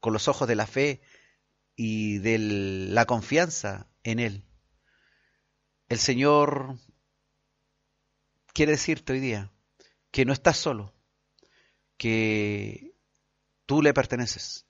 con 0.00 0.12
los 0.12 0.28
ojos 0.28 0.46
de 0.48 0.56
la 0.56 0.66
fe 0.66 1.00
y 1.76 2.18
de 2.18 2.38
la 2.38 3.06
confianza 3.06 3.88
en 4.02 4.18
Él. 4.20 4.44
El 5.88 5.98
Señor 5.98 6.78
quiere 8.52 8.72
decirte 8.72 9.12
hoy 9.12 9.20
día 9.20 9.50
que 10.10 10.24
no 10.24 10.32
estás 10.32 10.56
solo, 10.56 10.94
que 11.96 12.94
tú 13.66 13.82
le 13.82 13.92
perteneces, 13.92 14.66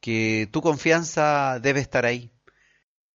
que 0.00 0.48
tu 0.52 0.60
confianza 0.60 1.58
debe 1.60 1.80
estar 1.80 2.04
ahí. 2.04 2.32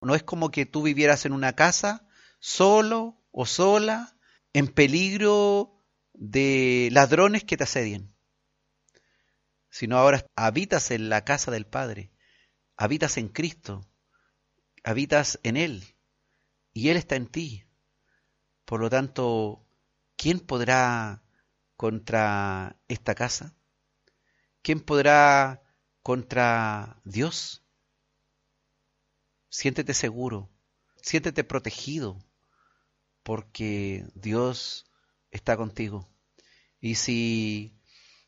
No 0.03 0.15
es 0.15 0.23
como 0.23 0.51
que 0.51 0.65
tú 0.65 0.83
vivieras 0.83 1.25
en 1.25 1.33
una 1.33 1.53
casa 1.53 2.07
solo 2.39 3.21
o 3.31 3.45
sola, 3.45 4.17
en 4.53 4.67
peligro 4.67 5.83
de 6.13 6.89
ladrones 6.91 7.43
que 7.43 7.57
te 7.57 7.63
asedien, 7.63 8.13
sino 9.69 9.97
ahora 9.97 10.25
habitas 10.35 10.91
en 10.91 11.09
la 11.09 11.25
casa 11.25 11.49
del 11.49 11.65
Padre, 11.65 12.11
habitas 12.77 13.17
en 13.17 13.29
Cristo, 13.29 13.87
habitas 14.83 15.39
en 15.43 15.57
Él 15.57 15.95
y 16.73 16.89
Él 16.89 16.97
está 16.97 17.15
en 17.15 17.27
ti. 17.27 17.65
Por 18.65 18.79
lo 18.79 18.89
tanto, 18.89 19.65
¿quién 20.15 20.39
podrá 20.39 21.23
contra 21.75 22.77
esta 22.87 23.15
casa? 23.15 23.55
¿Quién 24.61 24.79
podrá 24.79 25.63
contra 26.01 27.01
Dios? 27.03 27.62
Siéntete 29.53 29.93
seguro, 29.93 30.49
siéntete 30.99 31.43
protegido, 31.43 32.17
porque 33.21 34.03
Dios 34.15 34.89
está 35.29 35.55
contigo. 35.55 36.09
Y 36.81 36.95
si 36.95 37.79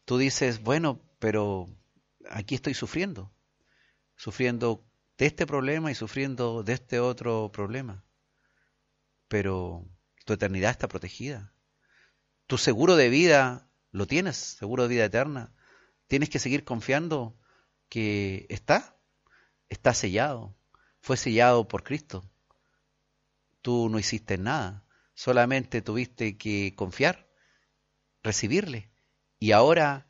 tú 0.06 0.20
dices, 0.20 0.62
bueno, 0.62 1.02
pero 1.18 1.68
aquí 2.30 2.54
estoy 2.54 2.76
sufriendo, 2.76 3.34
sufriendo 4.16 4.86
de 5.18 5.26
este 5.26 5.48
problema 5.48 5.90
y 5.90 5.96
sufriendo 5.96 6.62
de 6.62 6.74
este 6.74 7.00
otro 7.00 7.52
problema, 7.52 8.06
pero 9.28 9.84
tu 10.26 10.34
eternidad 10.34 10.70
está 10.70 10.88
protegida. 10.88 11.56
Tu 12.46 12.60
seguro 12.60 12.96
de 12.96 13.10
vida 13.10 13.68
lo 13.90 14.06
tienes, 14.06 14.38
seguro 14.38 14.84
de 14.84 14.90
vida 14.90 15.06
eterna. 15.06 15.56
Tienes 16.06 16.30
que 16.30 16.38
seguir 16.38 16.64
confiando 16.64 17.36
que 17.90 18.46
está, 18.50 18.96
está 19.70 19.96
sellado, 19.96 20.56
fue 21.06 21.18
sellado 21.18 21.68
por 21.68 21.84
Cristo. 21.84 22.26
Tú 23.62 23.90
no 23.90 24.00
hiciste 24.00 24.40
nada, 24.40 24.84
solamente 25.14 25.84
tuviste 25.84 26.36
que 26.36 26.74
confiar, 26.76 27.28
recibirle 28.24 28.90
y 29.38 29.52
ahora 29.52 30.08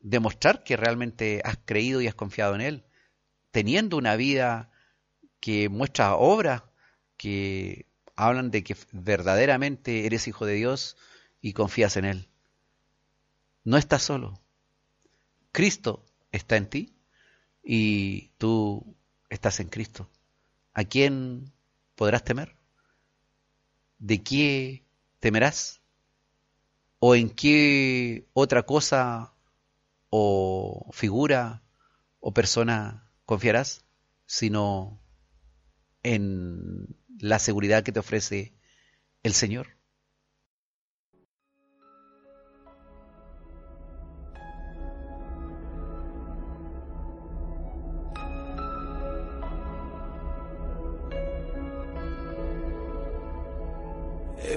demostrar 0.00 0.64
que 0.64 0.76
realmente 0.76 1.40
has 1.44 1.58
creído 1.64 2.00
y 2.00 2.08
has 2.08 2.16
confiado 2.16 2.56
en 2.56 2.62
Él, 2.62 2.84
teniendo 3.52 3.96
una 3.96 4.16
vida 4.16 4.72
que 5.38 5.68
muestra 5.68 6.16
obras 6.16 6.64
que 7.16 7.86
hablan 8.16 8.50
de 8.50 8.64
que 8.64 8.76
verdaderamente 8.90 10.04
eres 10.04 10.26
hijo 10.26 10.46
de 10.46 10.54
Dios 10.54 10.96
y 11.40 11.52
confías 11.52 11.96
en 11.96 12.06
Él. 12.06 12.28
No 13.62 13.76
estás 13.76 14.02
solo. 14.02 14.40
Cristo 15.52 16.04
está 16.32 16.56
en 16.56 16.68
ti. 16.68 16.92
y 17.62 18.30
tú 18.36 18.96
estás 19.30 19.60
en 19.60 19.68
Cristo, 19.68 20.08
¿a 20.74 20.84
quién 20.84 21.52
podrás 21.94 22.24
temer? 22.24 22.56
¿De 23.98 24.22
qué 24.22 24.84
temerás? 25.20 25.80
¿O 26.98 27.14
en 27.14 27.30
qué 27.30 28.26
otra 28.32 28.64
cosa 28.64 29.34
o 30.10 30.90
figura 30.92 31.62
o 32.20 32.32
persona 32.34 33.10
confiarás? 33.24 33.84
Sino 34.26 35.00
en 36.02 36.96
la 37.18 37.38
seguridad 37.38 37.82
que 37.82 37.92
te 37.92 38.00
ofrece 38.00 38.54
el 39.22 39.32
Señor. 39.32 39.68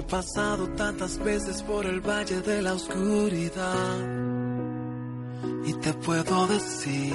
Pasado 0.08 0.68
tantas 0.70 1.18
veces 1.18 1.62
por 1.62 1.84
el 1.84 2.00
valle 2.00 2.40
de 2.40 2.62
la 2.62 2.72
oscuridad. 2.74 3.98
Y 5.66 5.74
te 5.74 5.92
puedo 5.92 6.46
decir 6.46 7.14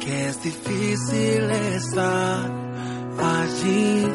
que 0.00 0.28
es 0.28 0.42
difícil 0.42 1.50
estar 1.50 2.50
allí. 3.20 4.06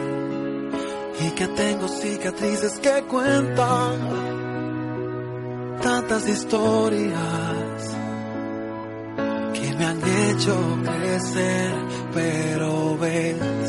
Y 1.21 1.31
que 1.31 1.47
tengo 1.47 1.87
cicatrices 1.87 2.79
que 2.79 3.03
cuentan 3.03 4.29
tantas 5.81 6.29
historias 6.29 7.97
que 9.53 9.73
me 9.75 9.85
han 9.85 10.01
hecho 10.01 10.77
crecer, 10.85 11.73
pero 12.13 12.97
ves, 12.97 13.68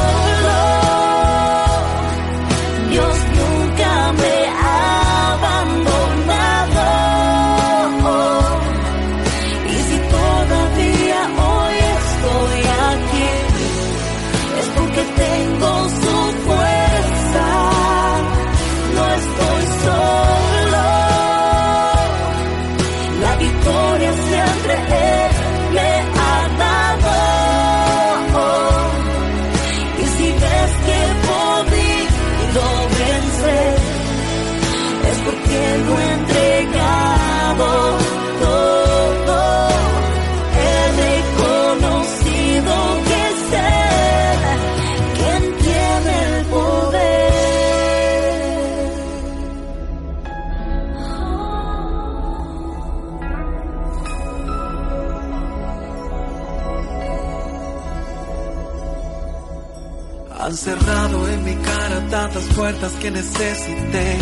Tantas 62.11 62.43
puertas 62.55 62.91
que 62.95 63.09
necesité, 63.09 64.17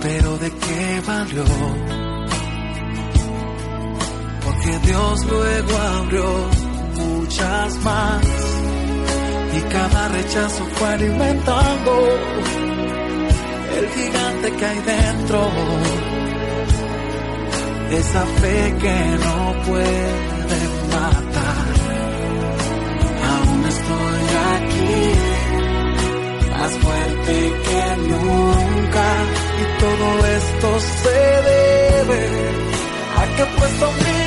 pero 0.00 0.38
¿de 0.38 0.50
qué 0.50 1.02
valió? 1.06 1.44
Porque 4.44 4.78
Dios 4.86 5.26
luego 5.26 5.76
abrió 5.76 6.24
muchas 6.96 7.76
más. 7.84 8.24
Y 9.56 9.60
cada 9.72 10.08
rechazo 10.08 10.64
fue 10.74 10.88
alimentando 10.88 11.92
el 13.76 13.88
gigante 13.90 14.52
que 14.52 14.64
hay 14.64 14.78
dentro, 14.78 15.50
esa 17.90 18.26
fe 18.40 18.74
que 18.80 19.18
no 19.26 19.62
puede 19.66 20.29
más 26.70 26.78
fuerte 26.78 27.52
que 27.64 27.96
nunca. 28.08 29.06
Y 29.60 29.80
todo 29.80 30.26
esto 30.26 30.80
se 30.80 31.18
debe 31.50 32.28
a 33.16 33.36
que 33.36 33.42
he 33.42 33.46
puesto 33.58 33.92
mi 33.92 34.19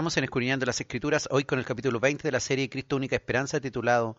Estamos 0.00 0.16
en 0.16 0.24
Escudriñando 0.24 0.64
las 0.64 0.80
Escrituras, 0.80 1.28
hoy 1.30 1.44
con 1.44 1.58
el 1.58 1.66
capítulo 1.66 2.00
20 2.00 2.22
de 2.26 2.32
la 2.32 2.40
serie 2.40 2.70
Cristo 2.70 2.96
Única 2.96 3.16
Esperanza, 3.16 3.60
titulado 3.60 4.16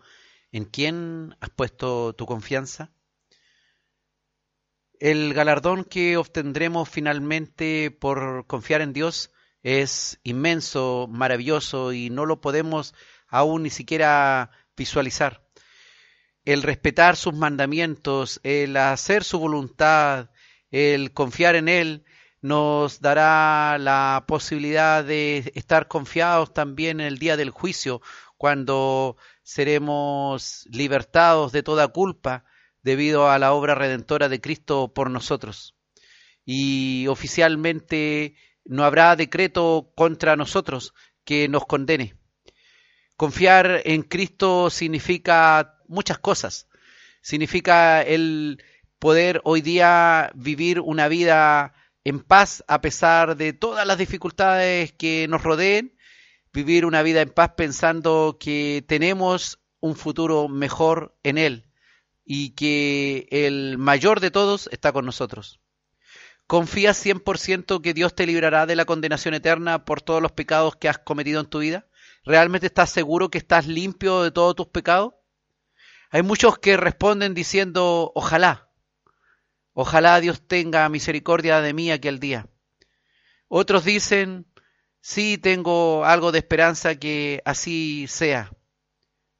¿En 0.51 0.65
quién 0.65 1.35
has 1.39 1.49
puesto 1.49 2.13
tu 2.13 2.27
confianza? 2.27 2.91
El 4.99 5.33
galardón 5.33 5.83
que 5.83 6.17
obtendremos 6.17 6.87
finalmente 6.87 7.89
por 7.89 8.45
confiar 8.45 8.81
en 8.81 8.93
Dios 8.93 9.31
es 9.63 10.19
inmenso, 10.21 11.07
maravilloso 11.09 11.93
y 11.93 12.11
no 12.11 12.27
lo 12.27 12.41
podemos 12.41 12.93
aún 13.27 13.63
ni 13.63 13.71
siquiera 13.71 14.51
visualizar. 14.77 15.47
El 16.45 16.61
respetar 16.61 17.15
sus 17.15 17.33
mandamientos, 17.33 18.39
el 18.43 18.77
hacer 18.77 19.23
su 19.23 19.39
voluntad, 19.39 20.29
el 20.69 21.11
confiar 21.11 21.55
en 21.55 21.67
Él, 21.67 22.05
nos 22.41 23.01
dará 23.01 23.77
la 23.77 24.25
posibilidad 24.27 25.03
de 25.03 25.51
estar 25.55 25.87
confiados 25.87 26.53
también 26.53 26.99
en 26.99 27.07
el 27.07 27.19
día 27.19 27.37
del 27.37 27.51
juicio, 27.51 28.01
cuando 28.37 29.17
seremos 29.43 30.65
libertados 30.71 31.51
de 31.51 31.61
toda 31.61 31.87
culpa 31.89 32.43
debido 32.81 33.29
a 33.29 33.37
la 33.37 33.53
obra 33.53 33.75
redentora 33.75 34.27
de 34.29 34.41
Cristo 34.41 34.91
por 34.93 35.11
nosotros. 35.11 35.75
Y 36.43 37.05
oficialmente 37.07 38.35
no 38.65 38.83
habrá 38.83 39.15
decreto 39.15 39.91
contra 39.95 40.35
nosotros 40.35 40.95
que 41.23 41.47
nos 41.47 41.67
condene. 41.67 42.15
Confiar 43.15 43.81
en 43.85 44.01
Cristo 44.01 44.71
significa 44.71 45.77
muchas 45.87 46.17
cosas. 46.17 46.67
Significa 47.21 48.01
el 48.01 48.63
poder 48.97 49.41
hoy 49.43 49.61
día 49.61 50.31
vivir 50.33 50.79
una 50.79 51.07
vida 51.07 51.75
en 52.03 52.19
paz 52.19 52.63
a 52.67 52.81
pesar 52.81 53.37
de 53.37 53.53
todas 53.53 53.85
las 53.85 53.97
dificultades 53.97 54.91
que 54.93 55.27
nos 55.27 55.43
rodeen, 55.43 55.95
vivir 56.53 56.85
una 56.85 57.03
vida 57.03 57.21
en 57.21 57.29
paz 57.29 57.53
pensando 57.55 58.37
que 58.39 58.83
tenemos 58.87 59.59
un 59.79 59.95
futuro 59.95 60.47
mejor 60.47 61.15
en 61.23 61.37
Él 61.37 61.67
y 62.25 62.51
que 62.51 63.27
el 63.31 63.77
mayor 63.77 64.19
de 64.19 64.31
todos 64.31 64.69
está 64.71 64.91
con 64.91 65.05
nosotros. 65.05 65.59
¿Confías 66.47 67.03
100% 67.05 67.81
que 67.81 67.93
Dios 67.93 68.13
te 68.13 68.25
librará 68.25 68.65
de 68.65 68.75
la 68.75 68.85
condenación 68.85 69.33
eterna 69.33 69.85
por 69.85 70.01
todos 70.01 70.21
los 70.21 70.33
pecados 70.33 70.75
que 70.75 70.89
has 70.89 70.97
cometido 70.97 71.39
en 71.39 71.47
tu 71.47 71.59
vida? 71.59 71.87
¿Realmente 72.25 72.67
estás 72.67 72.89
seguro 72.89 73.29
que 73.29 73.37
estás 73.37 73.67
limpio 73.67 74.21
de 74.21 74.31
todos 74.31 74.55
tus 74.55 74.67
pecados? 74.67 75.13
Hay 76.09 76.23
muchos 76.23 76.57
que 76.57 76.75
responden 76.75 77.33
diciendo, 77.33 78.11
ojalá, 78.15 78.69
ojalá 79.81 80.19
Dios 80.21 80.41
tenga 80.47 80.87
misericordia 80.89 81.59
de 81.59 81.73
mí 81.73 81.91
aquel 81.91 82.19
día. 82.19 82.47
Otros 83.47 83.83
dicen, 83.83 84.45
sí 85.01 85.39
tengo 85.39 86.05
algo 86.05 86.31
de 86.31 86.37
esperanza 86.37 86.95
que 86.95 87.41
así 87.45 88.05
sea, 88.07 88.51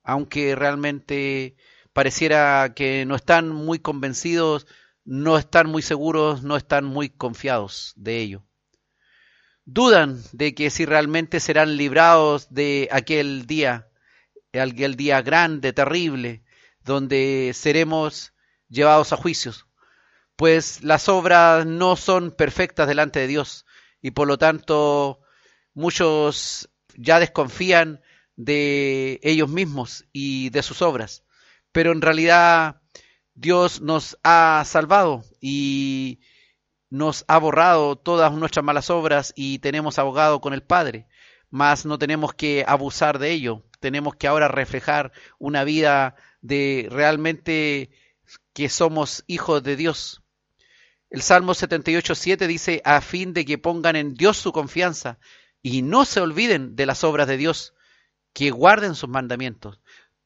aunque 0.03 0.55
realmente 0.55 1.55
pareciera 1.93 2.73
que 2.75 3.05
no 3.05 3.15
están 3.15 3.49
muy 3.49 3.79
convencidos, 3.79 4.65
no 5.05 5.37
están 5.37 5.69
muy 5.69 5.83
seguros, 5.83 6.41
no 6.41 6.57
están 6.57 6.85
muy 6.85 7.09
confiados 7.09 7.93
de 7.95 8.17
ello. 8.17 8.43
Dudan 9.65 10.21
de 10.31 10.55
que 10.55 10.71
si 10.71 10.85
realmente 10.85 11.39
serán 11.39 11.77
librados 11.77 12.47
de 12.49 12.89
aquel 12.91 13.45
día, 13.45 13.87
aquel 14.53 14.95
día 14.95 15.21
grande, 15.21 15.71
terrible, 15.71 16.43
donde 16.83 17.51
seremos 17.53 18.33
llevados 18.69 19.13
a 19.13 19.17
juicios, 19.17 19.67
pues 20.41 20.83
las 20.83 21.07
obras 21.07 21.67
no 21.67 21.95
son 21.95 22.31
perfectas 22.31 22.87
delante 22.87 23.19
de 23.19 23.27
Dios 23.27 23.67
y 24.01 24.09
por 24.09 24.27
lo 24.27 24.39
tanto 24.39 25.19
muchos 25.75 26.67
ya 26.95 27.19
desconfían 27.19 28.01
de 28.37 29.19
ellos 29.21 29.49
mismos 29.49 30.05
y 30.11 30.49
de 30.49 30.63
sus 30.63 30.81
obras 30.81 31.23
pero 31.71 31.91
en 31.91 32.01
realidad 32.01 32.81
Dios 33.35 33.81
nos 33.81 34.17
ha 34.23 34.63
salvado 34.65 35.23
y 35.39 36.21
nos 36.89 37.23
ha 37.27 37.37
borrado 37.37 37.95
todas 37.95 38.33
nuestras 38.33 38.65
malas 38.65 38.89
obras 38.89 39.33
y 39.35 39.59
tenemos 39.59 39.99
abogado 39.99 40.41
con 40.41 40.55
el 40.55 40.63
Padre, 40.63 41.07
mas 41.51 41.85
no 41.85 41.99
tenemos 41.99 42.33
que 42.33 42.65
abusar 42.67 43.19
de 43.19 43.29
ello, 43.29 43.61
tenemos 43.79 44.15
que 44.15 44.27
ahora 44.27 44.47
reflejar 44.47 45.11
una 45.37 45.63
vida 45.65 46.15
de 46.41 46.87
realmente 46.89 47.91
que 48.53 48.69
somos 48.69 49.23
hijos 49.27 49.61
de 49.61 49.75
Dios. 49.75 50.23
El 51.11 51.21
Salmo 51.21 51.53
78.7 51.53 52.47
dice, 52.47 52.81
a 52.83 53.01
fin 53.01 53.33
de 53.33 53.45
que 53.45 53.59
pongan 53.59 53.95
en 53.95 54.15
Dios 54.15 54.37
su 54.37 54.51
confianza 54.51 55.19
y 55.61 55.83
no 55.83 56.05
se 56.05 56.21
olviden 56.21 56.75
de 56.75 56.87
las 56.87 57.03
obras 57.03 57.27
de 57.27 57.37
Dios, 57.37 57.75
que 58.33 58.49
guarden 58.49 58.95
sus 58.95 59.09
mandamientos 59.09 59.79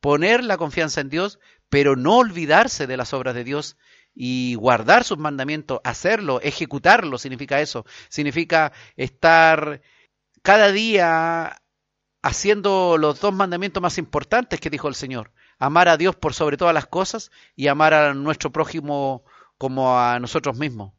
poner 0.06 0.44
la 0.44 0.58
confianza 0.58 1.02
en 1.02 1.10
Dios, 1.10 1.40
pero 1.68 1.96
no 1.96 2.18
olvidarse 2.18 2.86
de 2.86 2.96
las 2.96 3.12
obras 3.12 3.34
de 3.34 3.44
Dios 3.44 3.76
y 4.14 4.54
guardar 4.54 5.04
sus 5.04 5.18
mandamientos, 5.18 5.80
hacerlo, 5.84 6.40
ejecutarlo, 6.42 7.18
significa 7.18 7.60
eso. 7.60 7.88
Significa 8.08 8.72
estar 8.98 9.82
cada 10.44 10.72
día 10.72 11.60
haciendo 12.22 13.00
los 13.00 13.20
dos 13.20 13.34
mandamientos 13.34 13.82
más 13.82 13.98
importantes 13.98 14.60
que 14.60 14.70
dijo 14.70 14.88
el 14.88 14.94
Señor. 14.94 15.32
Amar 15.58 15.90
a 15.90 15.98
Dios 15.98 16.16
por 16.16 16.36
sobre 16.36 16.56
todas 16.56 16.76
las 16.76 16.86
cosas 16.86 17.32
y 17.56 17.66
amar 17.66 17.96
a 17.96 18.14
nuestro 18.14 18.52
prójimo 18.52 19.24
como 19.58 20.00
a 20.00 20.20
nosotros 20.20 20.58
mismos. 20.58 20.94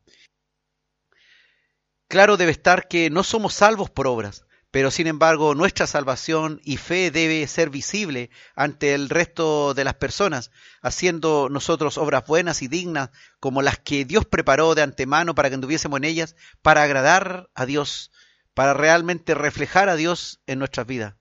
Claro 2.09 2.37
debe 2.37 2.53
estar 2.53 2.89
que 2.89 3.11
no 3.11 3.25
somos 3.25 3.55
salvos 3.55 3.91
por 3.91 4.07
obras, 4.07 4.47
pero 4.71 4.91
sin 4.91 5.07
embargo 5.07 5.55
nuestra 5.55 5.87
salvación 5.87 6.61
y 6.63 6.77
fe 6.77 7.11
debe 7.11 7.47
ser 7.47 7.71
visible 7.71 8.31
ante 8.55 8.95
el 8.95 9.09
resto 9.09 9.75
de 9.75 9.85
las 9.85 9.95
personas, 9.95 10.51
haciendo 10.83 11.49
nosotros 11.51 11.99
obras 11.99 12.27
buenas 12.27 12.63
y 12.63 12.69
dignas 12.69 13.11
como 13.41 13.63
las 13.63 13.79
que 13.79 14.05
Dios 14.05 14.25
preparó 14.25 14.75
de 14.75 14.83
antemano 14.83 15.35
para 15.35 15.49
que 15.49 15.55
anduviésemos 15.55 15.97
en 15.97 16.05
ellas, 16.05 16.37
para 16.63 16.83
agradar 16.83 17.49
a 17.55 17.67
Dios, 17.67 18.13
para 18.55 18.75
realmente 18.75 19.35
reflejar 19.35 19.89
a 19.89 19.97
Dios 19.97 20.41
en 20.47 20.59
nuestras 20.59 20.87
vidas. 20.87 21.15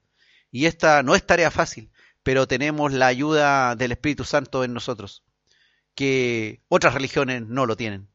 Y 0.52 0.66
esta 0.68 1.02
no 1.02 1.16
es 1.16 1.26
tarea 1.26 1.50
fácil, 1.50 1.92
pero 2.24 2.48
tenemos 2.48 2.94
la 2.94 3.08
ayuda 3.08 3.76
del 3.76 3.92
Espíritu 3.92 4.24
Santo 4.24 4.64
en 4.64 4.74
nosotros, 4.74 5.24
que 5.96 6.62
otras 6.68 6.94
religiones 6.94 7.42
no 7.48 7.66
lo 7.66 7.76
tienen. 7.76 8.10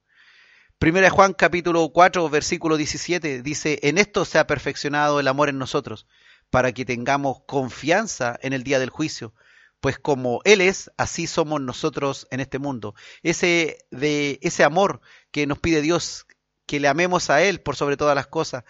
Primera 0.78 1.10
Juan 1.10 1.34
capítulo 1.34 1.90
4 1.90 2.30
versículo 2.30 2.76
17 2.76 3.42
dice, 3.42 3.80
en 3.82 3.98
esto 3.98 4.24
se 4.24 4.38
ha 4.38 4.46
perfeccionado 4.46 5.20
el 5.20 5.28
amor 5.28 5.48
en 5.48 5.58
nosotros, 5.58 6.06
para 6.50 6.72
que 6.72 6.84
tengamos 6.84 7.42
confianza 7.46 8.38
en 8.42 8.52
el 8.52 8.62
día 8.64 8.78
del 8.78 8.90
juicio, 8.90 9.34
pues 9.80 9.98
como 9.98 10.40
Él 10.44 10.60
es, 10.60 10.90
así 10.96 11.26
somos 11.26 11.60
nosotros 11.60 12.26
en 12.30 12.40
este 12.40 12.58
mundo. 12.58 12.94
Ese, 13.22 13.78
de, 13.90 14.38
ese 14.42 14.64
amor 14.64 15.00
que 15.30 15.46
nos 15.46 15.58
pide 15.58 15.80
Dios, 15.80 16.26
que 16.66 16.80
le 16.80 16.88
amemos 16.88 17.30
a 17.30 17.42
Él 17.42 17.60
por 17.60 17.76
sobre 17.76 17.96
todas 17.96 18.14
las 18.14 18.26
cosas, 18.26 18.64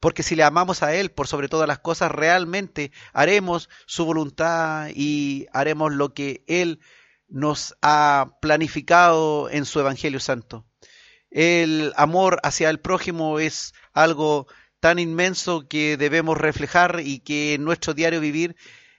porque 0.00 0.22
si 0.22 0.36
le 0.36 0.44
amamos 0.44 0.82
a 0.82 0.94
Él 0.94 1.10
por 1.10 1.28
sobre 1.28 1.48
todas 1.48 1.68
las 1.68 1.78
cosas, 1.78 2.10
realmente 2.10 2.92
haremos 3.12 3.68
su 3.86 4.04
voluntad 4.04 4.88
y 4.94 5.46
haremos 5.52 5.92
lo 5.92 6.14
que 6.14 6.44
Él 6.46 6.80
nos 7.34 7.74
ha 7.82 8.36
planificado 8.40 9.50
en 9.50 9.64
su 9.64 9.80
Evangelio 9.80 10.20
Santo. 10.20 10.64
El 11.30 11.92
amor 11.96 12.38
hacia 12.44 12.70
el 12.70 12.78
prójimo 12.78 13.40
es 13.40 13.74
algo 13.92 14.46
tan 14.78 15.00
inmenso 15.00 15.66
que 15.66 15.96
debemos 15.96 16.38
reflejar 16.38 17.00
y 17.04 17.18
que 17.18 17.54
en 17.54 17.64
nuestro 17.64 17.92
diario 17.92 18.20
vivir 18.20 18.54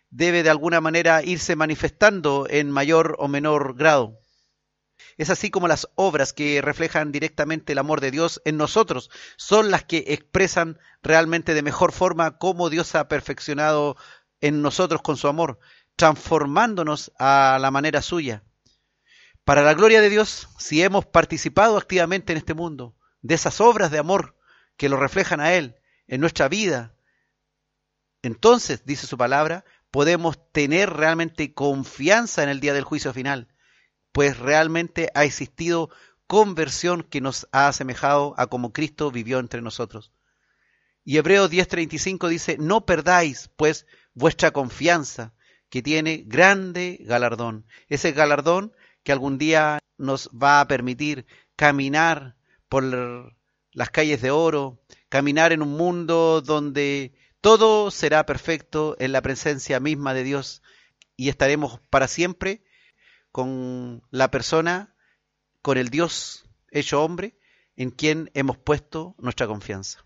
debe 0.10 0.44
de 0.44 0.50
alguna 0.50 0.82
manera 0.82 1.24
irse 1.24 1.56
manifestando 1.56 2.46
en 2.50 2.72
mayor 2.72 3.16
o 3.20 3.30
menor 3.30 3.74
grado. 3.74 4.20
Es 5.16 5.30
así 5.30 5.50
como 5.50 5.70
las 5.70 5.88
obras 5.96 6.34
que 6.34 6.62
reflejan 6.62 7.14
directamente 7.14 7.72
el 7.72 7.78
amor 7.78 8.02
de 8.02 8.12
Dios 8.12 8.42
en 8.44 8.58
nosotros 8.58 9.10
son 9.38 9.72
las 9.72 9.86
que 9.86 10.04
expresan 10.08 10.78
realmente 11.02 11.54
de 11.54 11.62
mejor 11.62 11.94
forma 11.94 12.38
cómo 12.38 12.70
Dios 12.70 12.96
ha 12.96 13.08
perfeccionado 13.08 13.96
en 14.42 14.62
nosotros 14.62 15.02
con 15.02 15.16
su 15.16 15.30
amor, 15.30 15.58
transformándonos 15.96 17.12
a 17.20 17.58
la 17.60 17.72
manera 17.72 18.02
suya. 18.02 18.44
Para 19.44 19.62
la 19.62 19.74
gloria 19.74 20.02
de 20.02 20.10
Dios, 20.10 20.50
si 20.58 20.82
hemos 20.82 21.06
participado 21.06 21.78
activamente 21.78 22.34
en 22.34 22.38
este 22.38 22.54
mundo, 22.54 22.96
de 23.22 23.36
esas 23.36 23.62
obras 23.62 23.92
de 23.92 24.00
amor 24.00 24.38
que 24.78 24.90
lo 24.90 24.98
reflejan 24.98 25.40
a 25.40 25.54
Él 25.54 25.76
en 26.08 26.22
nuestra 26.22 26.48
vida, 26.48 26.96
entonces, 28.26 28.86
dice 28.86 29.06
su 29.06 29.20
palabra, 29.20 29.66
podemos 29.92 30.52
tener 30.52 30.90
realmente 30.90 31.54
confianza 31.54 32.42
en 32.42 32.50
el 32.50 32.60
día 32.60 32.74
del 32.74 32.84
juicio 32.84 33.14
final, 33.14 33.54
pues 34.12 34.40
realmente 34.40 35.12
ha 35.14 35.26
existido 35.26 35.92
conversión 36.26 37.04
que 37.04 37.22
nos 37.22 37.48
ha 37.52 37.68
asemejado 37.68 38.34
a 38.38 38.48
como 38.48 38.74
Cristo 38.74 39.12
vivió 39.12 39.38
entre 39.38 39.62
nosotros. 39.62 40.12
Y 41.04 41.18
Hebreos 41.18 41.52
10:35 41.52 42.28
dice, 42.30 42.58
no 42.60 42.88
perdáis 42.88 43.52
pues 43.56 43.86
vuestra 44.16 44.50
confianza, 44.50 45.35
que 45.70 45.82
tiene 45.82 46.24
grande 46.26 46.98
galardón. 47.02 47.66
Ese 47.90 48.12
galardón 48.12 48.74
que 49.04 49.12
algún 49.12 49.38
día 49.38 49.80
nos 49.98 50.30
va 50.30 50.62
a 50.62 50.68
permitir 50.68 51.26
caminar 51.56 52.36
por 52.70 52.84
las 53.72 53.90
calles 53.92 54.22
de 54.22 54.32
oro, 54.32 54.82
caminar 55.10 55.52
en 55.52 55.62
un 55.62 55.78
mundo 55.78 56.42
donde 56.42 57.14
todo 57.42 57.92
será 57.92 58.26
perfecto 58.26 58.96
en 59.00 59.12
la 59.12 59.22
presencia 59.22 59.80
misma 59.80 60.14
de 60.14 60.24
Dios, 60.24 60.62
y 61.16 61.30
estaremos 61.30 61.80
para 61.90 62.08
siempre 62.08 62.64
con 63.32 64.02
la 64.10 64.32
persona, 64.32 64.96
con 65.62 65.78
el 65.78 65.90
Dios 65.90 66.50
hecho 66.72 67.04
hombre, 67.04 67.38
en 67.76 67.92
quien 67.92 68.32
hemos 68.34 68.58
puesto 68.58 69.16
nuestra 69.18 69.48
confianza. 69.48 70.06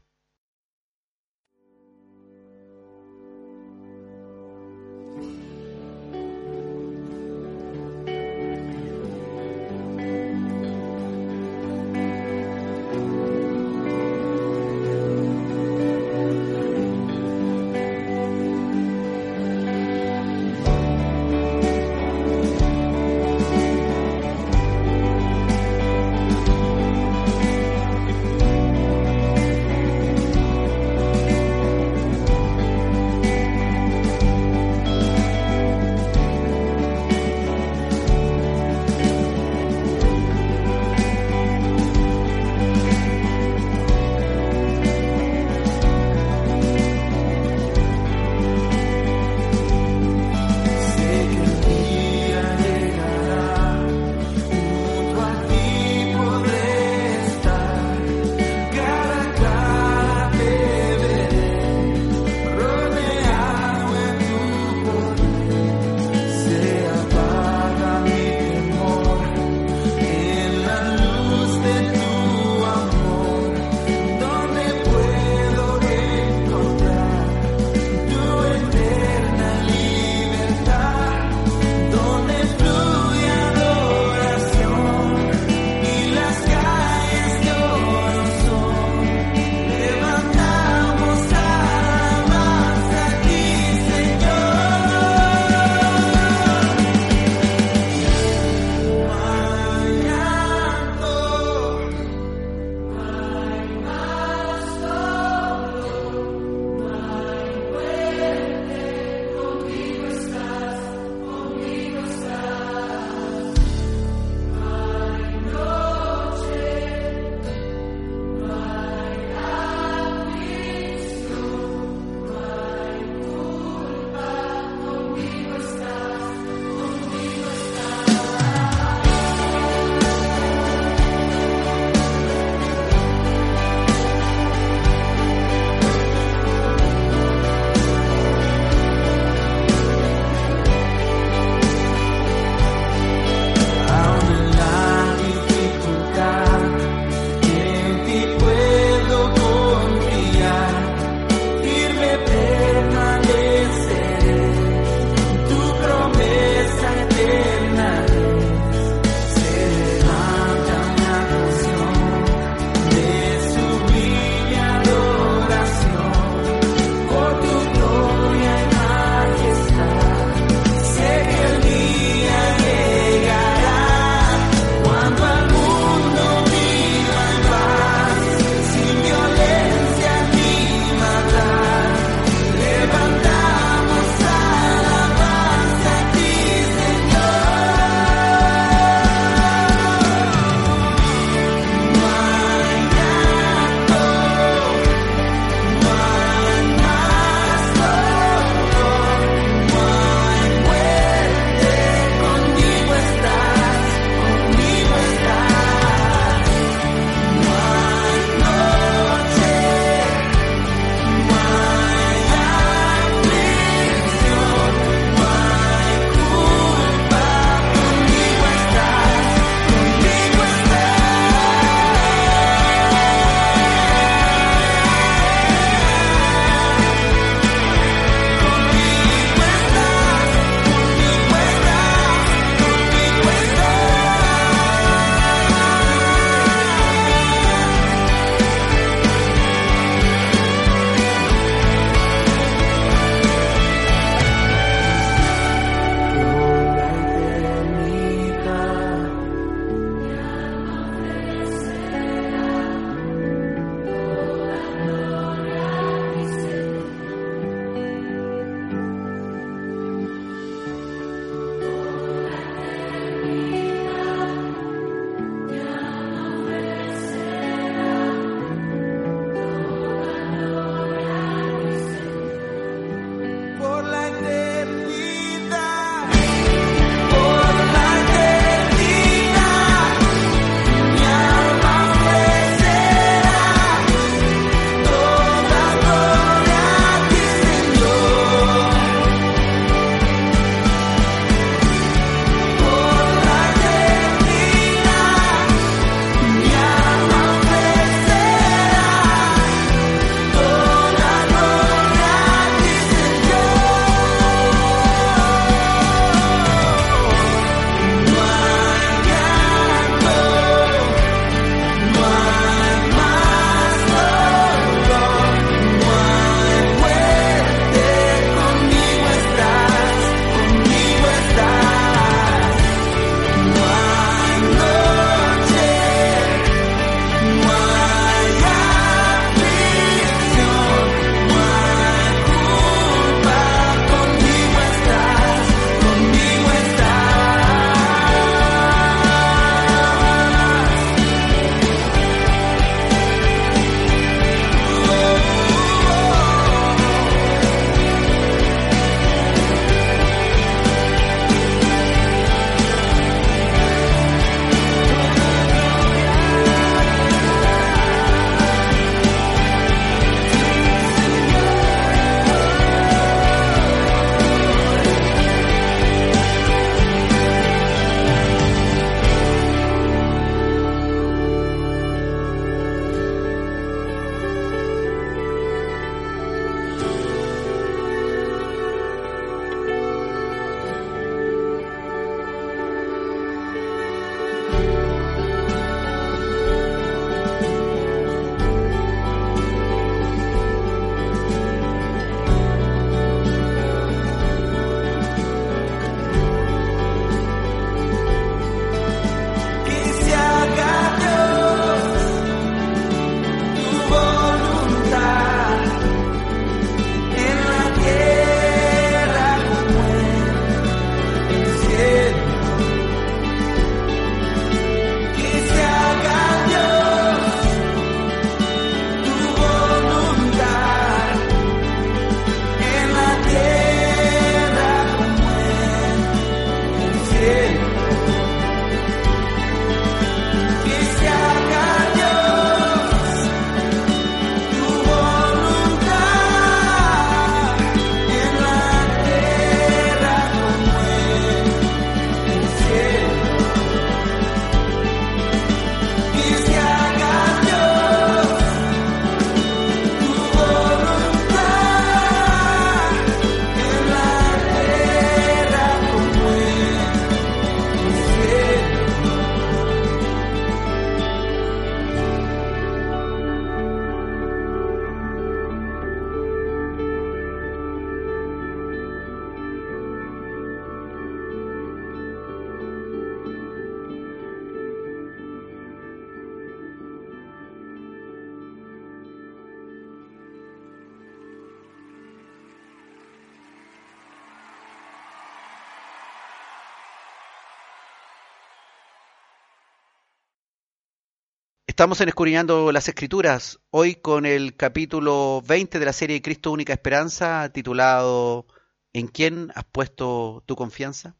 Estamos 491.89 492.01
en 492.01 492.71
las 492.71 492.87
Escrituras, 492.87 493.59
hoy 493.71 493.95
con 493.95 494.27
el 494.27 494.55
capítulo 494.55 495.41
20 495.43 495.79
de 495.79 495.85
la 495.85 495.91
serie 495.91 496.21
Cristo 496.21 496.51
Única 496.51 496.71
Esperanza, 496.71 497.49
titulado 497.51 498.45
¿En 498.93 499.07
quién 499.07 499.51
has 499.55 499.63
puesto 499.63 500.43
tu 500.45 500.55
confianza? 500.55 501.15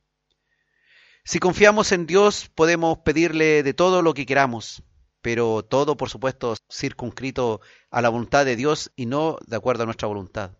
Si 1.24 1.40
confiamos 1.40 1.92
en 1.92 2.06
Dios, 2.06 2.52
podemos 2.54 3.00
pedirle 3.00 3.64
de 3.64 3.74
todo 3.74 4.04
lo 4.04 4.14
que 4.14 4.28
queramos, 4.28 4.84
pero 5.24 5.66
todo, 5.66 5.98
por 5.98 6.12
supuesto, 6.12 6.56
circunscrito 6.72 7.62
a 7.90 8.04
la 8.04 8.10
voluntad 8.10 8.46
de 8.46 8.56
Dios 8.56 8.92
y 8.96 9.08
no 9.08 9.38
de 9.48 9.56
acuerdo 9.56 9.82
a 9.82 9.86
nuestra 9.88 10.08
voluntad. 10.08 10.52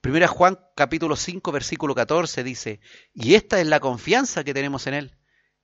Primera 0.00 0.26
Juan 0.26 0.58
capítulo 0.74 1.16
5 1.16 1.52
versículo 1.52 1.94
14 1.94 2.42
dice, 2.44 2.80
y 3.12 3.34
esta 3.34 3.60
es 3.60 3.66
la 3.66 3.78
confianza 3.78 4.42
que 4.42 4.54
tenemos 4.54 4.86
en 4.86 4.94
Él, 4.94 5.19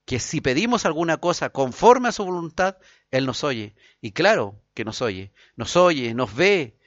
que 0.06 0.20
si 0.20 0.40
pedimos 0.40 0.86
alguna 0.86 1.18
cosa 1.18 1.50
conforme 1.50 2.08
a 2.08 2.12
su 2.12 2.24
voluntad, 2.24 2.78
Él 3.10 3.26
nos 3.26 3.44
oye. 3.44 3.74
Y 4.00 4.12
claro 4.12 4.62
que 4.72 4.84
nos 4.84 5.02
oye, 5.02 5.32
nos 5.56 5.76
oye, 5.76 6.14
nos 6.14 6.34
ve, 6.34 6.78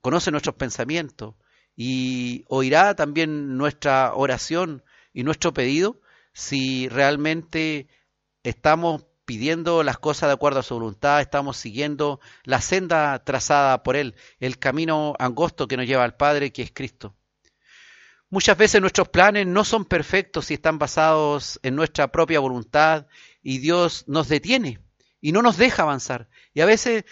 conoce 0.00 0.30
nuestros 0.30 0.56
pensamientos 0.56 1.34
y 1.76 2.44
oirá 2.48 2.96
también 2.96 3.56
nuestra 3.56 4.14
oración 4.14 4.82
y 5.12 5.22
nuestro 5.22 5.52
pedido 5.52 6.00
si 6.32 6.88
realmente 6.88 7.88
estamos 8.42 9.04
pidiendo 9.26 9.82
las 9.82 9.98
cosas 9.98 10.28
de 10.28 10.34
acuerdo 10.34 10.60
a 10.60 10.64
su 10.64 10.74
voluntad, 10.74 11.20
estamos 11.20 11.58
siguiendo 11.58 12.20
la 12.44 12.60
senda 12.60 13.22
trazada 13.22 13.82
por 13.82 13.96
Él, 13.96 14.14
el 14.40 14.58
camino 14.58 15.14
angosto 15.18 15.68
que 15.68 15.76
nos 15.76 15.86
lleva 15.86 16.04
al 16.04 16.16
Padre, 16.16 16.52
que 16.52 16.62
es 16.62 16.72
Cristo. 16.72 17.14
Muchas 18.32 18.56
veces 18.56 18.80
nuestros 18.80 19.10
planes 19.10 19.46
no 19.46 19.62
son 19.62 19.84
perfectos 19.84 20.50
y 20.50 20.54
están 20.54 20.78
basados 20.78 21.60
en 21.62 21.76
nuestra 21.76 22.10
propia 22.10 22.40
voluntad 22.40 23.06
y 23.42 23.58
Dios 23.58 24.04
nos 24.06 24.26
detiene 24.26 24.80
y 25.20 25.32
no 25.32 25.42
nos 25.42 25.58
deja 25.58 25.82
avanzar. 25.82 26.30
Y 26.54 26.62
a 26.62 26.64
veces 26.64 27.04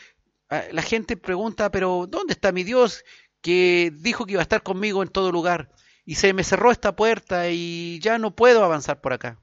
ah, 0.49 0.63
la 0.73 0.81
gente 0.81 1.19
pregunta, 1.19 1.71
pero 1.71 2.07
¿dónde 2.09 2.33
está 2.33 2.53
mi 2.53 2.65
Dios 2.65 3.05
que 3.43 3.93
dijo 3.95 4.25
que 4.25 4.33
iba 4.33 4.41
a 4.41 4.45
estar 4.45 4.63
conmigo 4.63 5.03
en 5.03 5.11
todo 5.11 5.31
lugar? 5.31 5.71
Y 6.07 6.15
se 6.15 6.33
me 6.33 6.43
cerró 6.43 6.71
esta 6.71 6.97
puerta 6.97 7.51
y 7.51 7.99
ya 8.01 8.17
no 8.17 8.35
puedo 8.35 8.65
avanzar 8.65 9.03
por 9.03 9.13
acá. 9.13 9.39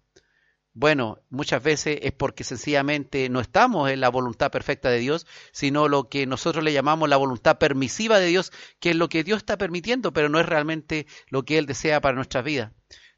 Bueno, 0.80 1.24
muchas 1.32 1.64
veces 1.64 1.98
es 2.04 2.12
porque 2.12 2.44
sencillamente 2.44 3.30
no 3.30 3.40
estamos 3.40 3.90
en 3.90 4.00
la 4.00 4.10
voluntad 4.10 4.52
perfecta 4.52 4.92
de 4.92 5.00
Dios, 5.00 5.26
sino 5.52 5.88
lo 5.88 6.08
que 6.08 6.28
nosotros 6.28 6.64
le 6.64 6.72
llamamos 6.72 7.10
la 7.10 7.18
voluntad 7.18 7.58
permisiva 7.58 8.20
de 8.20 8.28
Dios, 8.28 8.52
que 8.80 8.92
es 8.92 8.96
lo 8.96 9.10
que 9.10 9.24
Dios 9.24 9.38
está 9.38 9.58
permitiendo, 9.58 10.14
pero 10.14 10.30
no 10.30 10.40
es 10.40 10.46
realmente 10.46 11.08
lo 11.30 11.42
que 11.42 11.58
Él 11.58 11.66
desea 11.66 12.00
para 12.00 12.14
nuestra 12.14 12.44
vida. 12.44 12.74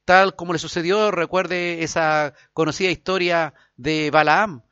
Tal 0.05 0.37
como 0.37 0.53
le 0.53 0.59
sucedió, 0.59 1.11
recuerde 1.11 1.83
esa 1.83 2.33
conocida 2.53 2.91
historia 2.91 3.53
de 3.75 4.09
Balaam, 4.09 4.63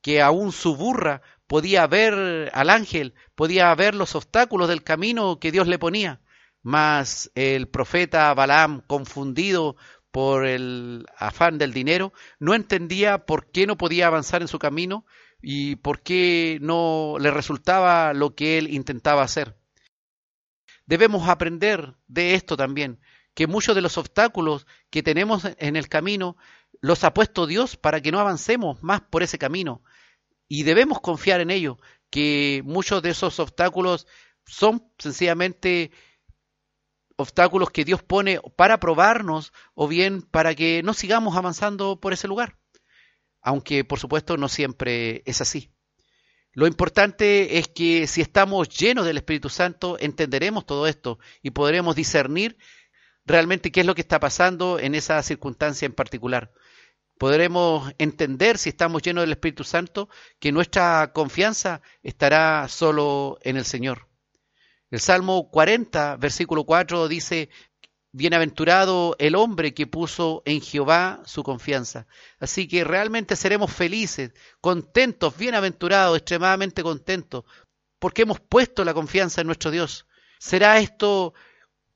que 0.00 0.22
aún 0.22 0.52
su 0.52 0.74
burra 0.74 1.20
podía 1.46 1.86
ver 1.86 2.50
al 2.54 2.70
ángel, 2.70 3.12
podía 3.34 3.74
ver 3.74 3.94
los 3.94 4.14
obstáculos 4.14 4.70
del 4.70 4.82
camino 4.82 5.38
que 5.38 5.52
Dios 5.52 5.68
le 5.68 5.78
ponía. 5.78 6.22
Mas 6.62 7.30
el 7.34 7.68
profeta 7.68 8.32
Balaam, 8.32 8.80
confundido 8.86 9.76
por 10.12 10.46
el 10.46 11.06
afán 11.16 11.58
del 11.58 11.72
dinero, 11.72 12.12
no 12.38 12.54
entendía 12.54 13.24
por 13.24 13.50
qué 13.50 13.66
no 13.66 13.78
podía 13.78 14.06
avanzar 14.06 14.42
en 14.42 14.48
su 14.48 14.58
camino 14.58 15.04
y 15.40 15.76
por 15.76 16.02
qué 16.02 16.58
no 16.60 17.16
le 17.18 17.30
resultaba 17.30 18.12
lo 18.12 18.34
que 18.34 18.58
él 18.58 18.72
intentaba 18.72 19.22
hacer. 19.22 19.56
Debemos 20.86 21.28
aprender 21.28 21.94
de 22.06 22.34
esto 22.34 22.56
también, 22.56 23.00
que 23.34 23.46
muchos 23.46 23.74
de 23.74 23.80
los 23.80 23.96
obstáculos 23.96 24.66
que 24.90 25.02
tenemos 25.02 25.44
en 25.58 25.76
el 25.76 25.88
camino 25.88 26.36
los 26.80 27.04
ha 27.04 27.14
puesto 27.14 27.46
Dios 27.46 27.76
para 27.76 28.02
que 28.02 28.12
no 28.12 28.20
avancemos 28.20 28.82
más 28.82 29.00
por 29.00 29.22
ese 29.22 29.38
camino. 29.38 29.82
Y 30.46 30.64
debemos 30.64 31.00
confiar 31.00 31.40
en 31.40 31.50
ello, 31.50 31.78
que 32.10 32.60
muchos 32.66 33.02
de 33.02 33.10
esos 33.10 33.40
obstáculos 33.40 34.06
son 34.44 34.86
sencillamente 34.98 35.92
obstáculos 37.22 37.70
que 37.70 37.84
Dios 37.84 38.02
pone 38.02 38.40
para 38.56 38.78
probarnos 38.80 39.52
o 39.74 39.88
bien 39.88 40.22
para 40.22 40.54
que 40.54 40.82
no 40.82 40.94
sigamos 40.94 41.36
avanzando 41.36 42.00
por 42.00 42.12
ese 42.12 42.28
lugar. 42.28 42.58
Aunque 43.40 43.84
por 43.84 43.98
supuesto 43.98 44.36
no 44.36 44.48
siempre 44.48 45.22
es 45.24 45.40
así. 45.40 45.70
Lo 46.52 46.66
importante 46.66 47.58
es 47.58 47.68
que 47.68 48.06
si 48.06 48.20
estamos 48.20 48.68
llenos 48.68 49.06
del 49.06 49.16
Espíritu 49.16 49.48
Santo, 49.48 49.96
entenderemos 49.98 50.66
todo 50.66 50.86
esto 50.86 51.18
y 51.40 51.50
podremos 51.50 51.96
discernir 51.96 52.58
realmente 53.24 53.72
qué 53.72 53.80
es 53.80 53.86
lo 53.86 53.94
que 53.94 54.02
está 54.02 54.20
pasando 54.20 54.78
en 54.78 54.94
esa 54.94 55.22
circunstancia 55.22 55.86
en 55.86 55.94
particular. 55.94 56.52
Podremos 57.18 57.92
entender, 57.98 58.58
si 58.58 58.68
estamos 58.68 59.00
llenos 59.00 59.22
del 59.22 59.32
Espíritu 59.32 59.64
Santo, 59.64 60.08
que 60.40 60.52
nuestra 60.52 61.12
confianza 61.14 61.80
estará 62.02 62.68
solo 62.68 63.38
en 63.42 63.56
el 63.56 63.64
Señor. 63.64 64.11
El 64.92 65.00
Salmo 65.00 65.48
40, 65.48 66.16
versículo 66.16 66.64
4 66.64 67.08
dice, 67.08 67.48
Bienaventurado 68.12 69.16
el 69.18 69.36
hombre 69.36 69.72
que 69.72 69.86
puso 69.86 70.42
en 70.44 70.60
Jehová 70.60 71.22
su 71.24 71.42
confianza. 71.42 72.06
Así 72.38 72.68
que 72.68 72.84
realmente 72.84 73.34
seremos 73.34 73.72
felices, 73.72 74.32
contentos, 74.60 75.34
bienaventurados, 75.38 76.18
extremadamente 76.18 76.82
contentos, 76.82 77.44
porque 77.98 78.20
hemos 78.22 78.38
puesto 78.38 78.84
la 78.84 78.92
confianza 78.92 79.40
en 79.40 79.46
nuestro 79.46 79.70
Dios. 79.70 80.06
¿Será 80.38 80.78
esto 80.78 81.32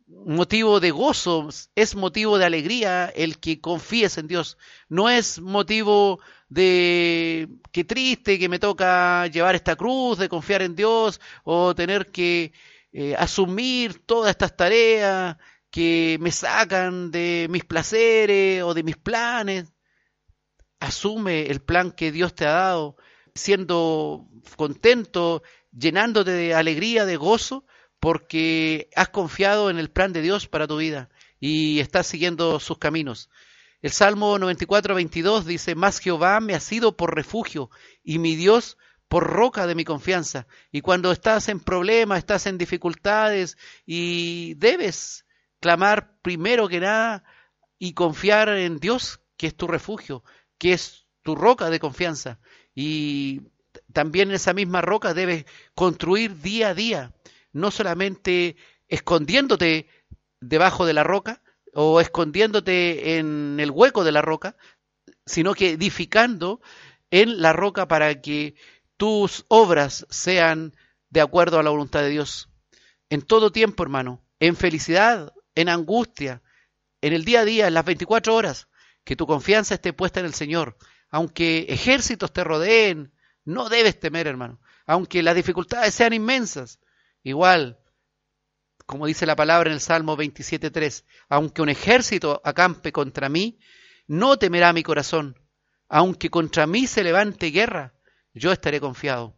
motivo 0.07 0.81
de 0.81 0.91
gozo? 0.91 1.51
¿Es 1.75 1.97
motivo 1.97 2.39
de 2.39 2.47
alegría 2.47 3.13
el 3.15 3.39
que 3.39 3.61
confíes 3.61 4.17
en 4.17 4.27
Dios? 4.27 4.57
No 4.89 5.11
es 5.11 5.39
motivo 5.39 6.19
de 6.49 7.47
qué 7.73 7.85
triste 7.85 8.39
que 8.39 8.49
me 8.49 8.59
toca 8.59 9.27
llevar 9.27 9.55
esta 9.55 9.77
cruz, 9.77 10.17
de 10.17 10.31
confiar 10.31 10.63
en 10.63 10.75
Dios 10.75 11.21
o 11.45 11.75
tener 11.75 12.07
que 12.07 12.55
eh, 12.99 13.15
asumir 13.15 14.07
todas 14.07 14.31
estas 14.31 14.57
tareas 14.57 15.37
que 15.71 16.17
me 16.19 16.33
sacan 16.33 17.11
de 17.11 17.47
mis 17.51 17.63
placeres 17.63 18.63
o 18.63 18.73
de 18.73 18.83
mis 18.83 18.97
planes. 18.97 19.67
Asume 20.81 21.43
el 21.49 21.61
plan 21.61 21.91
que 21.91 22.11
Dios 22.11 22.35
te 22.35 22.47
ha 22.47 22.53
dado, 22.53 22.97
siendo 23.35 24.27
contento, 24.57 25.43
llenándote 25.73 26.31
de 26.31 26.55
alegría, 26.55 27.05
de 27.05 27.19
gozo, 27.19 27.67
porque 28.01 28.89
has 28.97 29.11
confiado 29.11 29.69
en 29.69 29.79
el 29.79 29.91
plan 29.91 30.15
de 30.15 30.23
Dios 30.23 30.49
para 30.49 30.67
tu 30.67 30.79
vida 30.79 31.11
y 31.39 31.81
estás 31.81 32.07
siguiendo 32.07 32.61
sus 32.61 32.79
caminos. 32.79 33.29
El 33.83 33.91
Salmo 33.91 34.39
94, 34.39 34.95
22 34.95 35.45
dice, 35.45 35.75
Más 35.75 35.99
Jehová 35.99 36.41
me 36.41 36.55
ha 36.55 36.61
sido 36.61 36.97
por 36.97 37.15
refugio 37.15 37.69
y 38.03 38.19
mi 38.19 38.37
Dios 38.37 38.79
por 39.09 39.25
roca 39.25 39.67
de 39.67 39.75
mi 39.75 39.85
confianza. 39.85 40.47
Y 40.73 40.81
cuando 40.81 41.13
estás 41.13 41.49
en 41.49 41.61
problemas, 41.61 42.19
estás 42.19 42.47
en 42.47 42.59
dificultades 42.59 43.57
y 43.85 44.55
debes 44.55 45.27
clamar 45.61 46.19
primero 46.23 46.69
que 46.69 46.81
nada 46.81 47.25
y 47.79 47.93
confiar 47.93 48.49
en 48.49 48.79
Dios, 48.79 49.21
que 49.37 49.47
es 49.49 49.57
tu 49.57 49.67
refugio, 49.67 50.25
que 50.59 50.73
es 50.73 51.07
tu 51.23 51.35
roca 51.35 51.71
de 51.71 51.81
confianza. 51.81 52.39
Y 52.75 53.43
también 53.93 54.31
esa 54.31 54.55
misma 54.55 54.81
roca 54.81 55.15
debes 55.15 55.45
construir 55.75 56.41
día 56.41 56.69
a 56.69 56.75
día, 56.75 57.13
no 57.53 57.71
solamente 57.71 58.57
escondiéndote 58.89 59.89
debajo 60.41 60.87
de 60.87 60.93
la 60.93 61.05
roca 61.05 61.43
o 61.75 62.01
escondiéndote 62.01 63.19
en 63.19 63.59
el 63.61 63.71
hueco 63.71 64.05
de 64.05 64.13
la 64.13 64.23
roca, 64.23 64.57
sino 65.27 65.55
que 65.55 65.71
edificando 65.71 66.61
en 67.11 67.41
la 67.41 67.53
roca 67.53 67.87
para 67.89 68.21
que 68.21 68.55
tus 68.97 69.45
obras 69.49 70.07
sean 70.11 70.75
de 71.11 71.21
acuerdo 71.21 71.59
a 71.59 71.63
la 71.63 71.71
voluntad 71.71 72.01
de 72.01 72.11
Dios. 72.11 72.49
En 73.09 73.23
todo 73.23 73.53
tiempo, 73.53 73.83
hermano, 73.83 74.25
en 74.41 74.57
felicidad, 74.57 75.33
en 75.55 75.69
angustia, 75.69 76.43
en 77.01 77.13
el 77.13 77.25
día 77.25 77.41
a 77.41 77.45
día, 77.45 77.69
en 77.69 77.75
las 77.75 77.85
24 77.85 78.35
horas, 78.35 78.69
que 79.05 79.17
tu 79.17 79.27
confianza 79.27 79.75
esté 79.75 79.93
puesta 79.93 80.21
en 80.21 80.27
el 80.27 80.35
Señor. 80.35 80.77
Aunque 81.11 81.67
ejércitos 81.69 82.33
te 82.33 82.43
rodeen, 82.43 83.13
no 83.45 83.69
debes 83.69 84.01
temer, 84.01 84.27
hermano. 84.27 84.61
Aunque 84.87 85.23
las 85.23 85.37
dificultades 85.37 85.95
sean 85.95 86.13
inmensas, 86.13 86.81
igual, 87.23 87.79
como 88.87 89.07
dice 89.07 89.27
la 89.27 89.37
palabra 89.37 89.71
en 89.71 89.75
el 89.75 89.81
Salmo 89.81 90.17
27.3, 90.17 91.05
aunque 91.29 91.63
un 91.63 91.69
ejército 91.69 92.41
acampe 92.45 92.93
contra 92.93 93.29
mí, 93.29 93.59
no 94.07 94.39
temerá 94.39 94.73
mi 94.73 94.83
corazón. 94.83 95.41
Aunque 95.89 96.31
contra 96.31 96.67
mí 96.67 96.87
se 96.87 97.05
levante 97.05 97.51
guerra, 97.51 97.96
yo 98.37 98.53
estaré 98.53 98.81
confiado. 98.81 99.35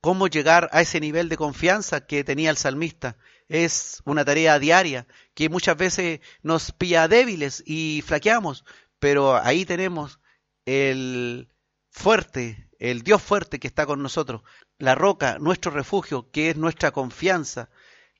¿Cómo 0.00 0.28
llegar 0.28 0.68
a 0.72 0.80
ese 0.80 1.00
nivel 1.00 1.28
de 1.28 1.36
confianza 1.36 2.06
que 2.06 2.24
tenía 2.24 2.50
el 2.50 2.56
salmista? 2.56 3.16
Es 3.48 4.00
una 4.04 4.24
tarea 4.24 4.58
diaria 4.58 5.06
que 5.34 5.48
muchas 5.48 5.76
veces 5.76 6.20
nos 6.42 6.72
pilla 6.72 7.08
débiles 7.08 7.62
y 7.66 8.02
flaqueamos, 8.06 8.64
pero 8.98 9.36
ahí 9.36 9.64
tenemos 9.64 10.20
el 10.66 11.48
fuerte, 11.90 12.70
el 12.78 13.02
Dios 13.02 13.22
fuerte 13.22 13.58
que 13.58 13.66
está 13.66 13.86
con 13.86 14.02
nosotros, 14.02 14.42
la 14.78 14.94
roca, 14.94 15.38
nuestro 15.38 15.70
refugio, 15.72 16.30
que 16.30 16.50
es 16.50 16.56
nuestra 16.56 16.92
confianza, 16.92 17.70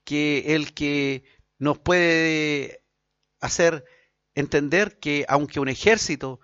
que 0.05 0.57
el 0.57 0.75
que 0.75 1.25
nos 1.59 1.79
puede 1.79 2.83
hacer 3.41 3.85
entender 4.35 4.99
que 4.99 5.25
aunque 5.29 5.61
un 5.61 5.69
ejército 5.69 6.41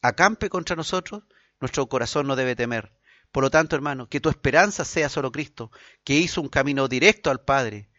acampe 0.00 0.48
contra 0.48 0.76
nosotros, 0.76 1.24
nuestro 1.60 1.88
corazón 1.88 2.26
no 2.26 2.36
debe 2.36 2.56
temer, 2.56 2.92
Por 3.32 3.44
lo 3.44 3.50
tanto, 3.50 3.76
hermano, 3.76 4.08
que 4.08 4.20
tu 4.20 4.30
esperanza 4.30 4.84
sea 4.84 5.08
solo 5.08 5.30
Cristo, 5.30 5.70
que 6.02 6.14
hizo 6.14 6.40
un 6.40 6.48
camino 6.48 6.88
directo 6.88 7.30
al 7.30 7.40
Padre. 7.40 7.90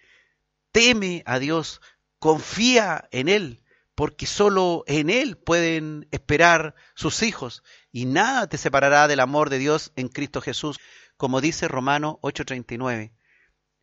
Teme 0.71 1.21
a 1.25 1.37
Dios, 1.37 1.81
confía 2.17 3.07
en 3.11 3.29
Él, 3.29 3.63
porque 3.93 4.25
solo 4.25 4.83
en 4.87 5.09
Él 5.09 5.37
pueden 5.37 6.07
esperar 6.11 6.73
sus 6.95 7.21
hijos, 7.21 7.63
y 7.91 8.05
nada 8.05 8.47
te 8.47 8.57
separará 8.57 9.07
del 9.07 9.19
amor 9.19 9.49
de 9.49 9.59
Dios 9.59 9.91
en 9.95 10.07
Cristo 10.07 10.41
Jesús, 10.41 10.79
como 11.15 11.41
dice 11.41 11.67
Romano 11.67 12.19
8:39. 12.23 13.13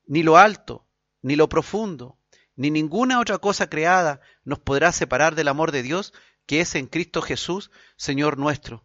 Ni 0.06 0.22
lo 0.22 0.38
alto, 0.38 0.86
ni 1.22 1.36
lo 1.36 1.48
profundo, 1.48 2.18
ni 2.56 2.70
ninguna 2.70 3.20
otra 3.20 3.38
cosa 3.38 3.68
creada 3.68 4.20
nos 4.44 4.58
podrá 4.58 4.90
separar 4.90 5.34
del 5.34 5.48
amor 5.48 5.70
de 5.70 5.82
Dios 5.82 6.12
que 6.46 6.60
es 6.60 6.74
en 6.76 6.86
Cristo 6.86 7.20
Jesús, 7.22 7.70
Señor 7.96 8.38
nuestro. 8.38 8.84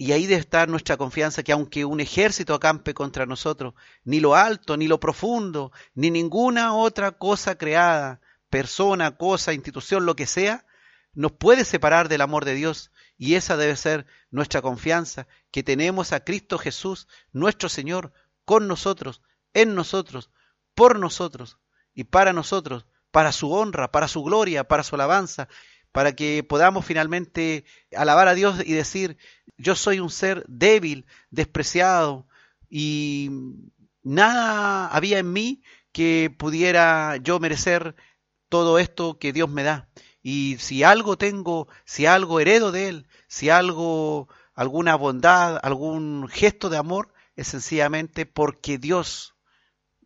Y 0.00 0.12
ahí 0.12 0.26
debe 0.26 0.40
estar 0.40 0.66
nuestra 0.70 0.96
confianza 0.96 1.42
que 1.42 1.52
aunque 1.52 1.84
un 1.84 2.00
ejército 2.00 2.54
acampe 2.54 2.94
contra 2.94 3.26
nosotros, 3.26 3.74
ni 4.02 4.18
lo 4.18 4.34
alto, 4.34 4.78
ni 4.78 4.88
lo 4.88 4.98
profundo, 4.98 5.72
ni 5.92 6.10
ninguna 6.10 6.74
otra 6.74 7.12
cosa 7.12 7.58
creada, 7.58 8.22
persona, 8.48 9.18
cosa, 9.18 9.52
institución, 9.52 10.06
lo 10.06 10.16
que 10.16 10.26
sea, 10.26 10.64
nos 11.12 11.32
puede 11.32 11.66
separar 11.66 12.08
del 12.08 12.22
amor 12.22 12.46
de 12.46 12.54
Dios. 12.54 12.90
Y 13.18 13.34
esa 13.34 13.58
debe 13.58 13.76
ser 13.76 14.06
nuestra 14.30 14.62
confianza, 14.62 15.26
que 15.50 15.62
tenemos 15.62 16.14
a 16.14 16.24
Cristo 16.24 16.56
Jesús, 16.56 17.06
nuestro 17.30 17.68
Señor, 17.68 18.14
con 18.46 18.68
nosotros, 18.68 19.20
en 19.52 19.74
nosotros, 19.74 20.30
por 20.74 20.98
nosotros 20.98 21.58
y 21.92 22.04
para 22.04 22.32
nosotros, 22.32 22.86
para 23.10 23.32
su 23.32 23.52
honra, 23.52 23.92
para 23.92 24.08
su 24.08 24.22
gloria, 24.22 24.64
para 24.64 24.82
su 24.82 24.94
alabanza, 24.94 25.48
para 25.92 26.14
que 26.14 26.44
podamos 26.44 26.84
finalmente 26.84 27.64
alabar 27.96 28.28
a 28.28 28.34
Dios 28.34 28.62
y 28.64 28.72
decir, 28.72 29.16
yo 29.56 29.74
soy 29.74 30.00
un 30.00 30.10
ser 30.10 30.44
débil, 30.48 31.06
despreciado, 31.30 32.26
y 32.68 33.30
nada 34.02 34.86
había 34.88 35.18
en 35.18 35.32
mí 35.32 35.62
que 35.92 36.34
pudiera 36.36 37.16
yo 37.16 37.40
merecer 37.40 37.96
todo 38.48 38.78
esto 38.78 39.18
que 39.18 39.32
Dios 39.32 39.50
me 39.50 39.62
da. 39.62 39.88
Y 40.22 40.56
si 40.58 40.82
algo 40.82 41.16
tengo, 41.18 41.68
si 41.84 42.06
algo 42.06 42.40
heredo 42.40 42.72
de 42.72 42.88
Él, 42.88 43.08
si 43.26 43.50
algo, 43.50 44.28
alguna 44.54 44.94
bondad, 44.96 45.58
algún 45.62 46.28
gesto 46.28 46.68
de 46.68 46.76
amor, 46.76 47.12
es 47.36 47.48
sencillamente 47.48 48.26
porque 48.26 48.78
Dios, 48.78 49.34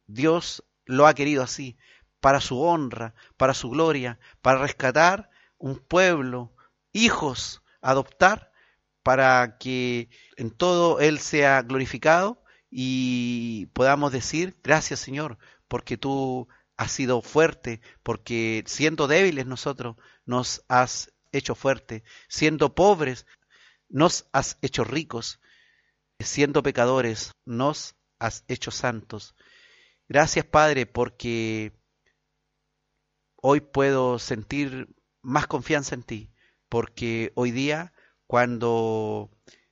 Dios 0.07 0.65
lo 0.87 1.07
ha 1.07 1.15
querido 1.15 1.43
así, 1.43 1.77
para 2.21 2.41
su 2.41 2.61
honra, 2.61 3.15
para 3.37 3.55
su 3.55 3.71
gloria, 3.71 4.19
para 4.41 4.61
rescatar 4.61 5.31
un 5.65 5.77
pueblo, 5.79 6.55
hijos, 6.93 7.63
adoptar, 7.81 8.53
para 9.03 9.57
que 9.57 10.11
en 10.37 10.51
todo 10.51 11.01
Él 11.01 11.19
sea 11.19 11.63
glorificado 11.63 12.43
y 12.71 13.65
podamos 13.73 14.13
decir, 14.13 14.55
gracias 14.63 15.01
Señor, 15.01 15.39
porque 15.67 15.97
tú 15.97 16.49
has 16.77 16.93
sido 16.93 17.23
fuerte, 17.23 17.81
porque 18.03 18.63
siendo 18.67 19.07
débiles 19.07 19.47
nosotros 19.47 19.97
nos 20.27 20.63
has 20.69 21.15
hecho 21.33 21.55
fuerte, 21.55 22.05
siendo 22.29 22.75
pobres 22.75 23.25
nos 23.89 24.29
has 24.33 24.59
hecho 24.61 24.85
ricos, 24.85 25.41
siendo 26.21 26.63
pecadores 26.63 27.33
nos 27.47 27.97
has 28.19 28.45
hecho 28.49 28.71
santos. 28.71 29.35
Gracias 30.09 30.45
Padre 30.45 30.85
porque 30.85 31.73
hoy 33.37 33.63
puedo 33.63 34.19
sentir 34.19 34.95
más 35.25 35.47
confianza 35.47 35.95
en 35.95 36.03
ti, 36.03 36.31
porque 36.69 37.33
hoy 37.35 37.51
día, 37.51 37.93
cuando 38.27 39.31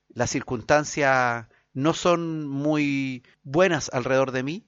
las 0.09 0.31
circunstancias 0.31 1.47
no 1.73 1.95
son 1.95 2.49
muy 2.49 3.23
buenas 3.43 3.91
alrededor 3.93 4.33
de 4.33 4.43
mí, 4.43 4.66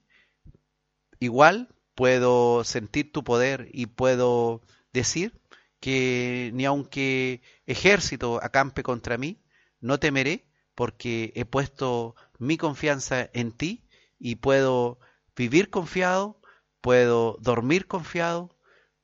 igual 1.20 1.74
puedo 1.94 2.64
sentir 2.64 3.12
tu 3.12 3.24
poder 3.24 3.68
y 3.72 3.86
puedo 3.86 4.62
decir 4.92 5.40
que 5.80 6.50
ni 6.54 6.64
aunque 6.64 7.42
ejército 7.66 8.42
acampe 8.42 8.82
contra 8.82 9.18
mí, 9.18 9.42
no 9.80 9.98
temeré 9.98 10.46
porque 10.74 11.32
he 11.34 11.44
puesto 11.44 12.16
mi 12.38 12.56
confianza 12.56 13.28
en 13.32 13.52
ti 13.52 13.84
y 14.18 14.36
puedo 14.36 14.98
vivir 15.36 15.70
confiado, 15.70 16.40
puedo 16.80 17.36
dormir 17.40 17.86
confiado, 17.86 18.56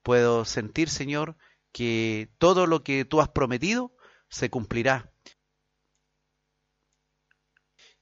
puedo 0.03 0.45
sentir, 0.45 0.89
Señor, 0.89 1.37
que 1.73 2.31
todo 2.39 2.67
lo 2.67 2.83
que 2.83 3.05
tú 3.05 3.21
has 3.21 3.29
prometido 3.29 3.95
se 4.29 4.51
cumplirá. 4.51 5.13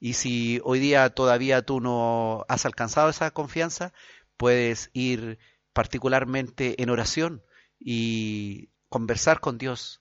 Y 0.01 0.15
si 0.15 0.61
hoy 0.65 0.79
día 0.79 1.11
todavía 1.11 1.63
tú 1.63 1.81
no 1.81 2.45
has 2.49 2.67
alcanzado 2.67 3.11
esa 3.11 3.31
confianza, 3.33 3.93
puedes 4.37 4.91
ir 4.93 5.39
particularmente 5.73 6.81
en 6.83 6.91
oración 6.91 7.43
y 7.79 8.71
conversar 8.89 9.41
con 9.41 9.59
Dios, 9.59 10.01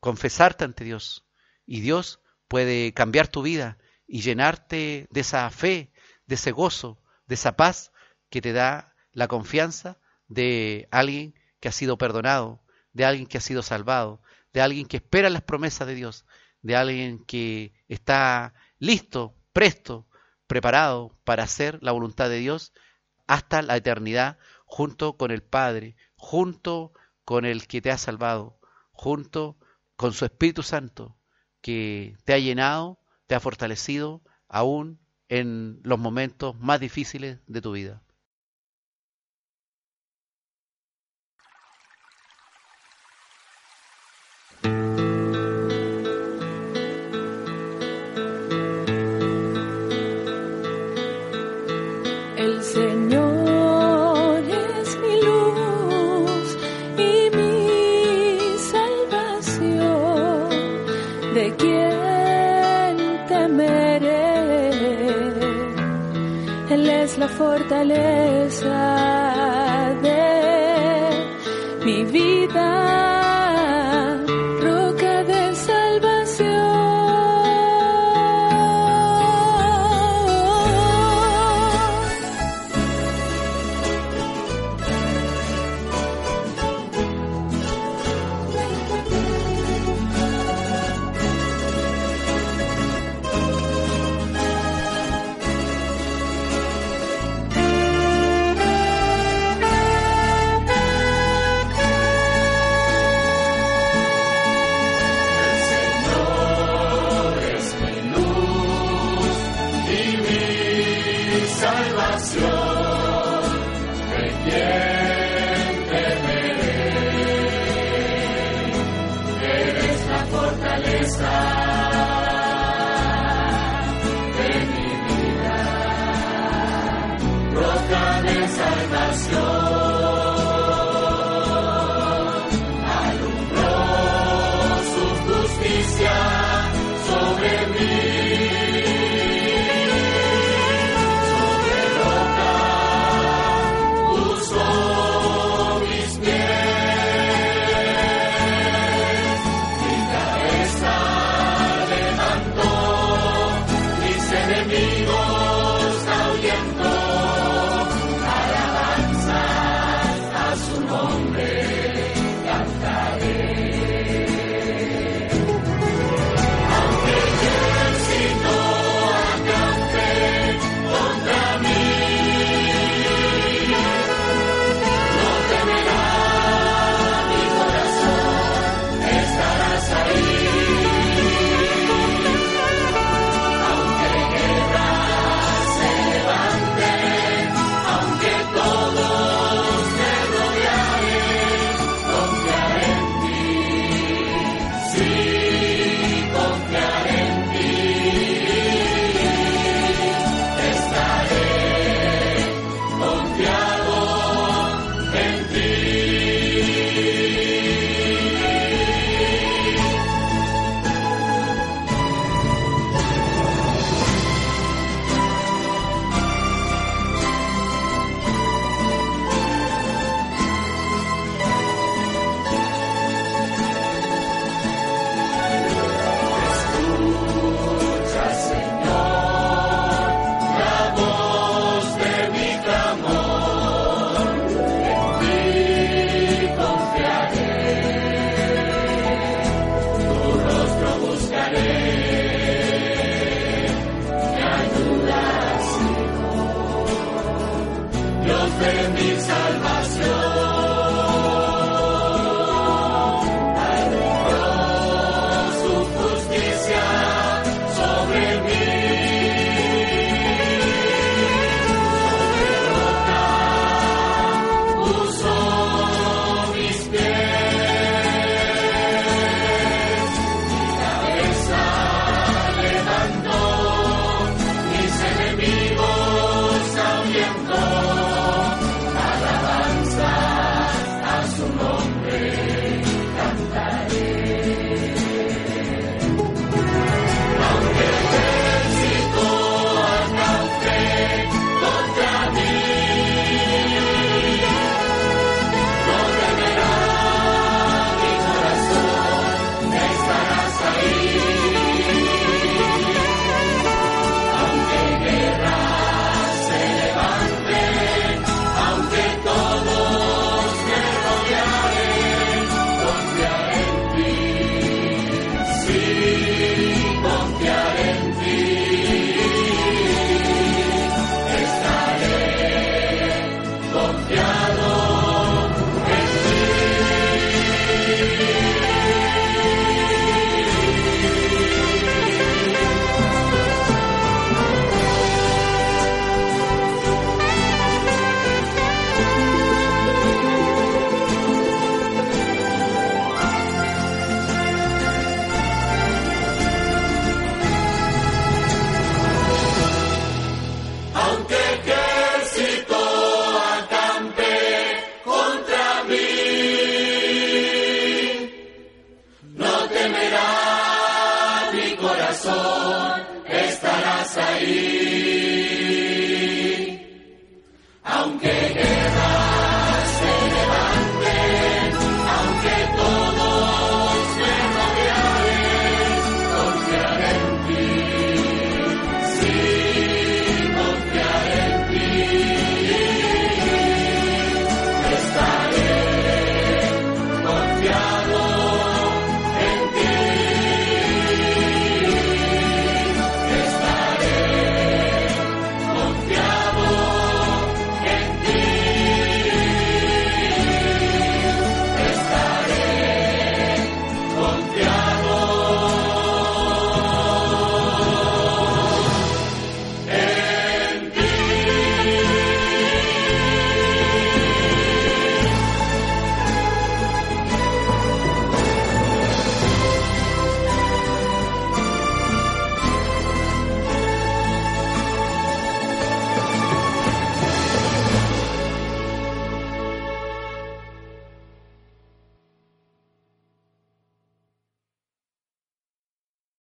confesarte 0.00 0.64
ante 0.64 0.84
Dios. 0.84 1.26
Y 1.66 1.80
Dios 1.80 2.20
puede 2.48 2.92
cambiar 2.92 3.28
tu 3.28 3.42
vida 3.42 3.78
y 4.06 4.20
llenarte 4.20 5.08
de 5.10 5.20
esa 5.20 5.48
fe, 5.50 5.92
de 6.26 6.34
ese 6.34 6.52
gozo, 6.52 7.02
de 7.26 7.34
esa 7.34 7.56
paz 7.56 7.92
que 8.28 8.42
te 8.42 8.52
da 8.52 8.94
la 9.12 9.28
confianza 9.28 9.98
de 10.28 10.88
alguien 10.90 11.34
que 11.60 11.68
ha 11.68 11.72
sido 11.72 11.96
perdonado, 11.96 12.63
de 12.94 13.04
alguien 13.04 13.26
que 13.26 13.38
ha 13.38 13.42
sido 13.42 13.62
salvado, 13.62 14.22
de 14.54 14.62
alguien 14.62 14.86
que 14.86 14.96
espera 14.96 15.28
las 15.28 15.42
promesas 15.42 15.86
de 15.86 15.94
Dios, 15.94 16.24
de 16.62 16.76
alguien 16.76 17.22
que 17.24 17.74
está 17.88 18.54
listo, 18.78 19.34
presto, 19.52 20.08
preparado 20.46 21.18
para 21.24 21.42
hacer 21.42 21.78
la 21.82 21.92
voluntad 21.92 22.30
de 22.30 22.38
Dios 22.38 22.72
hasta 23.26 23.60
la 23.62 23.76
eternidad 23.76 24.38
junto 24.64 25.16
con 25.16 25.30
el 25.30 25.42
Padre, 25.42 25.96
junto 26.16 26.92
con 27.24 27.44
el 27.44 27.66
que 27.66 27.82
te 27.82 27.90
ha 27.90 27.98
salvado, 27.98 28.58
junto 28.92 29.58
con 29.96 30.12
su 30.12 30.24
Espíritu 30.24 30.62
Santo 30.62 31.18
que 31.60 32.16
te 32.24 32.34
ha 32.34 32.38
llenado, 32.38 33.00
te 33.26 33.34
ha 33.34 33.40
fortalecido 33.40 34.22
aún 34.48 35.00
en 35.28 35.80
los 35.82 35.98
momentos 35.98 36.58
más 36.58 36.78
difíciles 36.78 37.40
de 37.46 37.60
tu 37.60 37.72
vida. 37.72 38.03
La 67.84 68.33